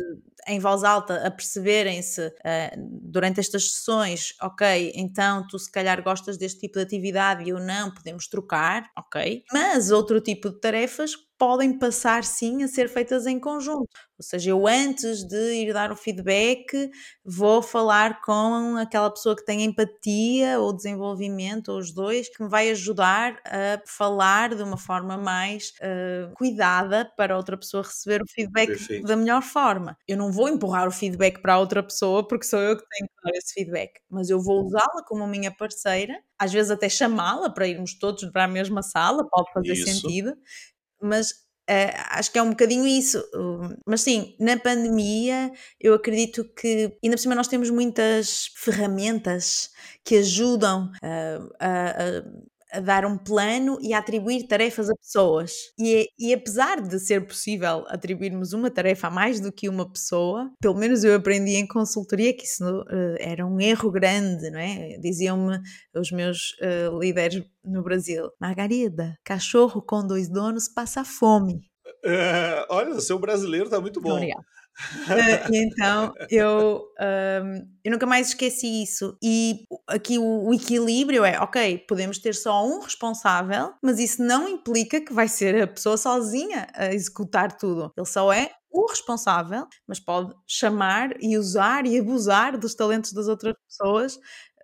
em 0.47 0.59
voz 0.59 0.83
alta, 0.83 1.25
a 1.25 1.31
perceberem-se 1.31 2.27
uh, 2.27 2.31
durante 3.01 3.39
estas 3.39 3.71
sessões, 3.71 4.33
ok, 4.41 4.93
então 4.95 5.45
tu 5.47 5.59
se 5.59 5.71
calhar 5.71 6.01
gostas 6.03 6.37
deste 6.37 6.61
tipo 6.61 6.77
de 6.77 6.83
atividade 6.83 7.43
e 7.43 7.49
eu 7.49 7.59
não, 7.59 7.91
podemos 7.91 8.27
trocar, 8.27 8.89
ok? 8.97 9.43
Mas 9.51 9.91
outro 9.91 10.21
tipo 10.21 10.49
de 10.49 10.59
tarefas 10.59 11.15
podem 11.37 11.77
passar 11.77 12.23
sim 12.23 12.63
a 12.63 12.67
ser 12.67 12.87
feitas 12.89 13.25
em 13.25 13.39
conjunto. 13.39 13.89
Ou 14.17 14.23
seja, 14.23 14.51
eu 14.51 14.65
antes 14.65 15.25
de 15.27 15.53
ir 15.55 15.73
dar 15.73 15.91
o 15.91 15.95
feedback, 15.95 16.89
vou 17.23 17.61
falar 17.61 18.21
com 18.21 18.77
aquela 18.77 19.11
pessoa 19.11 19.35
que 19.35 19.43
tem 19.43 19.63
empatia 19.65 20.57
ou 20.59 20.73
desenvolvimento, 20.73 21.69
ou 21.69 21.79
os 21.79 21.91
dois, 21.91 22.29
que 22.29 22.41
me 22.41 22.49
vai 22.49 22.69
ajudar 22.71 23.41
a 23.45 23.81
falar 23.85 24.55
de 24.55 24.63
uma 24.63 24.77
forma 24.77 25.17
mais 25.17 25.73
uh, 25.81 26.33
cuidada 26.35 27.11
para 27.17 27.35
outra 27.35 27.57
pessoa 27.57 27.83
receber 27.83 28.21
o 28.21 28.27
feedback 28.27 28.67
Perfeito. 28.67 29.05
da 29.05 29.17
melhor 29.17 29.41
forma. 29.41 29.97
Eu 30.07 30.15
não 30.15 30.31
vou 30.31 30.47
empurrar 30.47 30.87
o 30.87 30.91
feedback 30.91 31.41
para 31.41 31.55
a 31.55 31.59
outra 31.59 31.83
pessoa 31.83 32.25
porque 32.25 32.45
sou 32.45 32.59
eu 32.59 32.77
que 32.77 32.85
tenho 32.89 33.09
que 33.09 33.15
dar 33.23 33.37
esse 33.37 33.53
feedback, 33.53 33.99
mas 34.09 34.29
eu 34.29 34.41
vou 34.41 34.63
usá-la 34.63 35.03
como 35.05 35.27
minha 35.27 35.51
parceira, 35.51 36.17
às 36.39 36.53
vezes 36.53 36.71
até 36.71 36.87
chamá-la 36.87 37.49
para 37.49 37.67
irmos 37.67 37.97
todos 37.99 38.23
para 38.31 38.45
a 38.45 38.47
mesma 38.47 38.81
sala, 38.81 39.27
pode 39.29 39.51
fazer 39.51 39.73
Isso. 39.73 39.85
sentido 39.85 40.33
mas 41.01 41.31
uh, 41.69 41.95
acho 42.11 42.31
que 42.31 42.39
é 42.39 42.41
um 42.41 42.49
bocadinho 42.51 42.87
isso. 42.87 43.23
Mas 43.85 44.01
sim, 44.01 44.35
na 44.39 44.57
pandemia 44.57 45.51
eu 45.79 45.93
acredito 45.93 46.43
que, 46.53 46.97
ainda 47.03 47.15
por 47.17 47.21
cima, 47.21 47.35
nós 47.35 47.47
temos 47.47 47.69
muitas 47.69 48.51
ferramentas 48.55 49.69
que 50.03 50.17
ajudam 50.17 50.91
uh, 51.03 51.53
a, 51.59 51.89
a 51.89 52.23
dar 52.81 53.05
um 53.05 53.17
plano 53.17 53.77
e 53.81 53.93
a 53.93 53.99
atribuir 53.99 54.47
tarefas 54.47 54.89
a 54.89 54.95
pessoas. 54.95 55.51
E, 55.79 56.09
e 56.17 56.33
apesar 56.33 56.81
de 56.81 56.99
ser 56.99 57.25
possível 57.25 57.85
atribuirmos 57.87 58.53
uma 58.53 58.69
tarefa 58.69 59.07
a 59.07 59.11
mais 59.11 59.39
do 59.39 59.51
que 59.51 59.67
uma 59.69 59.89
pessoa, 59.89 60.51
pelo 60.61 60.75
menos 60.75 61.03
eu 61.03 61.15
aprendi 61.15 61.55
em 61.55 61.67
consultoria 61.67 62.35
que 62.35 62.43
isso 62.43 62.63
uh, 62.63 63.15
era 63.19 63.45
um 63.45 63.59
erro 63.59 63.91
grande, 63.91 64.49
não 64.49 64.59
é? 64.59 64.97
Diziam-me 64.99 65.59
os 65.95 66.11
meus 66.11 66.55
uh, 66.61 66.99
líderes 66.99 67.43
no 67.63 67.83
Brasil: 67.83 68.29
Margarida, 68.39 69.17
cachorro 69.23 69.81
com 69.81 70.05
dois 70.05 70.29
donos 70.29 70.67
passa 70.69 71.03
fome. 71.03 71.61
É, 72.03 72.65
olha, 72.69 72.91
o 72.91 73.01
seu 73.01 73.19
brasileiro 73.19 73.69
tá 73.69 73.81
muito 73.81 73.99
bom. 74.01 74.13
Obrigada. 74.13 74.43
Uh, 75.07 75.53
então 75.53 76.13
eu, 76.29 76.83
um, 76.99 77.67
eu 77.83 77.91
nunca 77.91 78.05
mais 78.05 78.29
esqueci 78.29 78.83
isso. 78.83 79.17
E 79.23 79.65
aqui 79.87 80.17
o, 80.17 80.49
o, 80.49 80.53
equilíbrio 80.53 81.23
é: 81.23 81.39
ok, 81.39 81.79
podemos 81.87 82.17
ter 82.17 82.35
só 82.35 82.65
um 82.65 82.79
responsável, 82.79 83.73
mas 83.81 83.99
isso 83.99 84.21
não 84.21 84.47
implica 84.47 84.99
que 84.99 85.13
vai 85.13 85.27
ser 85.27 85.61
a 85.63 85.67
pessoa 85.67 85.97
sozinha 85.97 86.67
a 86.73 86.93
executar 86.93 87.57
tudo. 87.57 87.91
Ele 87.95 88.05
só 88.05 88.31
é 88.33 88.51
o 88.75 88.85
responsável, 88.87 89.65
mas 89.87 90.01
pode 90.01 90.33
chamar 90.45 91.15
e 91.21 91.37
usar 91.37 91.85
e 91.85 91.97
abusar 91.97 92.57
dos 92.57 92.75
talentos 92.75 93.13
das 93.13 93.29
outras 93.29 93.55
pessoas 93.65 94.15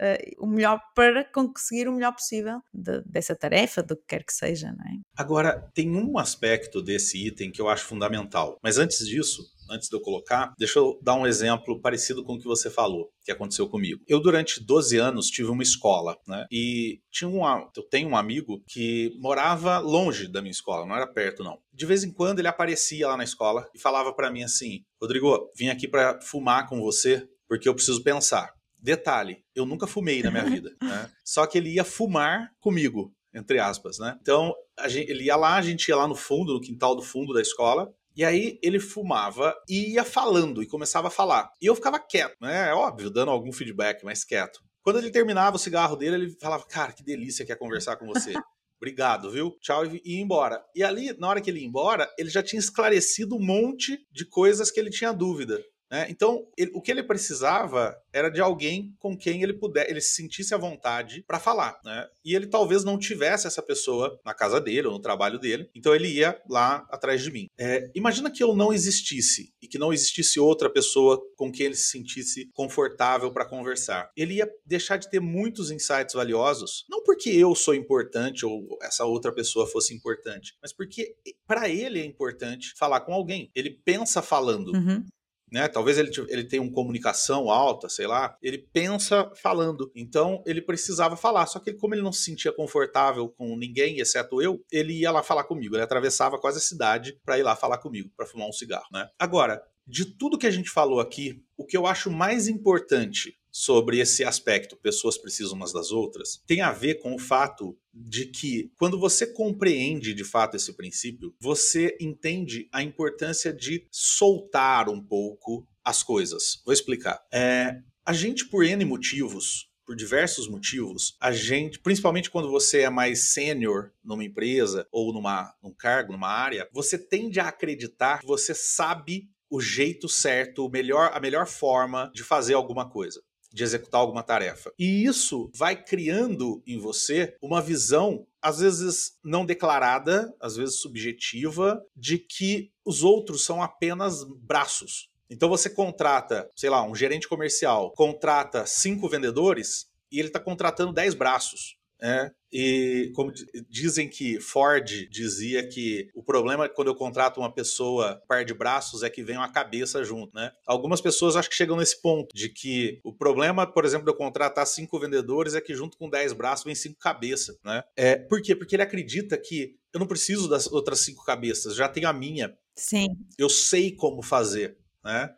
uh, 0.01 0.35
o 0.39 0.47
melhor 0.47 0.81
para 0.93 1.23
conseguir 1.23 1.87
o 1.87 1.93
melhor 1.93 2.11
possível 2.11 2.59
de, 2.73 3.01
dessa 3.05 3.33
tarefa, 3.35 3.81
do 3.81 3.95
que 3.95 4.03
quer 4.09 4.25
que 4.25 4.33
seja, 4.33 4.73
não 4.73 4.85
é? 4.85 4.99
Agora, 5.15 5.71
tem 5.73 5.95
um 5.95 6.17
aspecto 6.17 6.81
desse 6.81 7.25
item 7.25 7.51
que 7.51 7.61
eu 7.61 7.69
acho 7.69 7.85
fundamental, 7.85 8.57
mas 8.61 8.77
antes 8.77 9.07
disso, 9.07 9.43
antes 9.71 9.89
de 9.89 9.95
eu 9.95 10.01
colocar, 10.01 10.53
deixa 10.57 10.79
eu 10.79 10.99
dar 11.01 11.15
um 11.15 11.25
exemplo 11.25 11.79
parecido 11.79 12.23
com 12.23 12.33
o 12.33 12.39
que 12.39 12.45
você 12.45 12.69
falou, 12.69 13.09
que 13.23 13.31
aconteceu 13.31 13.67
comigo. 13.67 14.01
Eu, 14.07 14.19
durante 14.19 14.63
12 14.63 14.97
anos, 14.97 15.27
tive 15.27 15.49
uma 15.49 15.63
escola, 15.63 16.17
né? 16.27 16.45
E 16.51 16.99
tinha 17.09 17.29
um, 17.29 17.41
eu 17.75 17.83
tenho 17.89 18.09
um 18.09 18.17
amigo 18.17 18.61
que 18.67 19.15
morava 19.19 19.79
longe 19.79 20.27
da 20.27 20.41
minha 20.41 20.51
escola, 20.51 20.85
não 20.85 20.95
era 20.95 21.07
perto, 21.07 21.43
não. 21.43 21.57
De 21.73 21.85
vez 21.85 22.03
em 22.03 22.11
quando 22.11 22.39
ele 22.39 22.47
aparecia 22.47 23.07
lá 23.07 23.17
na 23.17 23.23
escola 23.23 23.67
e 23.73 23.79
falava 23.79 24.13
para 24.13 24.29
mim 24.29 24.43
assim: 24.43 24.83
Rodrigo, 25.01 25.49
vim 25.55 25.69
aqui 25.69 25.87
para 25.87 26.19
fumar 26.21 26.67
com 26.67 26.81
você 26.81 27.27
porque 27.47 27.67
eu 27.67 27.75
preciso 27.75 28.01
pensar. 28.01 28.53
Detalhe, 28.81 29.43
eu 29.53 29.65
nunca 29.65 29.85
fumei 29.85 30.23
na 30.23 30.31
minha 30.31 30.45
vida, 30.45 30.73
né? 30.81 31.11
Só 31.23 31.45
que 31.45 31.57
ele 31.57 31.73
ia 31.73 31.83
fumar 31.83 32.49
comigo, 32.59 33.13
entre 33.33 33.59
aspas, 33.59 33.99
né? 33.99 34.17
Então, 34.21 34.53
gente, 34.87 35.11
ele 35.11 35.25
ia 35.25 35.35
lá, 35.35 35.57
a 35.57 35.61
gente 35.61 35.87
ia 35.87 35.95
lá 35.95 36.07
no 36.07 36.15
fundo, 36.15 36.53
no 36.53 36.61
quintal 36.61 36.95
do 36.95 37.01
fundo 37.01 37.33
da 37.33 37.41
escola, 37.41 37.93
e 38.15 38.23
aí 38.23 38.59
ele 38.61 38.79
fumava 38.79 39.55
e 39.69 39.93
ia 39.93 40.03
falando, 40.03 40.61
e 40.61 40.67
começava 40.67 41.07
a 41.07 41.11
falar. 41.11 41.51
E 41.61 41.65
eu 41.65 41.75
ficava 41.75 41.99
quieto, 41.99 42.35
né? 42.41 42.69
É 42.69 42.73
óbvio, 42.73 43.09
dando 43.09 43.31
algum 43.31 43.51
feedback, 43.51 44.03
mas 44.03 44.23
quieto. 44.23 44.61
Quando 44.83 44.99
ele 44.99 45.11
terminava 45.11 45.55
o 45.55 45.59
cigarro 45.59 45.95
dele, 45.95 46.15
ele 46.15 46.37
falava, 46.39 46.65
cara, 46.65 46.91
que 46.91 47.03
delícia 47.03 47.45
que 47.45 47.51
é 47.51 47.55
conversar 47.55 47.95
com 47.97 48.07
você. 48.07 48.33
Obrigado, 48.81 49.29
viu? 49.29 49.55
Tchau 49.61 49.85
e 49.85 50.01
ia 50.03 50.21
embora. 50.21 50.63
E 50.75 50.83
ali, 50.83 51.15
na 51.19 51.27
hora 51.27 51.39
que 51.39 51.51
ele 51.51 51.59
ia 51.59 51.67
embora, 51.67 52.09
ele 52.17 52.29
já 52.29 52.41
tinha 52.41 52.59
esclarecido 52.59 53.35
um 53.35 53.45
monte 53.45 53.99
de 54.11 54.25
coisas 54.25 54.71
que 54.71 54.79
ele 54.79 54.89
tinha 54.89 55.13
dúvida. 55.13 55.63
Né? 55.91 56.07
Então, 56.09 56.47
ele, 56.57 56.71
o 56.73 56.81
que 56.81 56.89
ele 56.89 57.03
precisava 57.03 57.93
era 58.13 58.29
de 58.29 58.39
alguém 58.39 58.95
com 58.97 59.17
quem 59.17 59.43
ele 59.43 59.53
puder, 59.53 59.89
ele 59.89 59.99
se 59.99 60.15
sentisse 60.15 60.53
à 60.53 60.57
vontade 60.57 61.21
para 61.27 61.39
falar, 61.39 61.79
né? 61.83 62.07
E 62.23 62.33
ele 62.33 62.47
talvez 62.47 62.85
não 62.85 62.97
tivesse 62.97 63.45
essa 63.45 63.61
pessoa 63.61 64.17
na 64.23 64.33
casa 64.33 64.61
dele 64.61 64.87
ou 64.87 64.93
no 64.93 65.01
trabalho 65.01 65.37
dele, 65.37 65.69
então 65.75 65.93
ele 65.93 66.07
ia 66.07 66.41
lá 66.49 66.87
atrás 66.89 67.21
de 67.21 67.29
mim. 67.29 67.47
É, 67.57 67.91
imagina 67.93 68.31
que 68.31 68.41
eu 68.41 68.55
não 68.55 68.71
existisse 68.71 69.53
e 69.61 69.67
que 69.67 69.77
não 69.77 69.91
existisse 69.91 70.39
outra 70.39 70.69
pessoa 70.69 71.21
com 71.35 71.51
quem 71.51 71.65
ele 71.65 71.75
se 71.75 71.89
sentisse 71.89 72.49
confortável 72.53 73.31
para 73.31 73.45
conversar. 73.45 74.09
Ele 74.15 74.35
ia 74.35 74.49
deixar 74.65 74.95
de 74.95 75.09
ter 75.09 75.19
muitos 75.19 75.71
insights 75.71 76.13
valiosos, 76.13 76.85
não 76.89 77.03
porque 77.03 77.29
eu 77.29 77.53
sou 77.53 77.75
importante 77.75 78.45
ou 78.45 78.77
essa 78.81 79.03
outra 79.03 79.33
pessoa 79.33 79.67
fosse 79.67 79.93
importante, 79.93 80.55
mas 80.61 80.71
porque 80.71 81.15
para 81.45 81.67
ele 81.67 81.99
é 81.99 82.05
importante 82.05 82.73
falar 82.77 83.01
com 83.01 83.13
alguém. 83.13 83.51
Ele 83.53 83.69
pensa 83.83 84.21
falando. 84.21 84.69
Uhum 84.73 85.05
né? 85.51 85.67
Talvez 85.67 85.97
ele, 85.97 86.09
ele 86.29 86.45
tenha 86.45 86.61
uma 86.61 86.71
comunicação 86.71 87.49
alta, 87.49 87.89
sei 87.89 88.07
lá. 88.07 88.37
Ele 88.41 88.57
pensa 88.57 89.29
falando. 89.35 89.91
Então 89.95 90.41
ele 90.45 90.61
precisava 90.61 91.17
falar. 91.17 91.45
Só 91.45 91.59
que 91.59 91.73
como 91.73 91.93
ele 91.93 92.01
não 92.01 92.13
se 92.13 92.23
sentia 92.23 92.53
confortável 92.53 93.29
com 93.29 93.57
ninguém, 93.57 93.99
exceto 93.99 94.41
eu, 94.41 94.63
ele 94.71 94.93
ia 94.93 95.11
lá 95.11 95.21
falar 95.21 95.43
comigo. 95.43 95.75
Ele 95.75 95.83
atravessava 95.83 96.39
quase 96.39 96.59
a 96.59 96.61
cidade 96.61 97.19
para 97.25 97.37
ir 97.37 97.43
lá 97.43 97.55
falar 97.55 97.79
comigo, 97.79 98.09
para 98.15 98.25
fumar 98.25 98.47
um 98.47 98.53
cigarro, 98.53 98.87
né? 98.93 99.09
Agora, 99.19 99.61
de 99.91 100.05
tudo 100.05 100.37
que 100.37 100.47
a 100.47 100.51
gente 100.51 100.69
falou 100.69 101.01
aqui, 101.01 101.43
o 101.57 101.65
que 101.65 101.75
eu 101.75 101.85
acho 101.85 102.09
mais 102.09 102.47
importante 102.47 103.37
sobre 103.51 103.99
esse 103.99 104.23
aspecto, 104.23 104.77
pessoas 104.77 105.17
precisam 105.17 105.57
umas 105.57 105.73
das 105.73 105.91
outras, 105.91 106.41
tem 106.47 106.61
a 106.61 106.71
ver 106.71 106.95
com 107.01 107.13
o 107.13 107.19
fato 107.19 107.77
de 107.93 108.27
que 108.27 108.71
quando 108.77 108.97
você 108.97 109.27
compreende 109.27 110.13
de 110.13 110.23
fato 110.23 110.55
esse 110.55 110.71
princípio, 110.71 111.35
você 111.37 111.97
entende 111.99 112.69
a 112.71 112.81
importância 112.81 113.51
de 113.51 113.85
soltar 113.91 114.87
um 114.87 115.03
pouco 115.03 115.67
as 115.83 116.01
coisas. 116.01 116.61
Vou 116.65 116.73
explicar. 116.73 117.21
É, 117.29 117.81
a 118.05 118.13
gente, 118.13 118.45
por 118.45 118.63
N 118.63 118.85
motivos, 118.85 119.69
por 119.85 119.97
diversos 119.97 120.47
motivos, 120.47 121.17
a 121.19 121.33
gente, 121.33 121.77
principalmente 121.79 122.29
quando 122.29 122.49
você 122.49 122.83
é 122.83 122.89
mais 122.89 123.33
sênior 123.33 123.91
numa 124.01 124.23
empresa 124.23 124.87
ou 124.89 125.11
numa, 125.11 125.53
num 125.61 125.73
cargo, 125.73 126.13
numa 126.13 126.29
área, 126.29 126.69
você 126.71 126.97
tende 126.97 127.41
a 127.41 127.49
acreditar 127.49 128.19
que 128.19 128.25
você 128.25 128.55
sabe 128.55 129.29
o 129.51 129.59
jeito 129.59 130.07
certo, 130.07 130.65
o 130.65 130.69
melhor, 130.69 131.11
a 131.13 131.19
melhor 131.19 131.45
forma 131.45 132.09
de 132.15 132.23
fazer 132.23 132.53
alguma 132.53 132.89
coisa 132.89 133.21
de 133.53 133.63
executar 133.63 133.99
alguma 133.99 134.23
tarefa. 134.23 134.71
E 134.79 135.03
isso 135.03 135.51
vai 135.53 135.75
criando 135.75 136.63
em 136.65 136.79
você 136.79 137.35
uma 137.41 137.61
visão, 137.61 138.25
às 138.41 138.59
vezes 138.59 139.17
não 139.21 139.45
declarada, 139.45 140.33
às 140.39 140.55
vezes 140.55 140.79
subjetiva, 140.79 141.83
de 141.93 142.17
que 142.17 142.71
os 142.85 143.03
outros 143.03 143.43
são 143.43 143.61
apenas 143.61 144.23
braços. 144.23 145.09
Então 145.29 145.49
você 145.49 145.69
contrata, 145.69 146.49
sei 146.55 146.69
lá, 146.69 146.83
um 146.83 146.95
gerente 146.95 147.27
comercial, 147.27 147.91
contrata 147.91 148.65
cinco 148.65 149.09
vendedores 149.09 149.87
e 150.11 150.19
ele 150.19 150.29
está 150.29 150.39
contratando 150.39 150.93
dez 150.93 151.13
braços. 151.13 151.77
É, 152.03 152.31
e 152.51 153.11
como 153.15 153.31
dizem 153.69 154.09
que 154.09 154.39
Ford 154.39 155.07
dizia 155.09 155.67
que 155.67 156.09
o 156.15 156.23
problema 156.23 156.67
quando 156.67 156.87
eu 156.87 156.95
contrato 156.95 157.39
uma 157.39 157.53
pessoa 157.53 158.21
par 158.27 158.43
de 158.43 158.55
braços 158.55 159.03
é 159.03 159.09
que 159.09 159.23
vem 159.23 159.37
uma 159.37 159.51
cabeça 159.51 160.03
junto, 160.03 160.35
né? 160.35 160.51
Algumas 160.65 160.99
pessoas 160.99 161.35
acho 161.35 161.49
que 161.49 161.55
chegam 161.55 161.77
nesse 161.77 162.01
ponto 162.01 162.35
de 162.35 162.49
que 162.49 162.99
o 163.03 163.13
problema, 163.13 163.67
por 163.67 163.85
exemplo, 163.85 164.05
de 164.05 164.11
eu 164.11 164.17
contratar 164.17 164.65
cinco 164.65 164.99
vendedores 164.99 165.53
é 165.53 165.61
que 165.61 165.75
junto 165.75 165.95
com 165.95 166.09
dez 166.09 166.33
braços 166.33 166.65
vem 166.65 166.73
cinco 166.73 166.99
cabeças, 166.99 167.57
né? 167.63 167.83
É, 167.95 168.15
por 168.15 168.41
quê? 168.41 168.55
Porque 168.55 168.75
ele 168.75 168.83
acredita 168.83 169.37
que 169.37 169.75
eu 169.93 169.99
não 169.99 170.07
preciso 170.07 170.49
das 170.49 170.65
outras 170.67 171.01
cinco 171.01 171.23
cabeças, 171.23 171.75
já 171.75 171.87
tenho 171.87 172.07
a 172.07 172.13
minha. 172.13 172.57
Sim. 172.75 173.09
Eu 173.37 173.49
sei 173.49 173.91
como 173.91 174.23
fazer, 174.23 174.77
né? 175.03 175.33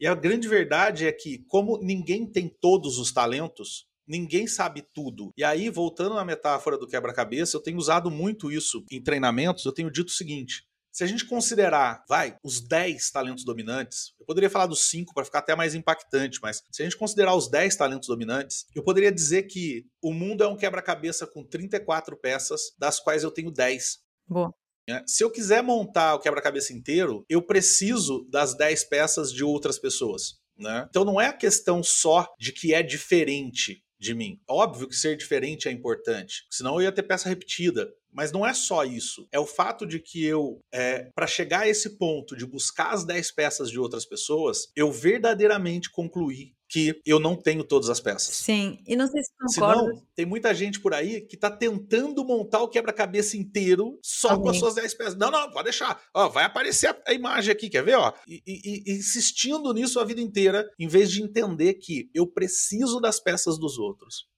E 0.00 0.06
a 0.06 0.14
grande 0.14 0.46
verdade 0.46 1.06
é 1.06 1.12
que, 1.12 1.38
como 1.38 1.78
ninguém 1.78 2.24
tem 2.24 2.48
todos 2.48 2.98
os 2.98 3.10
talentos, 3.10 3.87
ninguém 4.08 4.46
sabe 4.46 4.82
tudo. 4.94 5.30
E 5.36 5.44
aí, 5.44 5.68
voltando 5.68 6.14
na 6.14 6.24
metáfora 6.24 6.78
do 6.78 6.86
quebra-cabeça, 6.86 7.56
eu 7.56 7.60
tenho 7.60 7.78
usado 7.78 8.10
muito 8.10 8.50
isso 8.50 8.84
em 8.90 9.02
treinamentos, 9.02 9.64
eu 9.64 9.72
tenho 9.72 9.90
dito 9.90 10.08
o 10.08 10.12
seguinte: 10.12 10.64
se 10.90 11.04
a 11.04 11.06
gente 11.06 11.26
considerar, 11.26 12.04
vai, 12.08 12.36
os 12.42 12.60
10 12.60 13.10
talentos 13.10 13.44
dominantes, 13.44 14.14
eu 14.18 14.26
poderia 14.26 14.50
falar 14.50 14.66
dos 14.66 14.88
5 14.90 15.14
para 15.14 15.24
ficar 15.24 15.40
até 15.40 15.54
mais 15.54 15.74
impactante, 15.74 16.40
mas 16.42 16.62
se 16.72 16.82
a 16.82 16.84
gente 16.84 16.96
considerar 16.96 17.36
os 17.36 17.48
10 17.48 17.76
talentos 17.76 18.08
dominantes, 18.08 18.66
eu 18.74 18.82
poderia 18.82 19.12
dizer 19.12 19.44
que 19.44 19.86
o 20.02 20.12
mundo 20.12 20.42
é 20.42 20.48
um 20.48 20.56
quebra-cabeça 20.56 21.26
com 21.26 21.44
34 21.44 22.16
peças, 22.16 22.72
das 22.78 22.98
quais 22.98 23.22
eu 23.22 23.30
tenho 23.30 23.52
10. 23.52 23.98
Boa. 24.26 24.52
É, 24.88 25.04
se 25.06 25.22
eu 25.22 25.30
quiser 25.30 25.62
montar 25.62 26.14
o 26.14 26.18
quebra-cabeça 26.18 26.72
inteiro, 26.72 27.24
eu 27.28 27.42
preciso 27.42 28.26
das 28.30 28.56
10 28.56 28.84
peças 28.84 29.30
de 29.30 29.44
outras 29.44 29.78
pessoas. 29.78 30.38
Né? 30.58 30.86
Então 30.88 31.04
não 31.04 31.20
é 31.20 31.26
a 31.26 31.32
questão 31.32 31.82
só 31.82 32.26
de 32.38 32.52
que 32.52 32.74
é 32.74 32.82
diferente 32.82 33.84
de 33.98 34.14
mim. 34.14 34.40
Óbvio 34.46 34.88
que 34.88 34.96
ser 34.96 35.16
diferente 35.16 35.68
é 35.68 35.72
importante, 35.72 36.46
senão 36.50 36.76
eu 36.76 36.82
ia 36.82 36.92
ter 36.92 37.02
peça 37.02 37.28
repetida. 37.28 37.92
Mas 38.12 38.32
não 38.32 38.46
é 38.46 38.52
só 38.54 38.84
isso. 38.84 39.26
É 39.30 39.38
o 39.38 39.46
fato 39.46 39.86
de 39.86 39.98
que 39.98 40.24
eu, 40.24 40.60
é, 40.72 41.10
para 41.14 41.26
chegar 41.26 41.60
a 41.60 41.68
esse 41.68 41.98
ponto 41.98 42.36
de 42.36 42.46
buscar 42.46 42.92
as 42.92 43.04
10 43.04 43.32
peças 43.32 43.70
de 43.70 43.78
outras 43.78 44.04
pessoas, 44.04 44.70
eu 44.74 44.90
verdadeiramente 44.90 45.90
concluí 45.90 46.54
que 46.68 47.00
eu 47.04 47.18
não 47.18 47.34
tenho 47.34 47.64
todas 47.64 47.88
as 47.88 47.98
peças. 47.98 48.36
Sim, 48.36 48.78
e 48.86 48.94
não 48.94 49.08
sei 49.08 49.22
se 49.22 49.30
concorda. 49.38 49.80
Senão, 49.80 50.02
tem 50.14 50.26
muita 50.26 50.52
gente 50.54 50.78
por 50.78 50.92
aí 50.92 51.22
que 51.22 51.36
tá 51.36 51.50
tentando 51.50 52.24
montar 52.24 52.62
o 52.62 52.68
quebra-cabeça 52.68 53.36
inteiro 53.36 53.98
só 54.02 54.30
Amém. 54.30 54.42
com 54.42 54.50
as 54.50 54.58
suas 54.58 54.74
10 54.74 54.94
peças. 54.94 55.16
Não, 55.16 55.30
não, 55.30 55.50
pode 55.50 55.64
deixar. 55.64 56.00
Ó, 56.12 56.28
vai 56.28 56.44
aparecer 56.44 56.94
a, 57.06 57.12
imagem 57.14 57.52
aqui, 57.52 57.70
quer 57.70 57.82
ver? 57.82 57.96
Ó? 57.96 58.12
E, 58.28 58.42
e, 58.46 58.82
e, 58.86 58.98
insistindo 58.98 59.72
nisso 59.72 59.98
a 59.98 60.04
vida 60.04 60.20
inteira, 60.20 60.68
em 60.78 60.86
vez 60.86 61.10
de 61.10 61.22
entender 61.22 61.74
que 61.74 62.10
eu 62.14 62.26
preciso 62.26 63.00
das 63.00 63.18
peças 63.18 63.58
dos 63.58 63.78
outros 63.78 64.28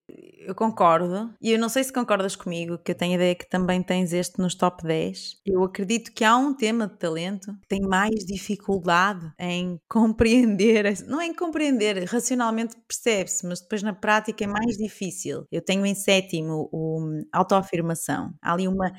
eu 0.46 0.54
concordo, 0.54 1.32
e 1.40 1.52
eu 1.52 1.58
não 1.58 1.68
sei 1.68 1.84
se 1.84 1.92
concordas 1.92 2.34
comigo, 2.34 2.78
que 2.78 2.92
eu 2.92 2.94
tenho 2.94 3.12
a 3.12 3.16
ideia 3.16 3.34
que 3.34 3.48
também 3.48 3.82
tens 3.82 4.12
este 4.12 4.38
nos 4.38 4.54
top 4.54 4.82
10. 4.82 5.36
Eu 5.46 5.62
acredito 5.62 6.12
que 6.12 6.24
há 6.24 6.36
um 6.36 6.54
tema 6.54 6.86
de 6.86 6.98
talento 6.98 7.52
que 7.62 7.68
tem 7.68 7.80
mais 7.80 8.24
dificuldade 8.24 9.30
em 9.38 9.78
compreender, 9.88 10.84
não 11.06 11.20
é 11.20 11.26
em 11.26 11.34
compreender, 11.34 12.04
racionalmente 12.04 12.76
percebe-se, 12.86 13.46
mas 13.46 13.60
depois 13.60 13.82
na 13.82 13.92
prática 13.92 14.44
é 14.44 14.46
mais 14.46 14.76
difícil. 14.76 15.46
Eu 15.50 15.62
tenho 15.62 15.84
em 15.84 15.94
sétimo 15.94 16.68
o 16.72 17.22
autoafirmação. 17.32 18.34
Há 18.42 18.52
ali 18.52 18.66
uma 18.66 18.92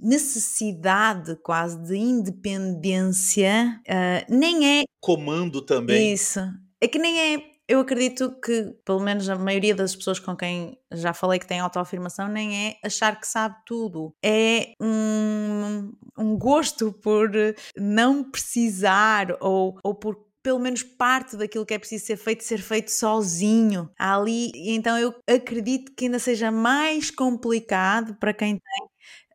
necessidade 0.00 1.36
quase 1.42 1.80
de 1.82 1.96
independência, 1.96 3.80
uh, 3.88 4.34
nem 4.34 4.80
é. 4.80 4.84
Comando 5.00 5.62
também. 5.62 6.12
Isso. 6.12 6.40
É 6.80 6.88
que 6.88 6.98
nem 6.98 7.34
é 7.34 7.53
eu 7.68 7.80
acredito 7.80 8.30
que, 8.40 8.74
pelo 8.84 9.00
menos 9.00 9.28
a 9.28 9.36
maioria 9.36 9.74
das 9.74 9.94
pessoas 9.94 10.18
com 10.18 10.36
quem 10.36 10.78
já 10.92 11.14
falei 11.14 11.38
que 11.38 11.46
tem 11.46 11.60
autoafirmação, 11.60 12.28
nem 12.28 12.68
é 12.68 12.76
achar 12.84 13.18
que 13.18 13.26
sabe 13.26 13.56
tudo. 13.66 14.14
É 14.22 14.72
um, 14.80 15.92
um 16.18 16.36
gosto 16.36 16.92
por 16.92 17.30
não 17.76 18.22
precisar 18.30 19.36
ou, 19.40 19.78
ou 19.82 19.94
por 19.94 20.24
pelo 20.42 20.58
menos 20.58 20.82
parte 20.82 21.38
daquilo 21.38 21.64
que 21.64 21.72
é 21.72 21.78
preciso 21.78 22.04
ser 22.04 22.18
feito, 22.18 22.44
ser 22.44 22.58
feito 22.58 22.90
sozinho. 22.90 23.90
Ali, 23.98 24.52
então 24.54 24.98
eu 24.98 25.14
acredito 25.26 25.90
que 25.96 26.04
ainda 26.04 26.18
seja 26.18 26.50
mais 26.50 27.10
complicado 27.10 28.14
para 28.16 28.34
quem 28.34 28.58
tem 28.58 28.88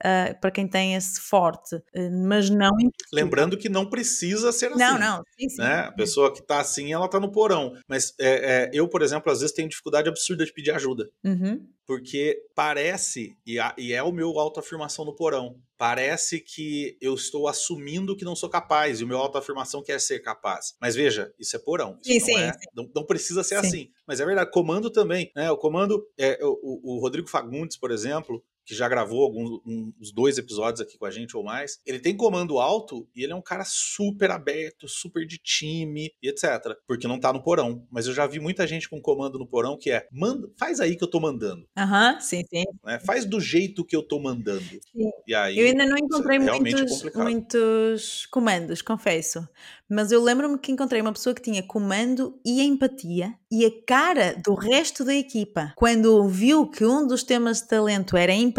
uh, 0.03 0.39
para 0.39 0.51
quem 0.51 0.67
tem 0.67 0.95
esse 0.95 1.19
forte, 1.19 1.75
uh, 1.75 2.27
mas 2.27 2.49
não. 2.49 2.71
Lembrando 3.11 3.57
que 3.57 3.69
não 3.69 3.89
precisa 3.89 4.51
ser 4.51 4.67
assim. 4.67 4.79
Não, 4.79 4.99
não. 4.99 5.23
Sim, 5.39 5.49
sim. 5.49 5.61
Né? 5.61 5.79
A 5.81 5.91
pessoa 5.91 6.33
que 6.33 6.39
está 6.39 6.59
assim, 6.59 6.93
ela 6.93 7.05
está 7.05 7.19
no 7.19 7.31
porão. 7.31 7.73
Mas 7.87 8.13
é, 8.19 8.27
é, 8.29 8.69
eu, 8.73 8.87
por 8.87 9.01
exemplo, 9.01 9.31
às 9.31 9.41
vezes 9.41 9.55
tenho 9.55 9.69
dificuldade 9.69 10.09
absurda 10.09 10.45
de 10.45 10.53
pedir 10.53 10.71
ajuda. 10.71 11.09
Uhum. 11.23 11.65
Porque 11.85 12.39
parece, 12.53 13.35
e, 13.45 13.59
a, 13.59 13.73
e 13.75 13.93
é 13.93 14.03
o 14.03 14.11
meu 14.11 14.37
autoafirmação 14.39 15.03
no 15.03 15.15
porão, 15.15 15.55
parece 15.75 16.39
que 16.39 16.95
eu 17.01 17.15
estou 17.15 17.47
assumindo 17.47 18.15
que 18.15 18.25
não 18.25 18.35
sou 18.35 18.49
capaz 18.49 18.99
e 18.99 19.03
o 19.03 19.07
meu 19.07 19.17
autoafirmação 19.17 19.81
quer 19.81 19.99
ser 19.99 20.19
capaz. 20.19 20.75
Mas 20.79 20.93
veja, 20.93 21.33
isso 21.39 21.55
é 21.55 21.59
porão. 21.59 21.97
Isso 22.05 22.25
sim, 22.27 22.33
não, 22.33 22.41
é, 22.41 22.53
sim. 22.53 22.59
Não, 22.75 22.91
não, 22.93 23.05
precisa 23.05 23.43
ser 23.43 23.59
sim. 23.61 23.67
assim. 23.67 23.91
Mas 24.05 24.19
é 24.19 24.25
verdade, 24.25 24.51
comando 24.51 24.91
também. 24.91 25.31
Né? 25.35 25.49
O 25.49 25.57
comando, 25.57 26.05
é, 26.15 26.37
o, 26.43 26.97
o 26.97 26.99
Rodrigo 26.99 27.27
Fagundes, 27.27 27.77
por 27.77 27.89
exemplo, 27.91 28.43
que 28.69 28.75
já 28.75 28.87
gravou 28.87 29.23
alguns 29.23 29.59
uns 29.65 30.11
dois 30.11 30.37
episódios 30.37 30.79
aqui 30.79 30.95
com 30.95 31.07
a 31.07 31.09
gente 31.09 31.35
ou 31.35 31.43
mais, 31.43 31.81
ele 31.83 31.97
tem 31.97 32.15
comando 32.15 32.59
alto 32.59 33.09
e 33.15 33.23
ele 33.23 33.33
é 33.33 33.35
um 33.35 33.41
cara 33.41 33.63
super 33.65 34.29
aberto, 34.29 34.87
super 34.87 35.25
de 35.25 35.39
time 35.39 36.11
e 36.21 36.29
etc. 36.29 36.77
Porque 36.87 37.07
não 37.07 37.19
tá 37.19 37.33
no 37.33 37.41
porão. 37.41 37.83
Mas 37.89 38.05
eu 38.05 38.13
já 38.13 38.27
vi 38.27 38.39
muita 38.39 38.67
gente 38.67 38.87
com 38.87 39.01
comando 39.01 39.39
no 39.39 39.47
porão 39.47 39.75
que 39.75 39.89
é 39.89 40.07
manda, 40.11 40.47
faz 40.55 40.79
aí 40.79 40.95
que 40.95 41.03
eu 41.03 41.09
tô 41.09 41.19
mandando. 41.19 41.67
Aham, 41.75 42.13
uhum, 42.13 42.21
sim, 42.21 42.43
sim. 42.47 42.63
Né? 42.83 42.99
Faz 42.99 43.25
do 43.25 43.39
jeito 43.39 43.83
que 43.83 43.95
eu 43.95 44.03
tô 44.03 44.19
mandando. 44.19 44.61
Sim. 44.61 45.09
E 45.25 45.33
aí, 45.33 45.57
eu 45.57 45.65
ainda 45.65 45.87
não 45.87 45.97
encontrei 45.97 46.37
é 46.37 46.39
muitos, 46.39 47.03
muitos 47.15 48.27
comandos, 48.27 48.83
confesso. 48.83 49.47
Mas 49.89 50.11
eu 50.11 50.23
lembro-me 50.23 50.59
que 50.59 50.71
encontrei 50.71 51.01
uma 51.01 51.11
pessoa 51.11 51.33
que 51.33 51.41
tinha 51.41 51.63
comando 51.63 52.39
e 52.45 52.61
empatia 52.61 53.33
e 53.51 53.65
a 53.65 53.71
cara 53.87 54.35
do 54.45 54.53
resto 54.53 55.03
da 55.03 55.15
equipa, 55.15 55.73
quando 55.75 56.05
ouviu 56.15 56.67
que 56.69 56.85
um 56.85 57.07
dos 57.07 57.23
temas 57.23 57.61
de 57.61 57.67
talento 57.67 58.15
era 58.15 58.31
empatia, 58.31 58.58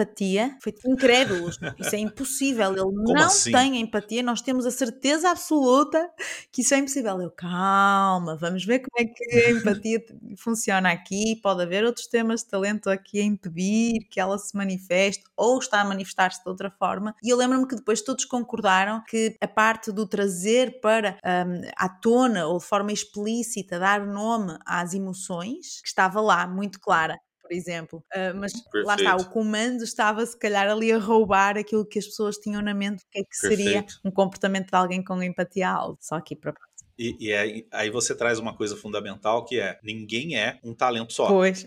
foi 0.60 0.74
incrédulo. 0.86 1.50
Isso 1.78 1.94
é 1.94 1.98
impossível. 1.98 2.70
Ele 2.72 2.80
Como 2.80 3.12
não 3.12 3.26
assim? 3.26 3.52
tem 3.52 3.80
empatia. 3.80 4.22
Nós 4.22 4.40
temos 4.40 4.66
a 4.66 4.70
certeza 4.70 5.30
absoluta 5.30 6.10
que 6.52 6.62
isso 6.62 6.74
é 6.74 6.78
impossível. 6.78 7.20
Eu, 7.20 7.30
calma, 7.30 8.36
vamos 8.36 8.64
ver 8.64 8.80
como 8.80 8.90
é 8.98 9.04
que 9.04 9.24
a 9.36 9.50
empatia 9.50 10.02
funciona 10.36 10.90
aqui. 10.90 11.38
Pode 11.42 11.62
haver 11.62 11.84
outros 11.84 12.06
temas 12.06 12.40
de 12.40 12.48
talento 12.48 12.90
aqui 12.90 13.20
a 13.20 13.24
impedir 13.24 14.06
que 14.10 14.20
ela 14.20 14.38
se 14.38 14.56
manifeste 14.56 15.24
ou 15.36 15.58
está 15.58 15.80
a 15.80 15.84
manifestar-se 15.84 16.42
de 16.42 16.48
outra 16.48 16.70
forma. 16.70 17.14
E 17.22 17.30
eu 17.30 17.36
lembro-me 17.36 17.66
que 17.66 17.76
depois 17.76 18.02
todos 18.02 18.24
concordaram 18.24 19.02
que 19.08 19.36
a 19.40 19.48
parte 19.48 19.92
do 19.92 20.06
trazer 20.06 20.80
para 20.80 21.18
um, 21.24 21.68
à 21.76 21.88
tona 21.88 22.46
ou 22.46 22.58
de 22.58 22.64
forma 22.64 22.92
explícita 22.92 23.78
dar 23.78 24.06
nome 24.06 24.56
às 24.66 24.94
emoções, 24.94 25.80
que 25.82 25.88
estava 25.88 26.20
lá, 26.20 26.46
muito 26.46 26.80
clara 26.80 27.18
por 27.50 27.56
exemplo. 27.56 28.04
Uh, 28.14 28.38
mas 28.38 28.52
Perfeito. 28.52 28.86
lá 28.86 28.94
está, 28.94 29.16
o 29.16 29.28
comando 29.28 29.82
estava 29.82 30.24
se 30.24 30.38
calhar 30.38 30.68
ali 30.68 30.92
a 30.92 30.98
roubar 30.98 31.58
aquilo 31.58 31.84
que 31.84 31.98
as 31.98 32.06
pessoas 32.06 32.36
tinham 32.36 32.62
na 32.62 32.72
mente, 32.72 33.02
o 33.02 33.06
que 33.10 33.18
é 33.18 33.22
que 33.24 33.40
Perfeito. 33.40 33.62
seria 33.62 33.86
um 34.04 34.10
comportamento 34.10 34.70
de 34.70 34.76
alguém 34.76 35.02
com 35.02 35.20
empatia 35.20 35.68
alta. 35.68 35.98
Só 36.00 36.14
aqui 36.14 36.36
para 36.36 36.54
e, 36.96 37.16
e 37.18 37.32
aí, 37.32 37.66
aí 37.72 37.90
você 37.90 38.14
traz 38.14 38.38
uma 38.38 38.54
coisa 38.54 38.76
fundamental 38.76 39.44
que 39.44 39.58
é 39.58 39.80
ninguém 39.82 40.36
é 40.36 40.60
um 40.62 40.74
talento 40.74 41.12
só. 41.12 41.26
Pois. 41.28 41.66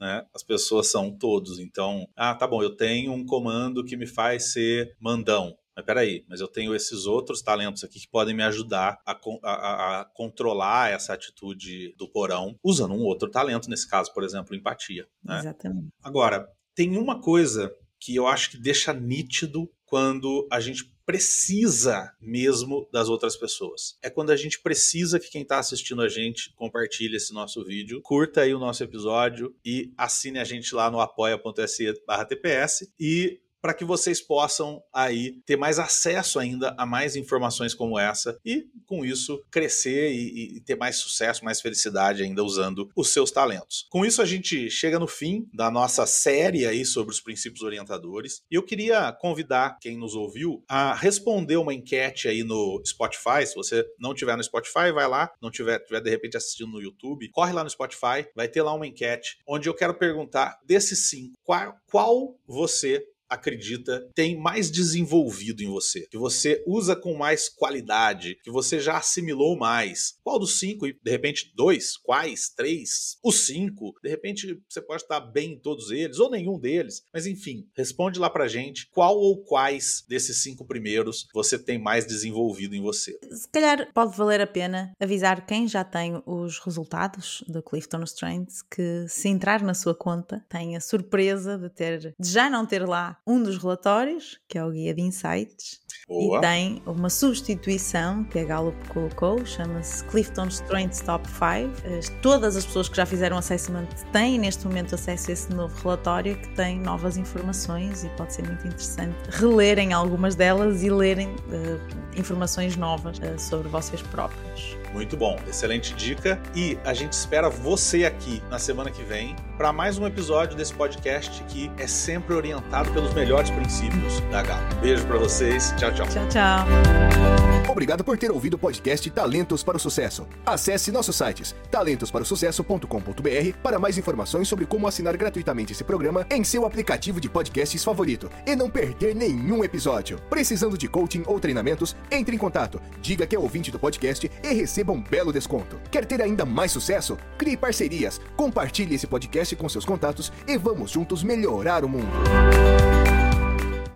Né? 0.00 0.24
As 0.34 0.42
pessoas 0.42 0.90
são 0.90 1.16
todos. 1.16 1.58
Então, 1.58 2.08
ah, 2.16 2.34
tá 2.34 2.46
bom, 2.46 2.62
eu 2.62 2.76
tenho 2.76 3.12
um 3.12 3.24
comando 3.24 3.84
que 3.84 3.96
me 3.96 4.06
faz 4.06 4.52
ser 4.52 4.96
mandão. 5.00 5.56
Mas 5.74 5.84
peraí, 5.84 6.24
mas 6.28 6.40
eu 6.40 6.48
tenho 6.48 6.74
esses 6.74 7.06
outros 7.06 7.42
talentos 7.42 7.82
aqui 7.82 8.00
que 8.00 8.08
podem 8.08 8.34
me 8.34 8.42
ajudar 8.42 9.00
a, 9.06 9.18
a, 9.42 10.00
a, 10.00 10.04
controlar 10.04 10.90
essa 10.90 11.14
atitude 11.14 11.94
do 11.96 12.08
porão, 12.08 12.58
usando 12.62 12.94
um 12.94 13.04
outro 13.04 13.30
talento, 13.30 13.70
nesse 13.70 13.88
caso, 13.88 14.12
por 14.12 14.22
exemplo, 14.22 14.54
empatia. 14.54 15.06
Né? 15.24 15.38
Exatamente. 15.38 15.88
Agora, 16.02 16.48
tem 16.74 16.96
uma 16.96 17.20
coisa 17.20 17.74
que 17.98 18.14
eu 18.16 18.26
acho 18.26 18.50
que 18.50 18.58
deixa 18.58 18.92
nítido 18.92 19.70
quando 19.86 20.48
a 20.50 20.58
gente 20.58 20.92
precisa 21.04 22.12
mesmo 22.20 22.88
das 22.92 23.08
outras 23.08 23.36
pessoas. 23.36 23.98
É 24.02 24.08
quando 24.08 24.30
a 24.30 24.36
gente 24.36 24.60
precisa 24.60 25.20
que 25.20 25.30
quem 25.30 25.42
está 25.42 25.58
assistindo 25.58 26.00
a 26.00 26.08
gente 26.08 26.52
compartilhe 26.54 27.16
esse 27.16 27.32
nosso 27.32 27.64
vídeo, 27.64 28.00
curta 28.02 28.42
aí 28.42 28.54
o 28.54 28.58
nosso 28.58 28.82
episódio 28.82 29.54
e 29.64 29.92
assine 29.96 30.38
a 30.38 30.44
gente 30.44 30.74
lá 30.74 30.90
no 30.90 31.00
apoia.se 31.00 31.92
TPS 32.28 32.92
e 32.98 33.40
para 33.62 33.72
que 33.72 33.84
vocês 33.84 34.20
possam 34.20 34.82
aí 34.92 35.40
ter 35.46 35.56
mais 35.56 35.78
acesso 35.78 36.40
ainda 36.40 36.74
a 36.76 36.84
mais 36.84 37.14
informações 37.14 37.72
como 37.72 37.98
essa 37.98 38.36
e 38.44 38.66
com 38.86 39.04
isso 39.04 39.40
crescer 39.50 40.12
e, 40.12 40.56
e, 40.56 40.60
ter 40.60 40.76
mais 40.76 40.96
sucesso, 40.96 41.44
mais 41.44 41.60
felicidade 41.60 42.22
ainda 42.22 42.42
usando 42.42 42.90
os 42.96 43.12
seus 43.12 43.30
talentos. 43.30 43.86
Com 43.88 44.04
isso 44.04 44.20
a 44.20 44.26
gente 44.26 44.68
chega 44.68 44.98
no 44.98 45.06
fim 45.06 45.48
da 45.54 45.70
nossa 45.70 46.04
série 46.06 46.66
aí 46.66 46.84
sobre 46.84 47.14
os 47.14 47.20
princípios 47.20 47.62
orientadores 47.62 48.42
e 48.50 48.56
eu 48.56 48.62
queria 48.62 49.12
convidar 49.12 49.78
quem 49.80 49.96
nos 49.96 50.14
ouviu 50.14 50.62
a 50.68 50.94
responder 50.94 51.56
uma 51.56 51.72
enquete 51.72 52.26
aí 52.26 52.42
no 52.42 52.82
Spotify. 52.84 53.46
Se 53.46 53.54
você 53.54 53.86
não 53.98 54.12
tiver 54.12 54.36
no 54.36 54.42
Spotify, 54.42 54.90
vai 54.92 55.06
lá. 55.06 55.30
Não 55.40 55.50
tiver, 55.50 55.78
tiver 55.80 56.00
de 56.00 56.10
repente 56.10 56.36
assistindo 56.36 56.72
no 56.72 56.80
YouTube, 56.80 57.30
corre 57.30 57.52
lá 57.52 57.62
no 57.62 57.70
Spotify, 57.70 58.26
vai 58.34 58.48
ter 58.48 58.62
lá 58.62 58.74
uma 58.74 58.86
enquete 58.86 59.38
onde 59.46 59.68
eu 59.68 59.74
quero 59.74 59.94
perguntar 59.94 60.58
desses 60.66 61.08
cinco 61.08 61.36
qual, 61.44 61.76
qual 61.86 62.36
você 62.46 63.04
acredita 63.32 64.08
tem 64.14 64.36
mais 64.36 64.70
desenvolvido 64.70 65.62
em 65.62 65.68
você, 65.68 66.06
que 66.10 66.18
você 66.18 66.62
usa 66.66 66.94
com 66.94 67.14
mais 67.14 67.48
qualidade, 67.48 68.38
que 68.42 68.50
você 68.50 68.80
já 68.80 68.96
assimilou 68.96 69.56
mais. 69.56 70.14
Qual 70.22 70.38
dos 70.38 70.58
cinco? 70.58 70.86
E 70.86 70.92
de 71.02 71.10
repente 71.10 71.52
dois? 71.54 71.96
Quais? 71.96 72.50
Três? 72.50 73.18
Os 73.22 73.46
cinco? 73.46 73.94
De 74.02 74.08
repente 74.08 74.60
você 74.68 74.80
pode 74.80 75.02
estar 75.02 75.20
bem 75.20 75.52
em 75.52 75.58
todos 75.58 75.90
eles 75.90 76.18
ou 76.18 76.30
nenhum 76.30 76.58
deles. 76.58 77.02
Mas 77.12 77.26
enfim, 77.26 77.66
responde 77.76 78.18
lá 78.18 78.30
pra 78.30 78.48
gente 78.48 78.88
qual 78.90 79.16
ou 79.16 79.42
quais 79.42 80.04
desses 80.08 80.42
cinco 80.42 80.64
primeiros 80.64 81.26
você 81.34 81.58
tem 81.58 81.78
mais 81.78 82.06
desenvolvido 82.06 82.74
em 82.74 82.82
você. 82.82 83.18
Se 83.30 83.48
calhar 83.48 83.88
pode 83.92 84.16
valer 84.16 84.40
a 84.40 84.46
pena 84.46 84.92
avisar 85.00 85.46
quem 85.46 85.66
já 85.66 85.84
tem 85.84 86.22
os 86.26 86.58
resultados 86.58 87.44
do 87.48 87.62
Clifton 87.62 88.02
Strengths 88.04 88.62
que 88.62 89.06
se 89.08 89.28
entrar 89.28 89.62
na 89.62 89.74
sua 89.74 89.94
conta 89.94 90.44
tem 90.48 90.76
a 90.76 90.80
surpresa 90.80 91.58
de 91.58 91.68
ter 91.68 92.14
de 92.18 92.28
já 92.30 92.48
não 92.48 92.66
ter 92.66 92.86
lá 92.86 93.18
um 93.26 93.42
dos 93.42 93.58
relatórios, 93.58 94.38
que 94.48 94.58
é 94.58 94.64
o 94.64 94.70
guia 94.70 94.94
de 94.94 95.02
insights. 95.02 95.82
Boa. 96.08 96.38
e 96.38 96.40
tem 96.40 96.82
uma 96.84 97.08
substituição 97.08 98.24
que 98.24 98.38
a 98.38 98.44
Gallup 98.44 98.76
colocou, 98.88 99.44
chama-se 99.46 100.04
Clifton 100.04 100.48
Strengths 100.48 101.00
Top 101.00 101.26
5. 101.28 101.40
Eh, 101.84 102.00
Todas 102.20 102.56
as 102.56 102.66
pessoas 102.66 102.88
que 102.88 102.96
já 102.96 103.06
fizeram 103.06 103.38
assessment 103.38 103.86
têm 104.12 104.38
neste 104.38 104.66
momento 104.66 104.94
acesso 104.94 105.30
a 105.30 105.32
esse 105.32 105.50
novo 105.52 105.74
relatório 105.80 106.36
que 106.36 106.48
tem 106.54 106.78
novas 106.80 107.16
informações 107.16 108.04
e 108.04 108.08
pode 108.10 108.34
ser 108.34 108.42
muito 108.42 108.66
interessante 108.66 109.16
relerem 109.30 109.92
algumas 109.92 110.34
delas 110.34 110.82
e 110.82 110.90
lerem 110.90 111.34
eh, 111.50 112.18
informações 112.18 112.76
novas 112.76 113.20
eh, 113.20 113.38
sobre 113.38 113.68
vocês 113.68 114.02
próprios. 114.02 114.81
Muito 114.92 115.16
bom, 115.16 115.38
excelente 115.48 115.94
dica. 115.94 116.40
E 116.54 116.78
a 116.84 116.94
gente 116.94 117.12
espera 117.12 117.48
você 117.48 118.04
aqui 118.04 118.42
na 118.50 118.58
semana 118.58 118.90
que 118.90 119.02
vem 119.02 119.34
para 119.56 119.72
mais 119.72 119.98
um 119.98 120.06
episódio 120.06 120.56
desse 120.56 120.74
podcast 120.74 121.42
que 121.44 121.70
é 121.78 121.86
sempre 121.86 122.34
orientado 122.34 122.90
pelos 122.92 123.14
melhores 123.14 123.50
princípios 123.50 124.20
da 124.30 124.42
Galo. 124.42 124.62
Beijo 124.80 125.06
para 125.06 125.18
vocês. 125.18 125.72
Tchau, 125.76 125.92
tchau. 125.92 126.06
Tchau, 126.08 126.28
tchau. 126.28 127.52
Obrigado 127.68 128.04
por 128.04 128.18
ter 128.18 128.30
ouvido 128.30 128.54
o 128.54 128.58
podcast 128.58 129.08
Talentos 129.10 129.62
para 129.62 129.76
o 129.76 129.80
Sucesso. 129.80 130.26
Acesse 130.44 130.92
nossos 130.92 131.16
sites 131.16 131.54
talentosparaosucesso.com.br 131.70 133.56
para 133.62 133.78
mais 133.78 133.96
informações 133.96 134.46
sobre 134.46 134.66
como 134.66 134.86
assinar 134.86 135.16
gratuitamente 135.16 135.72
esse 135.72 135.82
programa 135.82 136.26
em 136.30 136.44
seu 136.44 136.66
aplicativo 136.66 137.20
de 137.20 137.30
podcasts 137.30 137.82
favorito 137.82 138.30
e 138.46 138.54
não 138.54 138.68
perder 138.68 139.14
nenhum 139.14 139.64
episódio. 139.64 140.18
Precisando 140.28 140.76
de 140.76 140.86
coaching 140.86 141.22
ou 141.26 141.40
treinamentos, 141.40 141.96
entre 142.10 142.36
em 142.36 142.38
contato, 142.38 142.80
diga 143.00 143.26
que 143.26 143.34
é 143.34 143.38
ouvinte 143.38 143.70
do 143.70 143.78
podcast 143.78 144.30
e 144.42 144.48
receba 144.82 144.92
um 144.92 145.00
belo 145.00 145.32
desconto. 145.32 145.80
Quer 145.90 146.04
ter 146.04 146.20
ainda 146.20 146.44
mais 146.44 146.72
sucesso? 146.72 147.16
Crie 147.38 147.56
parcerias, 147.56 148.20
compartilhe 148.36 148.96
esse 148.96 149.06
podcast 149.06 149.54
com 149.56 149.68
seus 149.68 149.84
contatos 149.84 150.32
e 150.46 150.58
vamos 150.58 150.90
juntos 150.90 151.22
melhorar 151.22 151.84
o 151.84 151.88
mundo. 151.88 153.11